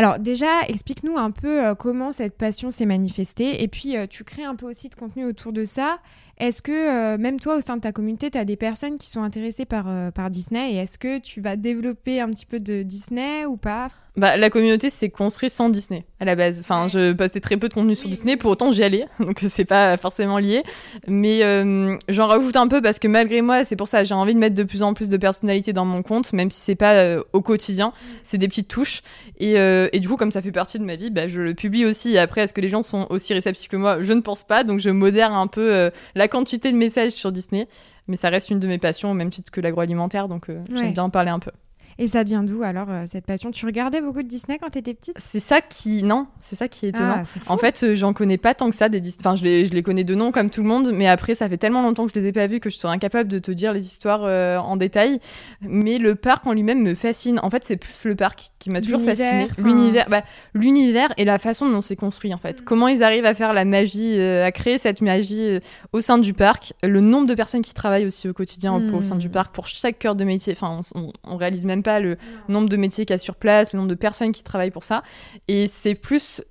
Alors 0.00 0.18
déjà, 0.18 0.62
explique-nous 0.66 1.18
un 1.18 1.30
peu 1.30 1.74
comment 1.74 2.10
cette 2.10 2.38
passion 2.38 2.70
s'est 2.70 2.86
manifestée, 2.86 3.62
et 3.62 3.68
puis 3.68 3.96
tu 4.08 4.24
crées 4.24 4.44
un 4.44 4.54
peu 4.54 4.64
aussi 4.64 4.88
de 4.88 4.94
contenu 4.94 5.26
autour 5.26 5.52
de 5.52 5.66
ça. 5.66 5.98
Est-ce 6.38 6.62
que 6.62 7.18
même 7.18 7.38
toi, 7.38 7.58
au 7.58 7.60
sein 7.60 7.76
de 7.76 7.82
ta 7.82 7.92
communauté, 7.92 8.30
tu 8.30 8.38
as 8.38 8.46
des 8.46 8.56
personnes 8.56 8.96
qui 8.96 9.10
sont 9.10 9.22
intéressées 9.22 9.66
par, 9.66 9.84
par 10.12 10.30
Disney, 10.30 10.72
et 10.72 10.76
est-ce 10.76 10.96
que 10.96 11.18
tu 11.18 11.42
vas 11.42 11.56
développer 11.56 12.18
un 12.18 12.30
petit 12.30 12.46
peu 12.46 12.60
de 12.60 12.82
Disney 12.82 13.44
ou 13.44 13.58
pas? 13.58 13.88
Bah, 14.16 14.36
la 14.36 14.50
communauté 14.50 14.90
s'est 14.90 15.08
construite 15.08 15.52
sans 15.52 15.68
Disney 15.68 16.04
à 16.18 16.24
la 16.24 16.34
base. 16.34 16.58
Enfin, 16.60 16.88
je 16.88 17.12
postais 17.12 17.40
très 17.40 17.56
peu 17.56 17.68
de 17.68 17.74
contenu 17.74 17.94
sur 17.94 18.08
Disney, 18.08 18.36
pour 18.36 18.50
autant 18.50 18.72
j'y 18.72 18.82
allais, 18.82 19.06
donc 19.20 19.38
c'est 19.46 19.64
pas 19.64 19.96
forcément 19.96 20.38
lié. 20.38 20.64
Mais 21.06 21.42
euh, 21.42 21.96
j'en 22.08 22.26
rajoute 22.26 22.56
un 22.56 22.66
peu 22.66 22.82
parce 22.82 22.98
que 22.98 23.06
malgré 23.06 23.40
moi, 23.40 23.62
c'est 23.64 23.76
pour 23.76 23.88
ça 23.88 24.02
j'ai 24.02 24.14
envie 24.14 24.34
de 24.34 24.40
mettre 24.40 24.56
de 24.56 24.64
plus 24.64 24.82
en 24.82 24.94
plus 24.94 25.08
de 25.08 25.16
personnalité 25.16 25.72
dans 25.72 25.84
mon 25.84 26.02
compte, 26.02 26.32
même 26.32 26.50
si 26.50 26.60
c'est 26.60 26.74
pas 26.74 26.94
euh, 26.94 27.22
au 27.32 27.40
quotidien, 27.40 27.88
mm. 27.88 28.10
c'est 28.24 28.38
des 28.38 28.48
petites 28.48 28.68
touches. 28.68 29.02
Et, 29.38 29.58
euh, 29.58 29.88
et, 29.92 30.00
du 30.00 30.08
coup, 30.08 30.16
comme 30.16 30.32
ça 30.32 30.42
fait 30.42 30.52
partie 30.52 30.78
de 30.78 30.84
ma 30.84 30.96
vie, 30.96 31.10
bah, 31.10 31.28
je 31.28 31.40
le 31.40 31.54
publie 31.54 31.84
aussi. 31.84 32.18
Après, 32.18 32.42
est-ce 32.42 32.54
que 32.54 32.60
les 32.60 32.68
gens 32.68 32.82
sont 32.82 33.06
aussi 33.10 33.34
réceptifs 33.34 33.68
que 33.68 33.76
moi? 33.76 34.02
Je 34.02 34.12
ne 34.12 34.20
pense 34.20 34.44
pas, 34.44 34.64
donc 34.64 34.80
je 34.80 34.90
modère 34.90 35.32
un 35.32 35.46
peu 35.46 35.90
la 36.14 36.28
quantité 36.28 36.72
de 36.72 36.76
messages 36.76 37.12
sur 37.12 37.32
Disney. 37.32 37.68
Mais 38.08 38.16
ça 38.16 38.28
reste 38.28 38.50
une 38.50 38.58
de 38.58 38.66
mes 38.66 38.78
passions, 38.78 39.10
au 39.10 39.14
même 39.14 39.30
titre 39.30 39.50
que 39.50 39.60
l'agroalimentaire, 39.60 40.28
donc 40.28 40.46
j'aime 40.74 40.92
bien 40.92 41.04
en 41.04 41.10
parler 41.10 41.30
un 41.30 41.38
peu. 41.38 41.52
Et 42.00 42.06
ça 42.06 42.22
vient 42.22 42.42
d'où 42.42 42.62
alors 42.62 42.88
euh, 42.88 43.02
cette 43.04 43.26
passion? 43.26 43.50
Tu 43.50 43.66
regardais 43.66 44.00
beaucoup 44.00 44.22
de 44.22 44.26
Disney 44.26 44.56
quand 44.58 44.70
tu 44.70 44.78
étais 44.78 44.94
petite? 44.94 45.16
C'est 45.18 45.38
ça 45.38 45.60
qui 45.60 46.02
non, 46.02 46.28
c'est 46.40 46.56
ça 46.56 46.66
qui 46.66 46.86
est 46.86 46.88
étonnant. 46.88 47.16
Ah, 47.18 47.52
en 47.52 47.58
fait, 47.58 47.82
euh, 47.82 47.94
j'en 47.94 48.14
connais 48.14 48.38
pas 48.38 48.54
tant 48.54 48.70
que 48.70 48.74
ça 48.74 48.88
des 48.88 49.00
Disney. 49.00 49.20
Enfin, 49.20 49.36
je 49.36 49.44
les, 49.44 49.66
je 49.66 49.74
les 49.74 49.82
connais 49.82 50.02
de 50.02 50.14
nom 50.14 50.32
comme 50.32 50.48
tout 50.48 50.62
le 50.62 50.66
monde, 50.66 50.92
mais 50.94 51.06
après 51.06 51.34
ça 51.34 51.46
fait 51.46 51.58
tellement 51.58 51.82
longtemps 51.82 52.06
que 52.06 52.12
je 52.14 52.18
les 52.18 52.28
ai 52.28 52.32
pas 52.32 52.46
vus 52.46 52.58
que 52.58 52.70
je 52.70 52.78
serais 52.78 52.94
incapable 52.94 53.28
de 53.28 53.38
te 53.38 53.50
dire 53.50 53.74
les 53.74 53.84
histoires 53.84 54.22
euh, 54.24 54.56
en 54.56 54.78
détail. 54.78 55.20
Mais 55.60 55.98
le 55.98 56.14
parc 56.14 56.46
en 56.46 56.54
lui-même 56.54 56.82
me 56.82 56.94
fascine. 56.94 57.38
En 57.42 57.50
fait, 57.50 57.66
c'est 57.66 57.76
plus 57.76 58.06
le 58.06 58.14
parc 58.14 58.52
qui 58.58 58.70
m'a 58.70 58.80
toujours 58.80 59.02
fasciné. 59.02 59.48
L'univers, 59.58 60.06
bah, 60.08 60.22
l'univers 60.54 61.12
et 61.18 61.26
la 61.26 61.38
façon 61.38 61.68
dont 61.68 61.82
c'est 61.82 61.96
construit 61.96 62.32
en 62.32 62.38
fait. 62.38 62.62
Mm. 62.62 62.64
Comment 62.64 62.88
ils 62.88 63.02
arrivent 63.02 63.26
à 63.26 63.34
faire 63.34 63.52
la 63.52 63.66
magie, 63.66 64.18
à 64.18 64.50
créer 64.52 64.78
cette 64.78 65.02
magie 65.02 65.58
au 65.92 66.00
sein 66.00 66.16
du 66.16 66.32
parc. 66.32 66.72
Le 66.82 67.02
nombre 67.02 67.26
de 67.26 67.34
personnes 67.34 67.60
qui 67.60 67.74
travaillent 67.74 68.06
aussi 68.06 68.26
au 68.26 68.32
quotidien 68.32 68.72
au, 68.72 69.02
sein 69.02 69.16
du 69.16 69.28
mm. 69.28 69.32
parc 69.32 69.54
pour 69.54 69.66
chaque 69.66 69.98
cœur 69.98 70.14
de 70.14 70.24
métier. 70.24 70.54
Enfin, 70.56 70.80
on, 70.94 71.12
on 71.24 71.36
réalise 71.36 71.66
même 71.66 71.82
pas 71.82 71.89
le 71.98 72.16
nombre 72.48 72.68
de 72.68 72.76
métiers 72.76 73.04
qu'il 73.04 73.14
y 73.14 73.16
a 73.16 73.18
sur 73.18 73.34
place, 73.34 73.72
le 73.72 73.78
nombre 73.78 73.90
de 73.90 73.96
personnes 73.96 74.32
qui 74.32 74.42
travaillent 74.42 74.70
pour 74.70 74.84
ça. 74.84 75.02
Et 75.48 75.66
c'est 75.66 75.94
plus 75.94 76.42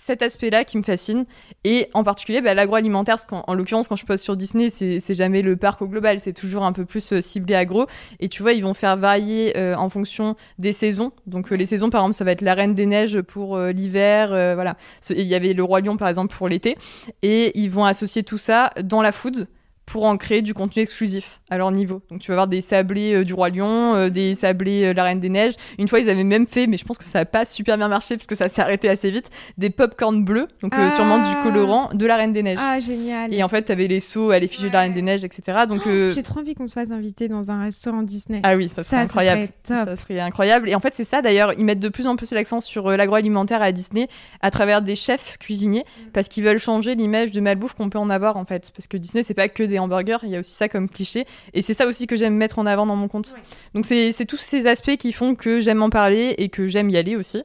cet 0.00 0.22
aspect-là 0.22 0.64
qui 0.64 0.76
me 0.78 0.82
fascine. 0.82 1.26
Et 1.62 1.88
en 1.94 2.02
particulier, 2.02 2.40
bah, 2.40 2.54
l'agroalimentaire, 2.54 3.16
en, 3.30 3.44
en 3.46 3.54
l'occurrence, 3.54 3.86
quand 3.86 3.96
je 3.96 4.06
poste 4.06 4.24
sur 4.24 4.36
Disney, 4.36 4.70
c'est 4.70 5.14
jamais 5.14 5.42
le 5.42 5.56
parc 5.56 5.82
au 5.82 5.86
global, 5.86 6.18
c'est 6.18 6.32
toujours 6.32 6.64
un 6.64 6.72
peu 6.72 6.84
plus 6.84 7.12
euh, 7.12 7.20
ciblé 7.20 7.54
agro. 7.54 7.86
Et 8.18 8.28
tu 8.28 8.42
vois, 8.42 8.54
ils 8.54 8.62
vont 8.62 8.74
faire 8.74 8.96
varier 8.96 9.56
euh, 9.56 9.76
en 9.76 9.88
fonction 9.88 10.36
des 10.58 10.72
saisons. 10.72 11.12
Donc, 11.26 11.52
euh, 11.52 11.56
les 11.56 11.66
saisons, 11.66 11.90
par 11.90 12.00
exemple, 12.00 12.16
ça 12.16 12.24
va 12.24 12.32
être 12.32 12.40
la 12.40 12.54
Reine 12.54 12.74
des 12.74 12.86
Neiges 12.86 13.20
pour 13.20 13.58
l'hiver. 13.58 14.28
voilà. 14.54 14.76
Il 15.10 15.26
y 15.26 15.34
avait 15.34 15.52
le 15.52 15.62
Roi 15.62 15.80
Lion, 15.80 15.96
par 15.96 16.08
exemple, 16.08 16.34
pour 16.34 16.48
l'été. 16.48 16.76
Et 17.22 17.58
ils 17.60 17.70
vont 17.70 17.84
associer 17.84 18.22
tout 18.22 18.38
ça 18.38 18.70
dans 18.82 19.02
la 19.02 19.12
food 19.12 19.46
pour 19.90 20.04
en 20.04 20.16
créer 20.16 20.40
du 20.40 20.54
contenu 20.54 20.82
exclusif 20.82 21.40
à 21.50 21.58
leur 21.58 21.72
niveau. 21.72 22.00
Donc 22.10 22.20
tu 22.20 22.28
vas 22.28 22.34
avoir 22.34 22.46
des 22.46 22.60
sablés 22.60 23.12
euh, 23.12 23.24
du 23.24 23.34
Roi 23.34 23.50
Lion, 23.50 23.96
euh, 23.96 24.08
des 24.08 24.36
sablés 24.36 24.84
euh, 24.84 24.94
la 24.94 25.02
Reine 25.02 25.18
des 25.18 25.28
Neiges. 25.28 25.54
Une 25.80 25.88
fois, 25.88 25.98
ils 25.98 26.08
avaient 26.08 26.22
même 26.22 26.46
fait, 26.46 26.68
mais 26.68 26.76
je 26.76 26.84
pense 26.84 26.96
que 26.96 27.02
ça 27.02 27.18
n'a 27.18 27.24
pas 27.24 27.44
super 27.44 27.76
bien 27.76 27.88
marché 27.88 28.16
parce 28.16 28.28
que 28.28 28.36
ça 28.36 28.48
s'est 28.48 28.62
arrêté 28.62 28.88
assez 28.88 29.10
vite, 29.10 29.30
des 29.58 29.68
pop-corn 29.68 30.24
bleus, 30.24 30.46
donc 30.62 30.72
sûrement 30.94 31.18
du 31.18 31.24
ah. 31.26 31.40
colorant 31.42 31.90
de 31.92 32.06
la 32.06 32.16
Reine 32.16 32.30
des 32.30 32.44
Neiges. 32.44 32.58
Ah, 32.60 32.78
génial. 32.78 33.34
Et 33.34 33.42
en 33.42 33.48
fait, 33.48 33.64
tu 33.64 33.72
avais 33.72 33.88
les 33.88 33.98
seaux 33.98 34.30
à 34.30 34.38
l'effigie 34.38 34.68
de 34.68 34.72
la 34.72 34.82
Reine 34.82 34.92
des 34.92 35.02
Neiges, 35.02 35.24
etc. 35.24 35.58
Donc 35.68 35.80
oh, 35.84 36.08
J'ai 36.08 36.22
trop 36.22 36.38
envie 36.38 36.54
qu'on 36.54 36.68
se 36.68 36.74
fasse 36.74 36.92
inviter 36.92 37.26
dans 37.26 37.50
un 37.50 37.64
restaurant 37.64 38.04
Disney. 38.04 38.40
Ah 38.44 38.54
oui, 38.54 38.68
ça 38.68 38.84
serait 38.84 38.98
incroyable. 38.98 39.48
Ça 39.64 39.96
serait 39.96 40.20
incroyable. 40.20 40.68
Et 40.68 40.76
en 40.76 40.80
fait, 40.80 40.94
c'est 40.94 41.04
ça 41.04 41.20
d'ailleurs, 41.20 41.52
ils 41.58 41.64
mettent 41.64 41.80
de 41.80 41.88
plus 41.88 42.06
en 42.06 42.14
plus 42.14 42.30
l'accent 42.30 42.60
sur 42.60 42.88
l'agroalimentaire 42.90 43.60
à 43.60 43.72
Disney 43.72 44.06
à 44.40 44.52
travers 44.52 44.82
des 44.82 44.94
chefs 44.94 45.36
cuisiniers 45.38 45.84
mm. 45.84 46.10
parce 46.12 46.28
qu'ils 46.28 46.44
veulent 46.44 46.58
changer 46.58 46.94
l'image 46.94 47.32
de 47.32 47.40
malbouffe 47.40 47.74
qu'on 47.74 47.90
peut 47.90 47.98
en 47.98 48.08
avoir 48.08 48.36
en 48.36 48.44
fait. 48.44 48.70
Parce 48.70 48.86
que 48.86 48.96
Disney, 48.96 49.24
c'est 49.24 49.34
pas 49.34 49.48
que 49.48 49.64
des 49.64 49.79
hamburgers, 49.80 50.18
il 50.22 50.30
y 50.30 50.36
a 50.36 50.40
aussi 50.40 50.52
ça 50.52 50.68
comme 50.68 50.88
cliché. 50.88 51.24
Et 51.54 51.62
c'est 51.62 51.74
ça 51.74 51.86
aussi 51.86 52.06
que 52.06 52.16
j'aime 52.16 52.34
mettre 52.34 52.58
en 52.58 52.66
avant 52.66 52.86
dans 52.86 52.96
mon 52.96 53.08
compte. 53.08 53.34
Donc 53.74 53.86
c'est 53.86 54.26
tous 54.26 54.36
ces 54.36 54.66
aspects 54.66 54.96
qui 54.96 55.12
font 55.12 55.34
que 55.34 55.60
j'aime 55.60 55.82
en 55.82 55.90
parler 55.90 56.34
et 56.38 56.48
que 56.48 56.66
j'aime 56.66 56.90
y 56.90 56.96
aller 56.96 57.16
aussi. 57.16 57.42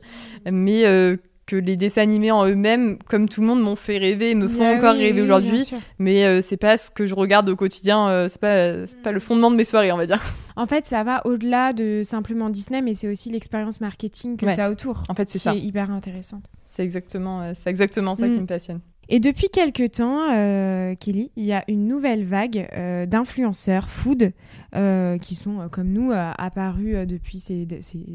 Mais 0.50 0.86
euh, 0.86 1.18
que 1.46 1.56
les 1.56 1.78
dessins 1.78 2.02
animés 2.02 2.32
en 2.32 2.46
eux-mêmes, 2.46 2.98
comme 3.08 3.30
tout 3.30 3.42
le 3.42 3.48
monde, 3.48 3.62
m'ont 3.62 3.76
fait 3.76 3.98
rêver 3.98 4.32
et 4.32 4.36
me 4.36 4.48
font 4.48 4.60
bah 4.60 4.78
encore 4.78 4.96
rêver 4.96 5.22
aujourd'hui. 5.22 5.64
Mais 6.00 6.26
euh, 6.26 6.42
c'est 6.42 6.58
pas 6.58 6.78
ce 6.78 6.90
que 6.90 7.06
je 7.06 7.14
regarde 7.14 7.48
au 7.50 7.56
quotidien, 7.56 8.08
euh, 8.10 8.28
c'est 8.28 8.42
pas, 8.42 8.86
pas 9.04 9.12
le 9.12 9.20
fondement 9.20 9.52
de 9.52 9.56
mes 9.56 9.66
soirées, 9.66 9.92
on 9.92 9.98
va 9.98 10.08
dire. 10.08 10.22
En 10.56 10.66
fait, 10.66 10.86
ça 10.86 11.04
va 11.04 11.22
au-delà 11.26 11.74
de 11.74 12.02
simplement 12.04 12.50
Disney, 12.50 12.82
mais 12.82 12.94
c'est 12.94 13.10
aussi 13.10 13.30
l'expérience 13.30 13.82
marketing 13.82 14.38
que 14.38 14.54
tu 14.54 14.62
as 14.62 14.72
autour. 14.72 15.04
En 15.10 15.14
fait, 15.14 15.30
c'est 15.30 15.38
ça. 15.38 15.52
Qui 15.52 15.58
est 15.58 15.62
hyper 15.62 15.92
intéressante. 15.92 16.46
C'est 16.64 16.84
exactement, 16.84 17.54
c'est 17.54 17.70
exactement 17.70 18.16
ça 18.16 18.28
qui 18.28 18.38
mm. 18.38 18.42
me 18.42 18.46
passionne. 18.48 18.80
Et 19.08 19.20
depuis 19.20 19.50
quelques 19.50 19.92
temps, 19.92 20.32
euh, 20.32 20.96
Kelly, 20.96 21.32
il 21.36 21.44
y 21.44 21.54
a 21.54 21.64
une 21.68 21.88
nouvelle 21.88 22.24
vague 22.24 22.68
euh, 22.74 23.06
d'influenceurs 23.06 23.90
food 23.90 24.32
euh, 24.76 25.18
qui 25.20 25.36
sont, 25.36 25.68
comme 25.72 25.90
nous, 25.90 26.12
apparus 26.12 27.06
depuis 27.06 27.40
ces, 27.40 27.66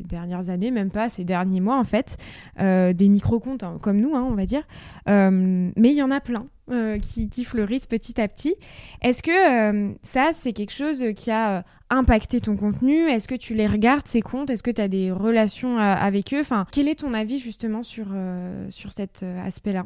dernières 0.09 0.50
années, 0.50 0.70
même 0.70 0.90
pas 0.90 1.09
ces 1.09 1.24
derniers 1.24 1.61
mois 1.61 1.79
en 1.79 1.85
fait, 1.85 2.16
des 2.59 3.09
micro-comptes 3.09 3.62
hein, 3.62 3.79
comme 3.81 4.00
nous, 4.00 4.14
hein, 4.16 4.26
on 4.29 4.35
va 4.35 4.46
dire. 4.46 4.62
mais 5.07 5.90
il 5.90 5.96
y 5.96 6.03
en 6.03 6.11
a 6.11 6.20
plein. 6.20 6.44
Qui, 7.03 7.29
qui, 7.29 7.44
fleurissent 7.44 7.88
petit 7.88 8.20
à 8.20 8.29
petit. 8.29 8.55
Est-ce 9.03 9.24
que 9.24 9.96
ça, 10.03 10.31
c'est 10.33 10.53
quelque 10.53 10.72
chose 10.72 11.05
qui 11.16 11.33
a 11.33 11.64
impacté 11.88 12.40
ton 12.40 12.57
contenu? 12.57 13.09
Est-ce 13.09 13.26
que 13.26 13.35
tu 13.35 13.55
les 13.55 13.66
regardes, 13.66 14.07
ces 14.07 14.22
comptes? 14.22 14.50
Est-ce 14.50 14.62
que 14.62 14.70
tu 14.70 14.81
as 14.81 14.87
des 14.87 15.11
relations 15.11 15.79
avec 15.79 16.33
eux? 16.33 16.40
Enfin, 16.40 16.66
Quel 16.70 16.87
est 16.87 17.00
ton 17.00 17.12
avis 17.12 17.40
justement 17.40 17.83
sur, 17.83 18.07
sur 18.68 18.92
cet 18.92 19.24
aspect-là? 19.24 19.83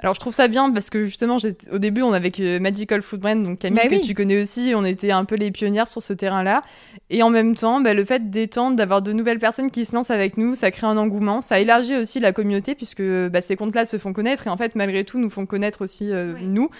Alors 0.00 0.14
je 0.14 0.20
trouve 0.20 0.34
ça 0.34 0.48
bien 0.48 0.70
parce 0.70 0.90
que 0.90 1.04
justement 1.04 1.38
au 1.72 1.78
début 1.78 2.02
on 2.02 2.12
avait 2.12 2.30
que 2.30 2.58
Magical 2.58 3.02
Food 3.02 3.20
Brand 3.20 3.42
donc 3.42 3.58
Camille 3.58 3.80
bah 3.82 3.88
que 3.88 4.04
tu 4.04 4.14
connais 4.14 4.40
aussi 4.40 4.72
on 4.74 4.84
était 4.84 5.10
un 5.10 5.24
peu 5.24 5.34
les 5.34 5.50
pionnières 5.50 5.88
sur 5.88 6.02
ce 6.02 6.12
terrain 6.12 6.42
là 6.42 6.62
et 7.10 7.22
en 7.22 7.30
même 7.30 7.54
temps 7.54 7.80
bah, 7.80 7.94
le 7.94 8.04
fait 8.04 8.30
d'étendre 8.30 8.76
d'avoir 8.76 9.02
de 9.02 9.12
nouvelles 9.12 9.38
personnes 9.38 9.70
qui 9.70 9.84
se 9.84 9.94
lancent 9.94 10.10
avec 10.10 10.36
nous 10.36 10.54
ça 10.54 10.70
crée 10.70 10.86
un 10.86 10.96
engouement 10.96 11.40
ça 11.40 11.60
élargit 11.60 11.96
aussi 11.96 12.20
la 12.20 12.32
communauté 12.32 12.74
puisque 12.74 13.02
bah, 13.02 13.40
ces 13.40 13.56
comptes 13.56 13.74
là 13.74 13.84
se 13.84 13.98
font 13.98 14.12
connaître. 14.12 14.46
Et 14.46 14.50
en 14.50 14.56
fait 14.56 14.74
malgré 14.74 15.04
tout 15.04 15.18
nous 15.18 15.30
font 15.30 15.46
connaître 15.46 15.82
aussi 15.82 16.10
euh, 16.10 16.34
nous 16.40 16.70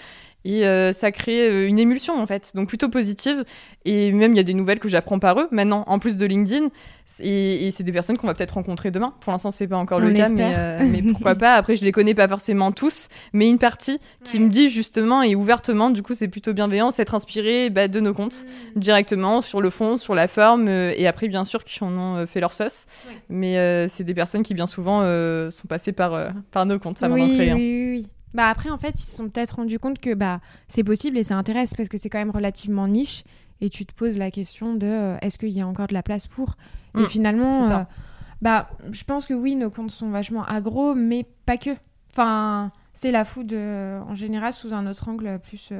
et 0.45 0.65
euh, 0.65 0.93
ça 0.93 1.11
crée 1.11 1.49
euh, 1.49 1.67
une 1.67 1.79
émulsion 1.79 2.19
en 2.19 2.25
fait, 2.25 2.51
donc 2.55 2.69
plutôt 2.69 2.89
positive. 2.89 3.43
Et 3.83 4.11
même 4.11 4.33
il 4.33 4.37
y 4.37 4.39
a 4.39 4.43
des 4.43 4.53
nouvelles 4.53 4.79
que 4.79 4.87
j'apprends 4.87 5.19
par 5.19 5.39
eux 5.39 5.47
maintenant, 5.51 5.83
en 5.87 5.99
plus 5.99 6.15
de 6.15 6.25
LinkedIn. 6.25 6.69
Et, 7.21 7.71
c'est 7.71 7.83
des 7.83 7.91
personnes 7.91 8.17
qu'on 8.17 8.27
va 8.27 8.35
peut-être 8.35 8.53
rencontrer 8.53 8.91
demain. 8.91 9.15
Pour 9.19 9.31
l'instant, 9.31 9.49
c'est 9.49 9.67
pas 9.67 9.77
encore 9.77 9.99
le 9.99 10.13
cas, 10.13 10.29
euh, 10.29 10.79
mais, 10.91 11.01
pourquoi 11.11 11.33
pas. 11.33 11.55
Après, 11.55 11.75
je 11.75 11.83
les 11.83 11.91
connais 11.91 12.13
pas 12.13 12.27
forcément 12.27 12.71
tous, 12.71 13.09
mais 13.33 13.49
une 13.49 13.57
partie 13.57 13.99
qui 14.23 14.39
me 14.39 14.49
dit 14.49 14.69
justement 14.69 15.23
et 15.23 15.33
ouvertement, 15.33 15.89
du 15.89 16.03
coup, 16.03 16.13
c'est 16.13 16.27
plutôt 16.27 16.53
bienveillant, 16.53 16.91
s'être 16.91 17.15
inspiré 17.15 17.71
bah, 17.71 17.87
de 17.87 17.99
nos 17.99 18.13
comptes 18.13 18.45
mm. 18.75 18.79
directement 18.79 19.41
sur 19.41 19.59
le 19.59 19.71
fond, 19.71 19.97
sur 19.97 20.13
la 20.13 20.27
forme, 20.27 20.69
et 20.69 21.07
après, 21.07 21.27
bien 21.27 21.45
sûr, 21.45 21.63
qui 21.63 21.83
en 21.83 21.97
ont 21.97 22.27
fait 22.27 22.39
leur 22.39 22.53
sauce. 22.53 22.85
Mais 23.27 23.87
c'est 23.87 24.03
des 24.03 24.13
personnes 24.13 24.43
qui 24.43 24.53
bien 24.53 24.67
souvent 24.67 25.01
sont 25.49 25.67
passées 25.67 25.93
par, 25.93 26.31
par 26.51 26.67
nos 26.67 26.77
comptes 26.77 27.01
avant 27.01 27.17
d'en 27.17 27.27
créer. 27.27 27.53
Oui, 27.53 27.89
oui, 27.91 28.07
bah 28.33 28.47
après, 28.49 28.69
en 28.69 28.77
fait, 28.77 28.99
ils 28.99 29.03
se 29.03 29.15
sont 29.15 29.29
peut-être 29.29 29.55
rendus 29.55 29.79
compte 29.79 29.99
que 29.99 30.13
bah, 30.13 30.39
c'est 30.67 30.83
possible 30.83 31.17
et 31.17 31.23
ça 31.23 31.35
intéresse 31.35 31.73
parce 31.75 31.89
que 31.89 31.97
c'est 31.97 32.09
quand 32.09 32.19
même 32.19 32.29
relativement 32.29 32.87
niche 32.87 33.23
et 33.61 33.69
tu 33.69 33.85
te 33.85 33.93
poses 33.93 34.17
la 34.17 34.31
question 34.31 34.75
de 34.75 34.87
euh, 34.87 35.17
est-ce 35.21 35.37
qu'il 35.37 35.49
y 35.49 35.61
a 35.61 35.67
encore 35.67 35.87
de 35.87 35.93
la 35.93 36.03
place 36.03 36.27
pour? 36.27 36.55
Et 36.95 37.01
mm, 37.01 37.07
finalement, 37.07 37.71
euh, 37.71 37.83
bah, 38.41 38.69
je 38.91 39.03
pense 39.03 39.25
que 39.25 39.33
oui, 39.33 39.55
nos 39.55 39.69
comptes 39.69 39.91
sont 39.91 40.09
vachement 40.09 40.45
agro, 40.45 40.95
mais 40.95 41.25
pas 41.45 41.57
que. 41.57 41.71
Enfin, 42.11 42.71
c'est 42.93 43.11
la 43.11 43.25
food 43.25 43.53
euh, 43.53 43.99
en 44.01 44.15
général 44.15 44.53
sous 44.53 44.73
un 44.73 44.87
autre 44.87 45.07
angle 45.09 45.39
plus 45.39 45.71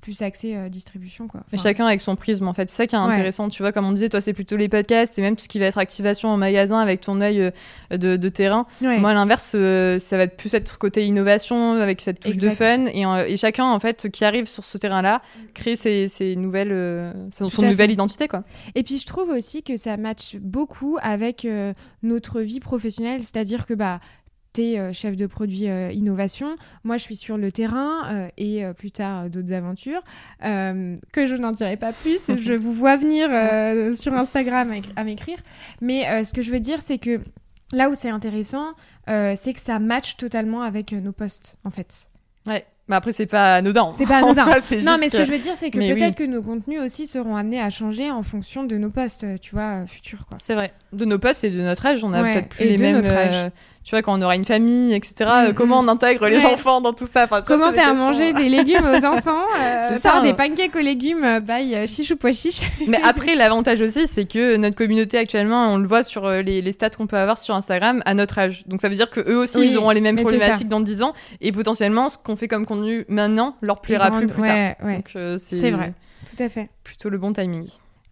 plus 0.00 0.22
accès 0.22 0.56
à 0.56 0.68
distribution 0.68 1.28
quoi. 1.28 1.42
Mais 1.52 1.58
chacun 1.58 1.86
avec 1.86 2.00
son 2.00 2.16
prisme 2.16 2.46
en 2.46 2.52
fait, 2.52 2.68
c'est 2.68 2.76
ça 2.76 2.86
qui 2.86 2.94
est 2.94 2.98
intéressant, 2.98 3.48
tu 3.48 3.62
vois 3.62 3.72
comme 3.72 3.86
on 3.86 3.92
disait 3.92 4.08
toi 4.08 4.20
c'est 4.20 4.32
plutôt 4.32 4.56
les 4.56 4.68
podcasts 4.68 5.18
et 5.18 5.22
même 5.22 5.36
tout 5.36 5.42
ce 5.42 5.48
qui 5.48 5.58
va 5.58 5.66
être 5.66 5.78
activation 5.78 6.28
en 6.28 6.36
magasin 6.36 6.78
avec 6.78 7.00
ton 7.00 7.20
œil 7.20 7.52
euh, 7.92 7.96
de, 7.96 8.28
terrain. 8.28 8.66
Moi 8.80 9.10
à 9.10 9.14
l'inverse 9.14 9.52
euh, 9.54 9.98
ça 9.98 10.16
va 10.16 10.24
être 10.24 10.36
plus 10.36 10.54
être 10.54 10.78
côté 10.78 11.04
innovation 11.06 11.72
avec 11.72 12.00
cette 12.00 12.20
touche 12.20 12.36
de 12.36 12.50
fun 12.50 12.86
euh, 12.86 13.24
et, 13.26 13.36
chacun 13.36 13.64
en 13.64 13.78
fait 13.78 14.10
qui 14.10 14.24
arrive 14.24 14.46
sur 14.46 14.64
ce 14.64 14.78
terrain-là 14.78 15.22
crée 15.54 15.76
ses, 15.76 16.06
nouvelles 16.36 17.12
son, 17.32 17.48
nouvelle 17.62 17.90
identité 17.90 18.28
quoi. 18.28 18.44
Et 18.74 18.82
puis 18.82 18.98
je 18.98 19.06
trouve 19.06 19.30
aussi 19.30 19.62
que 19.62 19.76
ça 19.76 19.96
match 19.96 20.36
beaucoup 20.36 20.98
avec 21.02 21.46
notre 22.02 22.40
vie 22.40 22.60
professionnelle, 22.60 23.20
c'est-à-dire 23.20 23.66
que 23.66 23.74
bah 23.74 24.00
euh, 24.60 24.92
chef 24.92 25.16
de 25.16 25.26
produit 25.26 25.68
euh, 25.68 25.90
innovation. 25.92 26.54
Moi, 26.84 26.96
je 26.96 27.02
suis 27.02 27.16
sur 27.16 27.36
le 27.36 27.52
terrain 27.52 28.06
euh, 28.10 28.28
et 28.36 28.64
plus 28.76 28.90
tard 28.90 29.30
d'autres 29.30 29.52
aventures 29.52 30.02
que 30.40 31.26
je 31.26 31.34
n'en 31.36 31.52
dirai 31.52 31.76
pas 31.76 31.92
plus. 31.92 32.30
je 32.40 32.54
vous 32.54 32.72
vois 32.72 32.96
venir 32.96 33.28
sur 33.96 34.14
Instagram 34.14 34.72
à 34.96 35.04
m'écrire. 35.04 35.38
Mais 35.80 36.24
ce 36.24 36.32
que 36.32 36.42
je 36.42 36.50
veux 36.50 36.60
dire, 36.60 36.80
c'est 36.80 36.98
que 36.98 37.20
là 37.72 37.90
où 37.90 37.94
c'est 37.94 38.10
intéressant, 38.10 38.72
c'est 39.06 39.52
que 39.52 39.60
ça 39.60 39.78
match 39.78 40.16
totalement 40.16 40.62
avec 40.62 40.92
nos 40.92 41.12
posts, 41.12 41.56
en 41.64 41.70
fait. 41.70 42.08
Ouais. 42.46 42.64
Mais 42.88 42.96
après, 42.96 43.12
c'est 43.12 43.26
pas 43.26 43.56
anodin. 43.56 43.92
C'est 43.94 44.06
pas 44.06 44.16
anodin. 44.24 44.46
non, 44.82 44.96
mais 44.98 45.10
ce 45.10 45.18
que 45.18 45.24
je 45.24 45.30
veux 45.30 45.38
dire, 45.38 45.54
c'est 45.56 45.70
que 45.70 45.78
peut-être 45.78 46.16
que 46.16 46.24
nos 46.24 46.42
contenus 46.42 46.80
aussi 46.80 47.06
seront 47.06 47.36
amenés 47.36 47.60
à 47.60 47.70
changer 47.70 48.10
en 48.10 48.22
fonction 48.22 48.64
de 48.64 48.76
nos 48.78 48.90
postes, 48.90 49.26
tu 49.40 49.54
vois, 49.54 49.86
futurs. 49.86 50.26
C'est 50.38 50.54
vrai. 50.54 50.72
De 50.92 51.04
nos 51.04 51.18
postes 51.18 51.44
et 51.44 51.50
de 51.50 51.60
notre 51.60 51.84
âge, 51.84 52.02
on 52.02 52.12
a 52.12 52.22
peut-être 52.22 52.48
plus 52.48 52.64
les 52.64 52.78
mêmes. 52.78 52.96
Notre 52.96 53.12
âge 53.12 53.50
tu 53.88 53.94
vois, 53.94 54.02
quand 54.02 54.18
on 54.18 54.20
aura 54.20 54.36
une 54.36 54.44
famille, 54.44 54.92
etc., 54.92 55.14
euh, 55.20 55.48
mm, 55.48 55.54
comment 55.54 55.82
mm. 55.82 55.86
on 55.86 55.92
intègre 55.92 56.26
les 56.26 56.44
enfants 56.44 56.82
dans 56.82 56.92
tout 56.92 57.08
ça? 57.10 57.26
Comment 57.46 57.72
faire 57.72 57.94
manger 57.94 58.32
des 58.34 58.50
légumes 58.50 58.84
aux 58.84 59.06
enfants 59.06 59.46
euh, 59.58 59.98
Faire 59.98 60.20
des 60.20 60.34
pancakes 60.34 60.76
aux 60.76 60.80
légumes 60.80 61.24
euh, 61.24 61.40
by 61.40 61.88
chiche 61.88 62.10
ou 62.10 62.16
pois 62.16 62.32
chiche. 62.32 62.70
Mais 62.86 63.00
après, 63.02 63.34
l'avantage 63.34 63.80
aussi, 63.80 64.06
c'est 64.06 64.26
que 64.26 64.58
notre 64.58 64.76
communauté 64.76 65.16
actuellement, 65.16 65.72
on 65.72 65.78
le 65.78 65.88
voit 65.88 66.02
sur 66.02 66.28
les, 66.28 66.60
les 66.60 66.72
stats 66.72 66.90
qu'on 66.90 67.06
peut 67.06 67.16
avoir 67.16 67.38
sur 67.38 67.54
Instagram 67.54 68.02
à 68.04 68.12
notre 68.12 68.38
âge. 68.38 68.64
Donc 68.66 68.82
ça 68.82 68.90
veut 68.90 68.94
dire 68.94 69.08
qu'eux 69.08 69.36
aussi, 69.36 69.70
ils 69.70 69.78
auront 69.78 69.92
les 69.92 70.02
mêmes 70.02 70.16
problématiques 70.16 70.68
dans 70.68 70.80
10 70.80 71.02
ans. 71.02 71.14
Et 71.40 71.50
potentiellement, 71.50 72.10
ce 72.10 72.18
qu'on 72.18 72.36
fait 72.36 72.46
comme 72.46 72.66
contenu 72.66 73.06
maintenant 73.08 73.56
leur 73.62 73.80
plaira 73.80 74.10
plus 74.10 74.26
plus 74.26 74.42
tard. 74.42 74.74
Donc 74.84 75.38
c'est 75.38 75.70
vrai, 75.70 75.94
tout 76.26 76.42
à 76.42 76.50
fait. 76.50 76.68
Plutôt 76.84 77.08
le 77.08 77.16
bon 77.16 77.32
timing. 77.32 77.66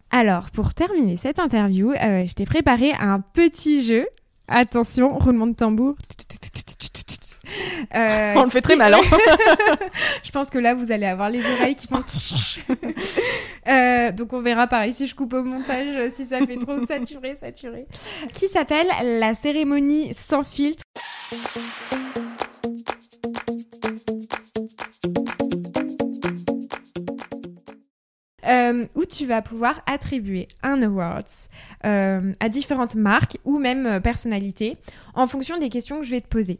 Alors, 0.09 0.49
pour 0.49 0.73
terminer 0.73 1.17
cette 1.17 1.37
interview, 1.37 1.93
je 1.93 2.33
t'ai 2.33 2.45
préparé 2.45 2.93
un 2.99 3.19
petit 3.19 3.85
jeu 3.85 4.07
Attention, 4.47 5.17
roulement 5.17 5.47
de 5.47 5.55
tambour. 5.55 5.95
Euh, 7.95 8.33
On 8.37 8.43
le 8.43 8.49
fait 8.49 8.61
très 8.61 8.75
mal. 8.75 8.93
Hein 8.93 9.01
je 10.23 10.31
pense 10.31 10.49
que 10.49 10.57
là, 10.57 10.73
vous 10.73 10.91
allez 10.91 11.05
avoir 11.05 11.29
les 11.29 11.45
oreilles 11.45 11.75
qui 11.75 11.87
font. 11.87 12.01
euh, 13.67 14.11
donc, 14.11 14.33
on 14.33 14.41
verra 14.41 14.67
pareil 14.67 14.93
si 14.93 15.07
je 15.07 15.15
coupe 15.15 15.33
au 15.33 15.43
montage, 15.43 16.09
si 16.11 16.25
ça 16.25 16.39
fait 16.45 16.57
trop 16.57 16.79
saturé, 16.85 17.35
saturé. 17.35 17.87
Qui 18.33 18.47
s'appelle 18.47 18.87
la 19.19 19.35
cérémonie 19.35 20.13
sans 20.13 20.43
filtre? 20.43 20.83
Euh, 28.47 28.85
où 28.95 29.03
tu 29.05 29.25
vas 29.25 29.41
pouvoir 29.41 29.81
attribuer 29.87 30.47
un 30.63 30.81
awards 30.81 31.23
euh, 31.85 32.31
à 32.39 32.49
différentes 32.49 32.95
marques 32.95 33.37
ou 33.43 33.59
même 33.59 33.85
euh, 33.85 33.99
personnalités 33.99 34.77
en 35.15 35.27
fonction 35.27 35.57
des 35.57 35.67
questions 35.69 35.99
que 35.99 36.05
je 36.05 36.11
vais 36.11 36.21
te 36.21 36.27
poser. 36.27 36.57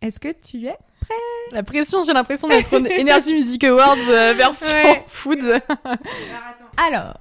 Est-ce 0.00 0.20
que 0.20 0.28
tu 0.28 0.66
es 0.66 0.76
prêt 1.00 1.14
La 1.52 1.62
pression, 1.64 2.04
j'ai 2.04 2.12
l'impression 2.12 2.46
d'être 2.46 2.72
une 2.74 2.86
Energy 3.00 3.34
Music 3.34 3.64
Awards 3.64 3.96
version 4.36 5.02
food. 5.08 5.60
Alors, 6.76 7.14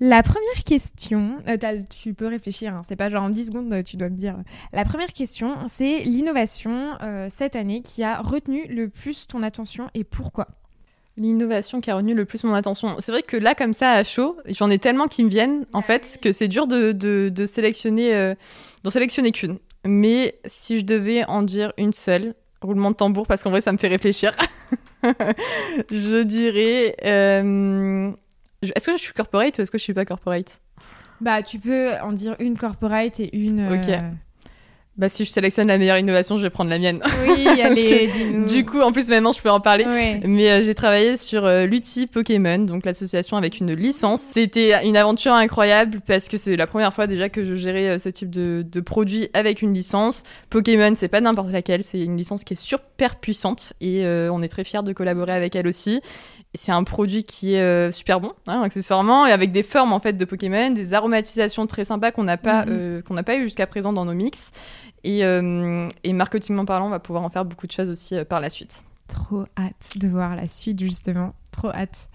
La 0.00 0.22
première 0.22 0.64
question, 0.64 1.38
euh, 1.48 1.56
tu 1.88 2.14
peux 2.14 2.26
réfléchir, 2.26 2.74
hein, 2.74 2.82
c'est 2.84 2.96
pas 2.96 3.08
genre 3.08 3.24
en 3.24 3.30
10 3.30 3.46
secondes, 3.46 3.84
tu 3.84 3.96
dois 3.96 4.10
me 4.10 4.16
dire. 4.16 4.36
La 4.72 4.84
première 4.84 5.12
question, 5.12 5.56
c'est 5.68 6.00
l'innovation 6.00 6.96
euh, 7.02 7.28
cette 7.30 7.56
année 7.56 7.82
qui 7.82 8.02
a 8.02 8.20
retenu 8.20 8.66
le 8.68 8.88
plus 8.88 9.26
ton 9.26 9.42
attention 9.42 9.88
et 9.94 10.04
pourquoi? 10.04 10.48
L'innovation 11.16 11.80
qui 11.80 11.90
a 11.90 11.96
retenu 11.96 12.14
le 12.14 12.24
plus 12.24 12.42
mon 12.44 12.54
attention. 12.54 12.96
C'est 12.98 13.12
vrai 13.12 13.22
que 13.22 13.36
là, 13.36 13.54
comme 13.54 13.74
ça, 13.74 13.92
à 13.92 14.04
chaud, 14.04 14.38
j'en 14.46 14.70
ai 14.70 14.78
tellement 14.78 15.08
qui 15.08 15.22
me 15.22 15.28
viennent, 15.28 15.66
en 15.74 15.82
fait, 15.82 16.18
que 16.22 16.32
c'est 16.32 16.48
dur 16.48 16.66
de, 16.66 16.92
de, 16.92 17.46
sélectionner, 17.46 18.14
euh, 18.14 18.34
d'en 18.82 18.90
sélectionner 18.90 19.30
qu'une. 19.30 19.58
Mais 19.84 20.40
si 20.46 20.78
je 20.78 20.84
devais 20.86 21.24
en 21.24 21.42
dire 21.42 21.72
une 21.76 21.92
seule, 21.92 22.34
roulement 22.62 22.90
de 22.90 22.96
tambour, 22.96 23.26
parce 23.26 23.42
qu'en 23.42 23.50
vrai, 23.50 23.60
ça 23.60 23.72
me 23.72 23.78
fait 23.78 23.88
réfléchir. 23.88 24.34
je 25.90 26.22
dirais. 26.22 26.96
Euh, 27.04 28.10
est-ce 28.62 28.86
que 28.86 28.92
je 28.92 29.02
suis 29.02 29.12
corporate 29.12 29.58
ou 29.58 29.62
est-ce 29.62 29.70
que 29.70 29.78
je 29.78 29.82
suis 29.82 29.94
pas 29.94 30.04
corporate? 30.04 30.60
Bah, 31.20 31.42
tu 31.42 31.58
peux 31.58 31.90
en 32.02 32.12
dire 32.12 32.36
une 32.40 32.56
corporate 32.56 33.20
et 33.20 33.36
une. 33.36 33.70
Ok. 33.72 33.92
Euh, 34.92 35.00
bah, 35.02 35.08
si 35.08 35.24
je 35.24 35.30
sélectionne 35.30 35.68
la 35.68 35.78
meilleure 35.78 35.98
innovation, 35.98 36.36
je 36.36 36.42
vais 36.42 36.50
prendre 36.50 36.70
la 36.70 36.78
mienne. 36.78 37.00
Oui, 37.26 37.60
allez, 37.62 38.08
dis-nous. 38.08 38.46
Du 38.46 38.64
coup, 38.64 38.80
en 38.80 38.92
plus, 38.92 39.08
maintenant, 39.08 39.32
je 39.32 39.40
peux 39.40 39.50
en 39.50 39.60
parler. 39.60 39.84
Mais 40.24 40.50
euh, 40.50 40.62
j'ai 40.62 40.74
travaillé 40.74 41.16
sur 41.16 41.44
euh, 41.44 41.66
l'outil 41.66 42.06
Pokémon, 42.06 42.58
donc 42.58 42.84
l'association 42.84 43.36
avec 43.36 43.58
une 43.60 43.72
licence. 43.72 44.20
C'était 44.20 44.84
une 44.84 44.96
aventure 44.96 45.32
incroyable 45.32 46.00
parce 46.06 46.28
que 46.28 46.36
c'est 46.36 46.56
la 46.56 46.66
première 46.66 46.92
fois 46.92 47.06
déjà 47.06 47.28
que 47.28 47.44
je 47.44 47.54
gérais 47.54 47.88
euh, 47.88 47.98
ce 47.98 48.08
type 48.08 48.30
de, 48.30 48.64
de, 48.70 48.80
produit 48.80 49.28
avec 49.32 49.62
une 49.62 49.72
licence. 49.72 50.24
Pokémon, 50.50 50.92
c'est 50.94 51.08
pas 51.08 51.20
n'importe 51.20 51.50
laquelle, 51.50 51.82
c'est 51.82 52.00
une 52.00 52.16
licence 52.16 52.44
qui 52.44 52.52
est 52.52 52.62
super 52.62 53.16
puissante 53.16 53.72
et 53.80 54.04
on 54.04 54.42
est 54.42 54.48
très 54.48 54.64
fiers 54.64 54.82
de 54.82 54.92
collaborer 54.92 55.32
avec 55.32 55.56
elle 55.56 55.66
aussi 55.66 56.00
c'est 56.54 56.72
un 56.72 56.84
produit 56.84 57.24
qui 57.24 57.54
est 57.54 57.60
euh, 57.60 57.90
super 57.92 58.20
bon, 58.20 58.32
hein, 58.46 58.62
accessoirement, 58.62 59.26
et 59.26 59.32
avec 59.32 59.52
des 59.52 59.62
formes 59.62 59.92
en 59.92 60.00
fait 60.00 60.12
de 60.14 60.24
Pokémon, 60.24 60.70
des 60.70 60.94
aromatisations 60.94 61.66
très 61.66 61.84
sympas 61.84 62.12
qu'on 62.12 62.24
n'a 62.24 62.36
pas, 62.36 62.66
mhm. 62.66 62.72
euh, 62.72 63.02
qu'on 63.02 63.14
n'a 63.14 63.22
pas 63.22 63.36
eu 63.36 63.44
jusqu'à 63.44 63.66
présent 63.66 63.92
dans 63.92 64.04
nos 64.04 64.14
mix. 64.14 64.52
Et, 65.04 65.24
euh, 65.24 65.88
et, 66.04 66.12
marketingment 66.12 66.64
parlant, 66.64 66.86
on 66.86 66.90
va 66.90 67.00
pouvoir 67.00 67.24
en 67.24 67.28
faire 67.28 67.44
beaucoup 67.44 67.66
de 67.66 67.72
choses 67.72 67.90
aussi 67.90 68.14
par 68.24 68.40
la 68.40 68.50
suite. 68.50 68.84
Trop 69.08 69.44
hâte 69.58 69.92
de 69.96 70.06
voir 70.06 70.36
la 70.36 70.46
suite 70.46 70.78
justement, 70.78 71.34
trop 71.50 71.70
hâte. 71.70 72.08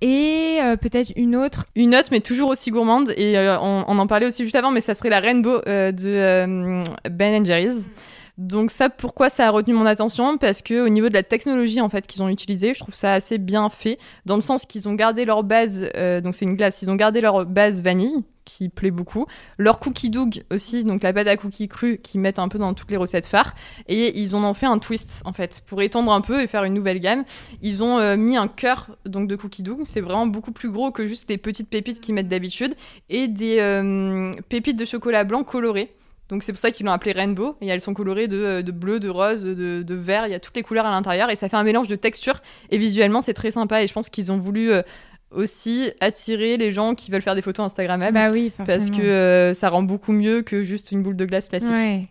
Et 0.00 0.58
peut-être 0.80 1.12
une 1.16 1.36
autre. 1.36 1.66
Une 1.76 1.94
autre, 1.94 2.08
mais 2.10 2.20
toujours 2.20 2.50
aussi 2.50 2.70
gourmande. 2.70 3.10
Et 3.16 3.38
on, 3.38 3.98
en 3.98 4.06
parlait 4.08 4.26
aussi 4.26 4.42
juste 4.42 4.56
avant, 4.56 4.70
mais 4.70 4.82
ça 4.82 4.92
serait 4.94 5.08
la 5.08 5.20
Rainbow 5.20 5.60
de 5.64 6.82
Ben 7.08 7.46
Jerry's. 7.46 7.88
Donc 8.38 8.70
ça, 8.70 8.90
pourquoi 8.90 9.30
ça 9.30 9.46
a 9.46 9.50
retenu 9.50 9.72
mon 9.72 9.86
attention? 9.86 10.36
Parce 10.36 10.60
que 10.60 10.84
au 10.84 10.90
niveau 10.90 11.08
de 11.08 11.14
la 11.14 11.22
technologie 11.22 11.80
en 11.80 11.88
fait 11.88 12.06
qu'ils 12.06 12.22
ont 12.22 12.28
utilisée, 12.28 12.74
je 12.74 12.80
trouve 12.80 12.94
ça 12.94 13.14
assez 13.14 13.38
bien 13.38 13.70
fait, 13.70 13.98
dans 14.26 14.36
le 14.36 14.42
sens 14.42 14.66
qu'ils 14.66 14.88
ont 14.88 14.94
gardé 14.94 15.24
leur 15.24 15.42
base, 15.42 15.88
euh, 15.96 16.20
donc 16.20 16.34
c'est 16.34 16.44
une 16.44 16.54
glace, 16.54 16.82
ils 16.82 16.90
ont 16.90 16.96
gardé 16.96 17.22
leur 17.22 17.46
base 17.46 17.82
vanille 17.82 18.24
qui 18.44 18.68
plaît 18.68 18.90
beaucoup, 18.90 19.26
leur 19.58 19.80
cookie 19.80 20.10
dough 20.10 20.44
aussi, 20.52 20.84
donc 20.84 21.02
la 21.02 21.12
pâte 21.12 21.26
à 21.28 21.36
cookies 21.36 21.66
crue 21.66 21.98
qu'ils 21.98 22.20
mettent 22.20 22.38
un 22.38 22.48
peu 22.48 22.58
dans 22.58 22.74
toutes 22.74 22.90
les 22.90 22.96
recettes 22.96 23.26
phares, 23.26 23.54
et 23.88 24.20
ils 24.20 24.36
en 24.36 24.44
ont 24.44 24.54
fait 24.54 24.66
un 24.66 24.78
twist 24.78 25.22
en 25.24 25.32
fait. 25.32 25.62
Pour 25.66 25.82
étendre 25.82 26.12
un 26.12 26.20
peu 26.20 26.42
et 26.42 26.46
faire 26.46 26.62
une 26.64 26.74
nouvelle 26.74 27.00
gamme. 27.00 27.24
Ils 27.62 27.82
ont 27.82 27.98
euh, 27.98 28.16
mis 28.16 28.36
un 28.36 28.48
cœur 28.48 28.96
donc 29.04 29.28
de 29.28 29.34
cookie 29.34 29.62
dough, 29.62 29.82
c'est 29.84 30.00
vraiment 30.00 30.26
beaucoup 30.26 30.52
plus 30.52 30.70
gros 30.70 30.90
que 30.92 31.06
juste 31.06 31.28
les 31.28 31.38
petites 31.38 31.68
pépites 31.70 32.00
qu'ils 32.00 32.14
mettent 32.14 32.28
d'habitude, 32.28 32.74
et 33.08 33.28
des 33.28 33.58
euh, 33.60 34.30
pépites 34.48 34.76
de 34.78 34.84
chocolat 34.84 35.24
blanc 35.24 35.42
colorées. 35.42 35.96
Donc 36.28 36.42
c'est 36.42 36.52
pour 36.52 36.60
ça 36.60 36.70
qu'ils 36.70 36.86
l'ont 36.86 36.92
appelé 36.92 37.12
Rainbow. 37.12 37.56
Et 37.60 37.68
elles 37.68 37.80
sont 37.80 37.94
colorées 37.94 38.28
de, 38.28 38.36
euh, 38.36 38.62
bleu, 38.62 39.00
de 39.00 39.08
rose, 39.08 39.44
de, 39.44 39.94
vert. 39.94 40.26
Il 40.26 40.32
y 40.32 40.34
a 40.34 40.40
toutes 40.40 40.56
les 40.56 40.62
couleurs 40.62 40.86
à 40.86 40.90
l'intérieur. 40.90 41.30
Et 41.30 41.36
ça 41.36 41.48
fait 41.48 41.56
un 41.56 41.64
mélange 41.64 41.88
de 41.88 41.96
textures. 41.96 42.40
Et 42.70 42.78
visuellement, 42.78 43.20
c'est 43.20 43.34
très 43.34 43.50
sympa. 43.50 43.82
Et 43.82 43.86
je 43.86 43.92
pense 43.92 44.10
qu'ils 44.10 44.32
ont 44.32 44.38
voulu 44.38 44.72
euh, 44.72 44.82
aussi 45.30 45.90
attirer 46.00 46.56
les 46.56 46.72
gens 46.72 46.94
qui 46.94 47.10
veulent 47.10 47.22
faire 47.22 47.34
des 47.34 47.42
photos 47.42 47.66
Instagrammables. 47.66 48.14
Bah 48.14 48.30
oui, 48.30 48.50
forcément. 48.54 48.78
Parce 48.78 48.90
que 48.90 49.02
euh, 49.02 49.54
ça 49.54 49.70
rend 49.70 49.82
beaucoup 49.82 50.12
mieux 50.12 50.42
que 50.42 50.62
juste 50.62 50.92
une 50.92 51.02
boule 51.02 51.16
de 51.16 51.24
glace 51.24 51.48
classique. 51.48 51.70
Ouais. 51.70 52.08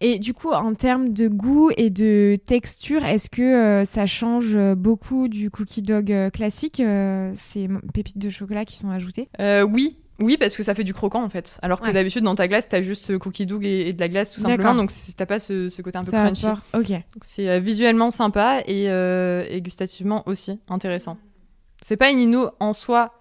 Et 0.00 0.18
du 0.18 0.32
coup, 0.32 0.50
en 0.50 0.74
termes 0.74 1.10
de 1.10 1.28
goût 1.28 1.70
et 1.76 1.90
de 1.90 2.36
texture, 2.46 3.04
est-ce 3.04 3.28
que 3.28 3.84
ça 3.84 4.06
change 4.06 4.58
beaucoup 4.74 5.28
du 5.28 5.50
cookie 5.50 5.82
dog 5.82 6.30
classique, 6.32 6.82
ces 7.34 7.68
pépites 7.92 8.18
de 8.18 8.30
chocolat 8.30 8.64
qui 8.64 8.76
sont 8.76 8.90
ajoutées? 8.90 9.28
Oui, 9.38 10.01
oui, 10.22 10.36
parce 10.36 10.56
que 10.56 10.62
ça 10.62 10.74
fait 10.74 10.84
du 10.84 10.94
croquant 10.94 11.22
en 11.22 11.28
fait. 11.28 11.58
Alors 11.62 11.80
que 11.80 11.90
d'habitude 11.90 12.22
dans 12.22 12.34
ta 12.34 12.48
glace, 12.48 12.68
t'as 12.68 12.82
juste 12.82 13.18
cookie 13.18 13.46
dough 13.46 13.64
et, 13.64 13.92
de 13.92 14.00
la 14.00 14.08
glace 14.08 14.30
tout 14.30 14.40
simplement. 14.40 14.74
Donc 14.74 14.90
t'as 15.16 15.26
pas 15.26 15.38
ce, 15.38 15.82
côté 15.82 15.98
un 15.98 16.02
peu 16.02 16.10
crunchy. 16.10 16.46
Ok. 16.74 16.92
c'est 17.22 17.48
euh, 17.48 17.58
visuellement 17.58 18.10
sympa 18.10 18.62
euh, 18.68 19.44
et, 19.48 19.60
gustativement 19.60 20.22
aussi 20.26 20.60
intéressant. 20.68 21.18
C'est 21.80 21.96
pas 21.96 22.10
une 22.10 22.20
inno 22.20 22.50
en 22.60 22.72
soi 22.72 23.14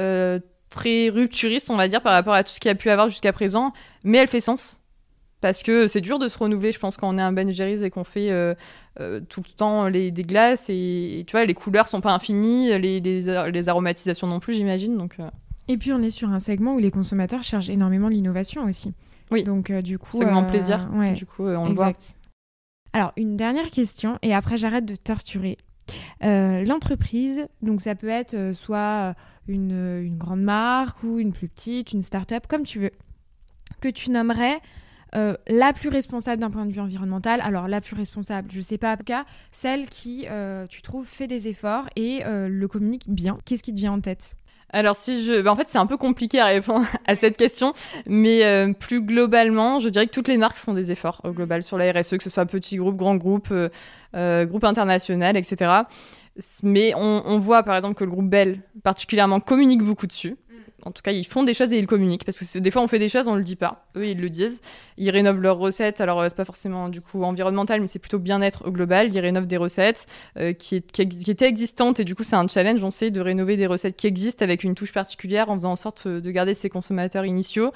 euh, 0.00 0.40
très 0.68 1.08
rupturiste, 1.08 1.70
on 1.70 1.76
va 1.76 1.88
dire, 1.88 2.02
par 2.02 2.12
rapport 2.12 2.34
à 2.34 2.42
tout 2.42 2.52
ce 2.52 2.60
qu'il 2.60 2.68
y 2.68 2.72
a 2.72 2.74
pu 2.74 2.90
avoir 2.90 3.08
jusqu'à 3.08 3.32
présent, 3.32 3.72
mais 4.02 4.18
elle 4.18 4.28
fait 4.28 4.40
sens. 4.40 4.78
Parce 5.40 5.62
que 5.62 5.86
c'est 5.86 6.02
dur 6.02 6.18
de 6.18 6.28
se 6.28 6.36
renouveler, 6.36 6.72
je 6.72 6.78
pense, 6.78 6.96
quand 6.96 7.08
on 7.08 7.16
est 7.16 7.22
un 7.22 7.32
Ben 7.32 7.50
Jerry's 7.50 7.80
et 7.80 7.88
qu'on 7.88 8.04
fait 8.04 8.28
tout 8.96 9.40
le 9.40 9.56
temps 9.56 9.88
les, 9.88 10.10
des 10.10 10.22
glaces. 10.22 10.66
Et, 10.68 11.24
tu 11.26 11.32
vois, 11.32 11.46
les 11.46 11.54
couleurs 11.54 11.88
sont 11.88 12.02
pas 12.02 12.12
infinies, 12.12 12.78
les, 12.78 13.00
les 13.00 13.68
aromatisations 13.68 14.26
non 14.26 14.40
plus, 14.40 14.52
j'imagine. 14.52 14.98
Donc. 14.98 15.16
Et 15.68 15.76
puis 15.76 15.92
on 15.92 16.02
est 16.02 16.10
sur 16.10 16.30
un 16.30 16.40
segment 16.40 16.74
où 16.74 16.78
les 16.78 16.90
consommateurs 16.90 17.42
cherchent 17.42 17.68
énormément 17.68 18.08
l'innovation 18.08 18.64
aussi. 18.64 18.92
Oui. 19.30 19.44
Donc 19.44 19.70
euh, 19.70 19.82
du 19.82 19.98
coup. 19.98 20.16
Segment 20.16 20.42
euh, 20.42 20.48
plaisir. 20.48 20.88
Ouais. 20.92 21.12
Du 21.12 21.26
coup, 21.26 21.46
euh, 21.46 21.56
on 21.56 21.70
exact. 21.70 22.00
le 22.00 22.04
voit. 22.94 23.00
Alors 23.00 23.12
une 23.16 23.36
dernière 23.36 23.70
question 23.70 24.18
et 24.22 24.34
après 24.34 24.56
j'arrête 24.56 24.84
de 24.84 24.96
torturer. 24.96 25.56
L'entreprise, 26.22 27.46
donc 27.62 27.80
ça 27.80 27.96
peut 27.96 28.08
être 28.08 28.52
soit 28.54 29.14
une, 29.48 29.72
une, 29.72 30.16
grande 30.16 30.42
marque 30.42 31.02
ou 31.02 31.18
une 31.18 31.32
plus 31.32 31.48
petite, 31.48 31.92
une 31.92 32.02
start-up, 32.02 32.46
comme 32.48 32.62
tu 32.62 32.78
veux, 32.78 32.92
que 33.80 33.88
tu 33.88 34.10
nommerais 34.10 34.60
la 35.12 35.72
plus 35.72 35.88
responsable 35.88 36.42
d'un 36.42 36.50
point 36.50 36.64
de 36.64 36.72
vue 36.72 36.80
environnemental. 36.80 37.40
Alors 37.40 37.66
la 37.66 37.80
plus 37.80 37.96
responsable, 37.96 38.52
je 38.52 38.60
sais 38.60 38.78
pas, 38.78 38.96
cas, 38.96 39.24
celle 39.50 39.88
qui, 39.88 40.26
tu 40.68 40.82
trouves, 40.82 41.06
fait 41.06 41.26
des 41.26 41.48
efforts 41.48 41.88
et 41.96 42.22
le 42.24 42.66
communique 42.68 43.08
bien. 43.08 43.38
Qu'est-ce 43.44 43.64
qui 43.64 43.72
te 43.72 43.78
vient 43.78 43.92
en 43.92 44.00
tête? 44.00 44.36
Alors 44.72 44.96
si 44.96 45.22
je, 45.24 45.40
bah, 45.42 45.52
en 45.52 45.56
fait 45.56 45.68
c'est 45.68 45.78
un 45.78 45.86
peu 45.86 45.96
compliqué 45.96 46.40
à 46.40 46.46
répondre 46.46 46.86
à 47.06 47.14
cette 47.14 47.36
question, 47.36 47.72
mais 48.06 48.44
euh, 48.44 48.72
plus 48.72 49.00
globalement, 49.02 49.80
je 49.80 49.88
dirais 49.88 50.06
que 50.06 50.12
toutes 50.12 50.28
les 50.28 50.36
marques 50.36 50.56
font 50.56 50.74
des 50.74 50.92
efforts 50.92 51.20
au 51.24 51.32
global 51.32 51.62
sur 51.62 51.78
la 51.78 51.92
RSE, 51.92 52.16
que 52.16 52.22
ce 52.22 52.30
soit 52.30 52.46
petit 52.46 52.76
groupe, 52.76 52.96
grand 52.96 53.16
groupe, 53.16 53.48
euh, 53.50 53.68
euh, 54.14 54.44
groupe 54.44 54.64
international, 54.64 55.36
etc. 55.36 55.70
Mais 56.62 56.92
on, 56.96 57.22
on, 57.26 57.38
voit 57.38 57.62
par 57.64 57.76
exemple 57.76 57.94
que 57.94 58.04
le 58.04 58.10
groupe 58.10 58.28
Bell 58.28 58.60
particulièrement 58.82 59.40
communique 59.40 59.82
beaucoup 59.82 60.06
dessus 60.06 60.36
en 60.84 60.92
tout 60.92 61.02
cas, 61.02 61.12
ils 61.12 61.26
font 61.26 61.42
des 61.42 61.54
choses 61.54 61.72
et 61.72 61.78
ils 61.78 61.86
communiquent. 61.86 62.24
Parce 62.24 62.38
que 62.38 62.58
des 62.58 62.70
fois, 62.70 62.82
on 62.82 62.88
fait 62.88 62.98
des 62.98 63.08
choses, 63.08 63.28
on 63.28 63.34
le 63.34 63.42
dit 63.42 63.56
pas. 63.56 63.86
Eux, 63.96 64.06
ils 64.06 64.20
le 64.20 64.30
disent. 64.30 64.62
Ils 64.96 65.10
rénovent 65.10 65.40
leurs 65.40 65.58
recettes. 65.58 66.00
Alors, 66.00 66.20
euh, 66.20 66.26
c'est 66.28 66.36
pas 66.36 66.44
forcément 66.44 66.88
du 66.88 67.00
coup 67.00 67.22
environnemental, 67.22 67.80
mais 67.80 67.86
c'est 67.86 67.98
plutôt 67.98 68.18
bien-être 68.18 68.70
global. 68.70 69.14
Ils 69.14 69.20
rénovent 69.20 69.46
des 69.46 69.56
recettes 69.56 70.06
euh, 70.38 70.52
qui, 70.52 70.82
qui, 70.82 71.02
étaient 71.02 71.48
existantes. 71.48 72.00
Et 72.00 72.04
du 72.04 72.14
coup, 72.14 72.24
c'est 72.24 72.36
un 72.36 72.48
challenge, 72.48 72.82
on 72.82 72.90
sait, 72.90 73.10
de 73.10 73.20
rénover 73.20 73.56
des 73.56 73.66
recettes 73.66 73.96
qui 73.96 74.06
existent 74.06 74.44
avec 74.44 74.64
une 74.64 74.74
touche 74.74 74.92
particulière 74.92 75.50
en 75.50 75.56
faisant 75.56 75.72
en 75.72 75.76
sorte 75.76 76.06
euh, 76.06 76.20
de 76.20 76.30
garder 76.30 76.54
ses 76.54 76.70
consommateurs 76.70 77.24
initiaux. 77.24 77.72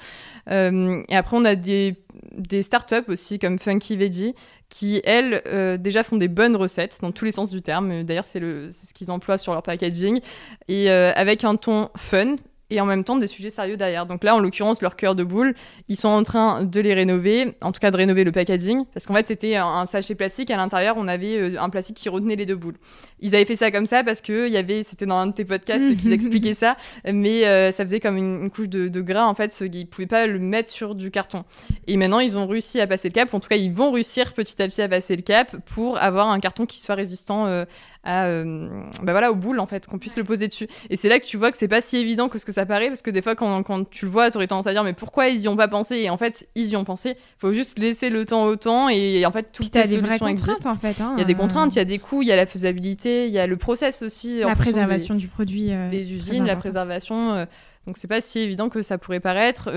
et 0.47 1.15
après, 1.15 1.37
on 1.37 1.45
a 1.45 1.55
des, 1.55 1.95
des 2.37 2.63
startups 2.63 3.07
aussi, 3.07 3.39
comme 3.39 3.59
Funky 3.59 3.97
Veggie, 3.97 4.33
qui, 4.69 5.01
elles, 5.03 5.41
déjà 5.79 6.03
font 6.03 6.17
des 6.17 6.27
bonnes 6.27 6.55
recettes 6.55 6.99
dans 7.01 7.11
tous 7.11 7.25
les 7.25 7.31
sens 7.31 7.51
du 7.51 7.61
terme. 7.61 8.03
D'ailleurs, 8.03 8.23
c'est 8.23 8.39
ce 8.39 8.93
qu'ils 8.93 9.11
emploient 9.11 9.37
sur 9.37 9.53
leur 9.53 9.63
packaging. 9.63 10.19
Et 10.67 10.89
avec 10.89 11.43
un 11.43 11.55
ton 11.55 11.89
fun 11.95 12.35
et 12.69 12.81
en 12.81 12.85
même 12.85 13.03
temps 13.03 13.17
des 13.17 13.27
sujets 13.27 13.49
sérieux 13.49 13.77
derrière. 13.77 14.05
Donc 14.05 14.23
là, 14.23 14.35
en 14.35 14.39
l'occurrence, 14.39 14.81
leur 14.81 14.95
cœur 14.95 15.15
de 15.15 15.23
boule, 15.23 15.53
ils 15.87 15.95
sont 15.95 16.07
en 16.07 16.23
train 16.23 16.63
de 16.63 16.79
les 16.79 16.93
rénover, 16.93 17.55
en 17.61 17.71
tout 17.71 17.79
cas 17.79 17.91
de 17.91 17.97
rénover 17.97 18.23
le 18.23 18.31
packaging, 18.31 18.85
parce 18.93 19.05
qu'en 19.05 19.13
fait, 19.13 19.27
c'était 19.27 19.55
un 19.55 19.85
sachet 19.85 20.15
plastique, 20.15 20.49
à 20.51 20.57
l'intérieur, 20.57 20.95
on 20.97 21.07
avait 21.07 21.37
euh, 21.37 21.61
un 21.61 21.69
plastique 21.69 21.97
qui 21.97 22.09
retenait 22.09 22.35
les 22.35 22.45
deux 22.45 22.55
boules. 22.55 22.77
Ils 23.19 23.35
avaient 23.35 23.45
fait 23.45 23.55
ça 23.55 23.71
comme 23.71 23.85
ça 23.85 24.03
parce 24.03 24.21
que 24.21 24.49
y 24.49 24.57
avait, 24.57 24.83
c'était 24.83 25.05
dans 25.05 25.17
un 25.17 25.27
de 25.27 25.33
tes 25.33 25.45
podcasts 25.45 25.95
qu'ils 25.97 26.11
expliquaient 26.13 26.53
ça, 26.53 26.75
mais 27.11 27.45
euh, 27.45 27.71
ça 27.71 27.83
faisait 27.83 27.99
comme 27.99 28.17
une, 28.17 28.49
couche 28.49 28.69
de, 28.69 29.01
gras, 29.01 29.25
en 29.25 29.35
fait, 29.35 29.55
ils 29.61 29.87
pouvaient 29.87 30.07
pas 30.07 30.25
le 30.25 30.39
mettre 30.39 30.71
sur 30.71 30.95
du 30.95 31.11
carton. 31.11 31.43
Et 31.87 31.97
maintenant, 31.97 32.19
ils 32.19 32.37
ont 32.37 32.47
réussi 32.47 32.81
à 32.81 32.87
passer 32.87 33.09
le 33.09 33.13
cap, 33.13 33.33
en 33.33 33.39
tout 33.39 33.49
cas, 33.49 33.57
ils 33.57 33.71
vont 33.71 33.91
réussir 33.91 34.33
petit 34.33 34.61
à 34.61 34.67
petit 34.67 34.81
à 34.81 34.89
passer 34.89 35.15
le 35.15 35.21
cap 35.21 35.55
pour 35.65 35.97
avoir 35.97 36.29
un 36.29 36.39
carton 36.39 36.65
qui 36.65 36.79
soit 36.79 36.95
résistant 36.95 37.45
euh, 37.45 37.65
à, 38.05 38.27
euh, 38.27 38.69
bah 39.03 39.11
voilà, 39.11 39.31
aux 39.31 39.35
boules 39.35 39.59
en 39.59 39.65
fait, 39.65 39.87
qu'on 39.87 39.97
puisse 39.97 40.15
le 40.15 40.23
poser 40.23 40.47
dessus. 40.47 40.67
Et 40.89 40.95
c'est 40.95 41.09
là 41.09 41.19
que 41.19 41.25
tu 41.25 41.37
vois 41.37 41.51
que 41.51 41.57
c'est 41.57 41.67
pas 41.67 41.81
si 41.81 41.97
évident 41.97 42.29
que 42.29 42.37
ce 42.37 42.45
que 42.45 42.51
ça 42.51 42.65
paraît, 42.65 42.87
parce 42.87 43.01
que 43.01 43.09
des 43.09 43.21
fois 43.21 43.35
quand, 43.35 43.63
quand 43.63 43.89
tu 43.89 44.05
le 44.05 44.11
vois, 44.11 44.31
tu 44.31 44.37
aurais 44.37 44.47
tendance 44.47 44.67
à 44.67 44.71
dire 44.71 44.83
mais 44.83 44.93
pourquoi 44.93 45.27
ils 45.27 45.41
y 45.41 45.47
ont 45.47 45.57
pas 45.57 45.67
pensé? 45.67 45.97
Et 45.97 46.09
en 46.09 46.17
fait, 46.17 46.47
ils 46.55 46.69
y 46.69 46.75
ont 46.75 46.85
pensé. 46.85 47.17
Faut 47.39 47.51
juste 47.51 47.79
laisser 47.79 48.09
le 48.09 48.25
temps 48.25 48.43
au 48.43 48.55
temps 48.55 48.87
et, 48.89 49.25
en 49.25 49.31
fait 49.31 49.51
toutes 49.51 49.73
les 49.73 49.85
solutions 49.85 50.27
existent. 50.27 50.71
En 50.71 50.75
fait, 50.75 51.01
hein, 51.01 51.13
il 51.17 51.19
y 51.19 51.23
a 51.23 51.25
des 51.25 51.35
contraintes, 51.35 51.73
il 51.75 51.79
y 51.79 51.81
a 51.81 51.85
des 51.85 51.99
coûts, 51.99 52.21
il 52.21 52.27
y 52.27 52.31
a 52.31 52.35
la 52.35 52.45
faisabilité, 52.45 53.27
il 53.27 53.33
y 53.33 53.39
a 53.39 53.47
le 53.47 53.57
process 53.57 54.01
aussi. 54.03 54.39
La 54.39 54.55
préservation 54.55 55.15
du 55.15 55.27
produit. 55.27 55.71
Euh, 55.71 55.89
des 55.89 56.13
usines, 56.13 56.45
la 56.45 56.55
préservation. 56.55 57.33
Euh, 57.33 57.45
donc 57.87 57.97
c'est 57.97 58.07
pas 58.07 58.21
si 58.21 58.39
évident 58.39 58.69
que 58.69 58.81
ça 58.81 58.97
pourrait 58.97 59.19
paraître. 59.19 59.69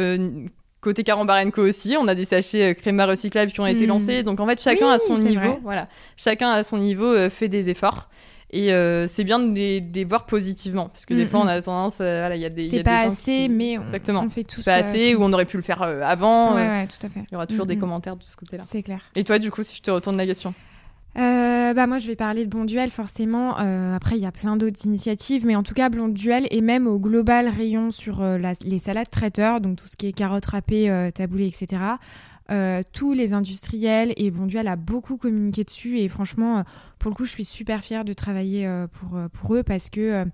Côté 0.81 1.03
Carambarenco 1.03 1.63
aussi, 1.63 1.97
on 1.99 2.07
a 2.07 2.15
des 2.15 2.25
sachets 2.25 2.75
créma 2.75 3.07
recyclables 3.07 3.51
qui 3.51 3.61
ont 3.61 3.67
été 3.67 3.85
hmm. 3.85 3.89
lancés. 3.89 4.23
Donc 4.23 4.41
en 4.41 4.47
fait, 4.47 4.61
chacun 4.61 4.91
à 4.91 4.99
son 4.99 5.19
niveau, 5.19 5.59
voilà, 5.63 5.89
chacun 6.17 6.51
à 6.51 6.63
son 6.63 6.79
niveau 6.79 7.29
fait 7.31 7.49
des 7.49 7.69
efforts. 7.71 8.09
Et 8.51 8.73
euh, 8.73 9.07
c'est 9.07 9.25
bien 9.25 9.39
de 9.39 9.55
les, 9.55 10.05
voir 10.05 10.25
positivement, 10.25 10.89
parce 10.89 11.05
que 11.05 11.13
des 11.13 11.27
fois, 11.27 11.41
on 11.41 11.47
a 11.47 11.61
tendance, 11.61 11.99
euh, 12.01 12.21
voilà, 12.21 12.35
il 12.35 12.41
y 12.41 12.47
a 12.47 12.49
des. 12.49 12.69
C'est 12.69 12.83
pas 12.83 13.01
assez, 13.01 13.47
mais 13.49 13.77
on, 13.77 13.83
Exactement. 13.83 14.23
on 14.25 14.31
fait 14.31 14.43
tout 14.43 14.63
ça. 14.63 14.73
Pas 14.73 14.87
assez, 14.87 15.15
ou 15.15 15.23
on 15.23 15.33
aurait 15.35 15.45
pu 15.45 15.59
le 15.59 15.63
faire 15.63 15.83
avant. 15.83 16.55
Ouais, 16.55 16.67
ouais, 16.67 16.87
tout 16.87 17.07
à 17.07 17.11
fait. 17.11 17.21
Il 17.31 17.35
y 17.35 17.37
aura 17.37 17.47
toujours 17.47 17.67
des 17.67 17.77
commentaires 17.77 18.17
de 18.17 18.25
ce 18.25 18.37
côté-là. 18.37 18.63
C'est 18.67 18.83
clair. 18.83 19.03
Et 19.17 19.25
toi, 19.25 19.39
du 19.39 19.51
coup, 19.51 19.63
si 19.63 19.77
je 19.77 19.83
te 19.83 19.91
retourne 19.91 20.17
la 20.17 20.25
question 20.25 20.55
euh, 21.19 21.75
bah 21.75 21.87
moi 21.87 21.99
je 21.99 22.07
vais 22.07 22.17
parler 22.17 22.45
de 22.45 22.51
Bon 22.51 22.65
Duel 22.65 22.91
forcément. 22.91 23.57
après 23.57 24.17
il 24.17 24.23
y 24.23 24.27
a 24.27 24.33
plein 24.33 24.57
d'autres 24.57 24.85
initiatives, 24.87 25.47
mais 25.47 25.57
en 25.57 25.63
tout 25.63 25.75
cas 25.75 25.89
Bon 25.89 26.09
Duel 26.09 26.47
et 26.51 26.61
même 26.61 26.87
au 26.87 26.99
global 26.99 27.49
rayon 27.49 27.91
sur 27.91 28.23
les 28.23 28.79
salades 28.79 29.11
traiteurs, 29.11 29.61
donc 29.61 29.77
tout 29.77 29.89
ce 29.89 29.97
qui 29.97 30.07
est 30.07 30.13
carottes 30.13 30.47
râpées, 30.47 31.11
taboulé, 31.15 31.47
etc. 31.47 31.97
Euh, 32.51 32.81
tous 32.95 33.13
les 33.13 33.35
industriels 33.35 34.15
et 34.17 34.31
Bonduel 34.31 34.69
a 34.69 34.77
beaucoup 34.77 35.19
communiqué 35.19 35.65
dessus 35.65 35.99
et 35.99 36.09
franchement, 36.09 36.59
euh, 36.59 36.63
pour 36.99 37.11
le 37.11 37.15
coup, 37.15 37.27
je 37.27 37.31
suis 37.31 37.45
super 37.45 37.83
fière 37.83 38.07
de 38.07 38.15
travailler 38.15 38.67
euh, 38.67 38.87
pour, 38.87 39.19
pour 39.33 39.55
eux 39.55 39.63
parce 39.63 39.91
que 39.91 40.25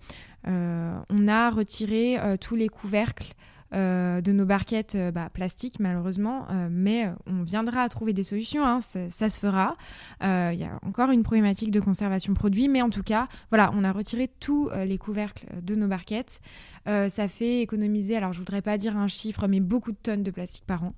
on 0.47 1.29
a 1.29 1.51
retiré 1.51 2.19
tous 2.39 2.55
les 2.55 2.69
couvercles 2.69 3.33
euh, 3.33 3.54
de 3.75 4.33
nos 4.33 4.45
barquettes 4.45 4.95
euh, 4.95 5.11
bah, 5.11 5.31
plastiques 5.31 5.81
malheureusement, 5.81 6.47
euh, 6.51 6.69
mais 6.71 7.11
on 7.27 7.43
viendra 7.43 7.83
à 7.83 7.89
trouver 7.89 8.13
des 8.13 8.25
solutions, 8.25 8.65
hein, 8.65 8.81
ça, 8.81 9.31
se 9.31 9.39
fera. 9.39 9.77
Il 10.21 10.59
y 10.59 10.65
a 10.65 10.79
encore 10.83 11.11
une 11.11 11.23
problématique 11.23 11.71
de 11.71 11.81
conservation 11.81 12.35
produit, 12.35 12.69
mais 12.69 12.83
en 12.83 12.91
tout 12.91 13.03
cas, 13.03 13.29
voilà, 13.51 13.73
on 13.75 13.85
a 13.85 13.93
retiré 13.93 14.29
tous 14.29 14.71
les 14.87 14.99
couvercles 14.99 15.47
de 15.63 15.75
nos 15.75 15.89
barquettes. 15.89 16.41
ça 16.87 17.29
fait 17.29 17.61
économiser, 17.61 18.17
alors 18.17 18.33
je 18.33 18.39
voudrais 18.39 18.63
pas 18.63 18.79
dire 18.79 18.97
un 18.97 19.09
chiffre, 19.09 19.47
mais 19.49 19.61
beaucoup 19.61 19.93
de 19.93 19.99
tonnes 20.03 20.23
de 20.23 20.31
plastique 20.31 20.65
par 20.67 20.85
an. 20.85 20.95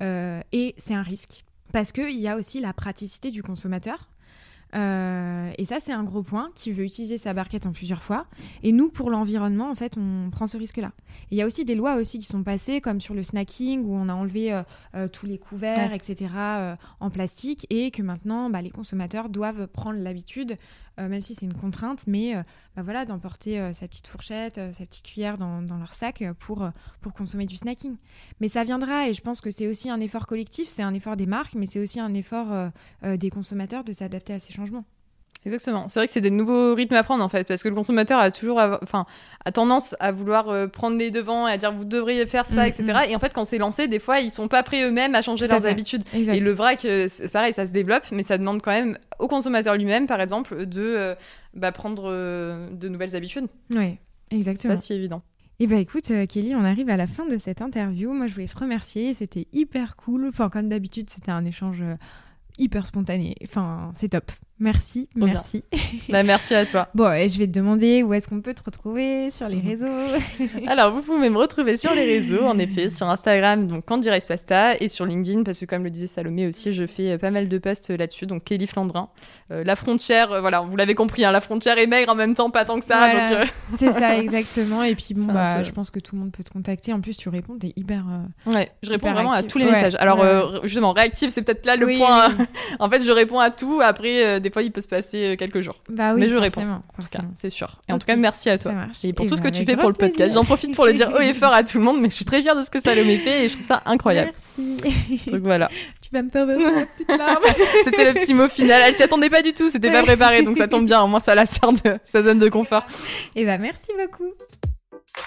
et 0.00 0.74
c'est 0.78 0.94
un 0.94 1.02
risque. 1.02 1.44
Parce 1.72 1.92
qu'il 1.92 2.18
y 2.18 2.28
a 2.28 2.36
aussi 2.36 2.60
la 2.60 2.72
praticité 2.72 3.30
du 3.30 3.42
consommateur. 3.42 4.10
Euh, 4.74 5.50
et 5.58 5.64
ça, 5.64 5.80
c'est 5.80 5.92
un 5.92 6.04
gros 6.04 6.22
point 6.22 6.50
qui 6.54 6.72
veut 6.72 6.84
utiliser 6.84 7.18
sa 7.18 7.34
barquette 7.34 7.66
en 7.66 7.72
plusieurs 7.72 8.02
fois. 8.02 8.26
Et 8.62 8.72
nous, 8.72 8.88
pour 8.88 9.10
l'environnement, 9.10 9.70
en 9.70 9.74
fait, 9.74 9.96
on 9.96 10.30
prend 10.30 10.46
ce 10.46 10.56
risque-là. 10.56 10.92
Il 11.30 11.38
y 11.38 11.42
a 11.42 11.46
aussi 11.46 11.64
des 11.64 11.74
lois 11.74 11.96
aussi 11.96 12.18
qui 12.18 12.26
sont 12.26 12.42
passées, 12.42 12.80
comme 12.80 13.00
sur 13.00 13.14
le 13.14 13.22
snacking, 13.22 13.84
où 13.84 13.94
on 13.94 14.08
a 14.08 14.14
enlevé 14.14 14.52
euh, 14.52 14.62
euh, 14.94 15.08
tous 15.08 15.26
les 15.26 15.38
couverts, 15.38 15.92
etc., 15.92 16.30
en 17.00 17.10
plastique, 17.10 17.66
et 17.70 17.90
que 17.90 18.02
maintenant, 18.02 18.50
bah, 18.50 18.62
les 18.62 18.70
consommateurs 18.70 19.28
doivent 19.28 19.66
prendre 19.66 19.98
l'habitude 19.98 20.56
même 21.08 21.20
si 21.20 21.34
c'est 21.34 21.46
une 21.46 21.54
contrainte, 21.54 22.06
mais 22.06 22.36
euh, 22.36 22.42
bah 22.76 22.82
voilà, 22.82 23.04
d'emporter 23.04 23.60
euh, 23.60 23.72
sa 23.72 23.88
petite 23.88 24.06
fourchette, 24.06 24.60
sa 24.72 24.86
petite 24.86 25.04
cuillère 25.04 25.38
dans, 25.38 25.60
leur 25.78 25.94
sac 25.94 26.24
pour, 26.38 26.68
pour 27.00 27.12
consommer 27.12 27.46
du 27.46 27.56
snacking. 27.56 27.96
Mais 28.40 28.48
ça 28.48 28.64
viendra 28.64 29.08
et 29.08 29.12
je 29.12 29.22
pense 29.22 29.40
que 29.40 29.50
c'est 29.50 29.66
aussi 29.66 29.90
un 29.90 30.00
effort 30.00 30.26
collectif, 30.26 30.68
c'est 30.68 30.82
un 30.82 30.94
effort 30.94 31.16
des 31.16 31.26
marques, 31.26 31.54
mais 31.54 31.66
c'est 31.66 31.80
aussi 31.80 32.00
un 32.00 32.14
effort 32.14 32.70
des 33.02 33.30
consommateurs 33.30 33.84
de 33.84 33.92
s'adapter 33.92 34.32
à 34.32 34.38
ces 34.38 34.52
changements. 34.52 34.84
Exactement. 35.46 35.88
C'est 35.88 36.00
vrai 36.00 36.06
que 36.06 36.12
c'est 36.12 36.20
des 36.20 36.30
nouveaux 36.30 36.74
rythmes 36.74 36.94
à 36.94 37.02
prendre 37.02 37.24
en 37.24 37.28
fait, 37.28 37.48
parce 37.48 37.62
que 37.62 37.68
le 37.68 37.74
consommateur 37.74 38.18
a 38.18 38.30
toujours, 38.30 38.58
enfin, 38.82 39.06
a 39.44 39.52
tendance 39.52 39.96
à 39.98 40.12
vouloir 40.12 40.50
euh, 40.50 40.66
prendre 40.66 40.98
les 40.98 41.10
devants 41.10 41.48
et 41.48 41.52
à 41.52 41.56
dire 41.58 41.72
vous 41.72 41.86
devriez 41.86 42.26
faire 42.26 42.44
ça, 42.44 42.68
etc. 42.68 42.84
Mm, 42.84 42.90
mm. 42.90 43.10
Et 43.10 43.16
en 43.16 43.18
fait, 43.18 43.32
quand 43.32 43.46
c'est 43.46 43.56
lancé, 43.56 43.88
des 43.88 43.98
fois, 43.98 44.20
ils 44.20 44.30
sont 44.30 44.48
pas 44.48 44.62
prêts 44.62 44.82
eux-mêmes 44.82 45.14
à 45.14 45.22
changer 45.22 45.48
leurs 45.48 45.66
habitudes. 45.66 46.04
Et 46.12 46.40
le 46.40 46.52
vrai 46.52 46.76
que 46.76 47.08
c'est 47.08 47.32
pareil, 47.32 47.54
ça 47.54 47.64
se 47.64 47.72
développe, 47.72 48.04
mais 48.12 48.22
ça 48.22 48.36
demande 48.36 48.60
quand 48.60 48.70
même 48.70 48.98
au 49.18 49.28
consommateur 49.28 49.76
lui-même, 49.76 50.06
par 50.06 50.20
exemple, 50.20 50.66
de 50.66 50.82
euh, 50.82 51.14
bah, 51.54 51.72
prendre 51.72 52.04
euh, 52.06 52.68
de 52.72 52.88
nouvelles 52.88 53.16
habitudes. 53.16 53.46
Oui, 53.70 53.96
exactement. 54.30 54.74
C'est 54.74 54.80
pas 54.80 54.82
si 54.82 54.92
évident. 54.92 55.22
Eh 55.62 55.66
bah 55.66 55.76
écoute, 55.76 56.10
Kelly, 56.28 56.54
on 56.54 56.64
arrive 56.64 56.88
à 56.88 56.96
la 56.96 57.06
fin 57.06 57.26
de 57.26 57.36
cette 57.36 57.60
interview. 57.60 58.12
Moi, 58.12 58.26
je 58.26 58.34
voulais 58.34 58.46
te 58.46 58.58
remercier. 58.58 59.12
C'était 59.12 59.46
hyper 59.52 59.96
cool. 59.96 60.26
Enfin, 60.28 60.48
comme 60.48 60.70
d'habitude, 60.70 61.10
c'était 61.10 61.32
un 61.32 61.44
échange 61.44 61.82
hyper 62.58 62.86
spontané. 62.86 63.36
Enfin, 63.44 63.90
c'est 63.94 64.08
top. 64.08 64.30
Merci, 64.62 65.08
merci. 65.16 65.64
Bah, 66.10 66.22
merci 66.22 66.54
à 66.54 66.66
toi. 66.66 66.88
Bon, 66.94 67.10
et 67.12 67.30
je 67.30 67.38
vais 67.38 67.46
te 67.46 67.52
demander 67.52 68.02
où 68.02 68.12
est-ce 68.12 68.28
qu'on 68.28 68.42
peut 68.42 68.52
te 68.52 68.62
retrouver 68.62 69.30
sur 69.30 69.48
les 69.48 69.56
mhm. 69.56 69.68
réseaux. 69.68 69.86
Alors, 70.66 70.92
vous 70.92 71.00
pouvez 71.00 71.30
me 71.30 71.38
retrouver 71.38 71.78
sur 71.78 71.94
les 71.94 72.04
réseaux, 72.04 72.44
en 72.44 72.58
effet, 72.58 72.90
sur 72.90 73.08
Instagram, 73.08 73.66
donc 73.66 73.86
Candy 73.86 74.10
Rice 74.10 74.26
Pasta, 74.26 74.76
et 74.78 74.88
sur 74.88 75.06
LinkedIn, 75.06 75.44
parce 75.44 75.60
que 75.60 75.64
comme 75.64 75.82
le 75.82 75.88
disait 75.88 76.08
Salomé 76.08 76.46
aussi, 76.46 76.72
je 76.72 76.86
fais 76.86 77.12
euh, 77.12 77.18
pas 77.18 77.30
mal 77.30 77.48
de 77.48 77.58
posts 77.58 77.88
là-dessus, 77.88 78.26
donc 78.26 78.44
Kelly 78.44 78.66
Flandrin. 78.66 79.08
Euh, 79.50 79.64
la 79.64 79.76
frontière, 79.76 80.30
euh, 80.30 80.40
voilà, 80.42 80.60
vous 80.60 80.76
l'avez 80.76 80.94
compris, 80.94 81.24
hein, 81.24 81.32
la 81.32 81.40
frontière 81.40 81.78
est 81.78 81.86
maigre 81.86 82.12
en 82.12 82.14
même 82.14 82.34
temps, 82.34 82.50
pas 82.50 82.66
tant 82.66 82.78
que 82.78 82.84
ça. 82.84 83.08
C'est 83.66 83.92
ça, 83.92 84.18
exactement. 84.18 84.82
Et 84.82 84.94
puis, 84.94 85.14
bon, 85.14 85.32
bah, 85.32 85.62
je 85.62 85.70
pense 85.72 85.90
que 85.90 86.00
tout 86.00 86.16
le 86.16 86.20
monde 86.20 86.32
peut 86.32 86.44
te 86.44 86.50
contacter. 86.50 86.92
En 86.92 87.00
plus, 87.00 87.16
tu 87.16 87.30
réponds, 87.30 87.56
t'es 87.58 87.72
hyper. 87.76 88.04
ouais, 88.46 88.70
je 88.82 88.90
réponds 88.90 89.12
vraiment 89.12 89.32
à 89.32 89.42
tous 89.42 89.56
les 89.56 89.64
messages. 89.64 89.94
Alors, 89.94 90.22
justement, 90.64 90.92
réactive, 90.92 91.30
c'est 91.30 91.42
peut-être 91.42 91.64
là 91.64 91.76
le 91.76 91.86
point. 91.86 92.26
Hein. 92.26 92.46
en 92.78 92.90
fait, 92.90 93.02
je 93.02 93.10
réponds 93.10 93.38
à 93.38 93.50
tout. 93.50 93.80
Après, 93.82 94.38
des 94.40 94.49
fois, 94.50 94.62
il 94.62 94.72
peut 94.72 94.80
se 94.80 94.88
passer 94.88 95.32
euh, 95.32 95.36
quelques 95.36 95.60
jours. 95.60 95.76
Bah 95.88 96.14
oui, 96.14 96.20
mais 96.20 96.28
je 96.28 96.36
réponds. 96.36 96.80
C'est 97.34 97.50
sûr. 97.50 97.80
Et 97.88 97.92
en 97.92 97.98
tout 97.98 98.06
cas, 98.06 98.16
merci 98.16 98.50
à 98.50 98.58
toi. 98.58 98.72
Et 99.04 99.12
pour 99.12 99.26
tout 99.26 99.36
ce 99.36 99.42
que 99.42 99.48
tu 99.48 99.64
fais 99.64 99.76
pour 99.76 99.88
le 99.88 99.94
podcast. 99.94 100.34
J'en 100.34 100.44
profite 100.44 100.74
pour 100.74 100.86
le 100.86 100.92
dire 100.92 101.12
haut 101.14 101.20
et 101.20 101.34
fort 101.34 101.52
à 101.52 101.62
tout 101.62 101.78
le 101.78 101.84
monde, 101.84 102.00
mais 102.00 102.10
je 102.10 102.14
suis 102.14 102.24
très 102.24 102.42
fière 102.42 102.56
de 102.56 102.62
ce 102.62 102.70
que 102.70 102.80
Salomé 102.80 103.16
fait 103.16 103.44
et 103.44 103.48
je 103.48 103.54
trouve 103.54 103.66
ça 103.66 103.82
incroyable. 103.86 104.32
Merci. 104.32 105.30
Donc 105.30 105.42
voilà. 105.42 105.68
Tu 106.02 106.16
vas 106.16 106.22
me 106.22 106.30
faire 106.30 106.46
petite 106.46 107.08
larme. 107.08 107.42
c'était 107.84 108.12
le 108.12 108.14
petit 108.14 108.34
mot 108.34 108.48
final. 108.48 108.82
Elle 108.84 108.94
s'y 108.94 109.02
attendait 109.02 109.30
pas 109.30 109.42
du 109.42 109.52
tout. 109.52 109.70
C'était 109.70 109.92
pas 109.92 110.02
préparé, 110.02 110.42
donc 110.42 110.56
ça 110.56 110.66
tombe 110.66 110.86
bien. 110.86 111.02
Au 111.02 111.06
moins, 111.06 111.20
ça 111.20 111.34
la 111.34 111.46
sort 111.46 111.72
de 111.72 111.98
sa 112.04 112.22
zone 112.22 112.38
de 112.38 112.48
confort. 112.48 112.84
Et 113.36 113.44
bah, 113.44 113.58
merci 113.58 113.92
beaucoup. 113.96 114.32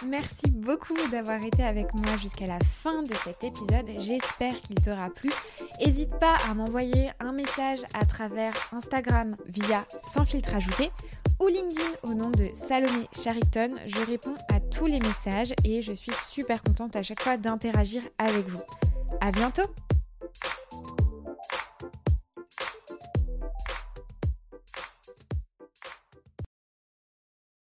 Merci 0.06 0.52
beaucoup 0.52 0.98
d'avoir 1.12 1.44
été 1.44 1.64
avec 1.64 1.94
moi 1.94 2.18
jusqu'à 2.18 2.48
la 2.48 2.60
fin 2.60 3.04
de 3.04 3.14
cet 3.14 3.44
épisode. 3.44 3.90
J'espère 3.98 4.58
qu'il 4.60 4.76
t'aura 4.76 5.10
plu. 5.10 5.32
N'hésite 5.80 6.12
pas 6.20 6.36
à 6.50 6.54
m'envoyer 6.54 7.12
un 7.20 7.32
message 7.32 7.80
à 7.94 8.06
travers 8.06 8.54
Instagram 8.72 9.36
via 9.48 9.86
sans 9.98 10.26
filtre 10.26 10.54
ajouté 10.56 10.92
ou 11.40 11.48
LinkedIn 11.48 11.90
au 12.04 12.14
nom 12.14 12.30
de 12.30 12.50
Salomé 12.56 13.08
Chariton. 13.12 13.76
Je 13.86 14.06
réponds 14.06 14.36
à 14.50 14.60
tous 14.60 14.86
les 14.86 15.00
messages 15.00 15.54
et 15.64 15.82
je 15.82 15.94
suis 15.94 16.14
super 16.28 16.62
contente 16.62 16.96
à 16.96 17.04
chaque 17.04 17.22
fois 17.22 17.38
d'interagir 17.38 18.02
avec 18.18 18.48
vous. 18.48 18.62
À 19.22 19.32
bientôt! 19.32 19.64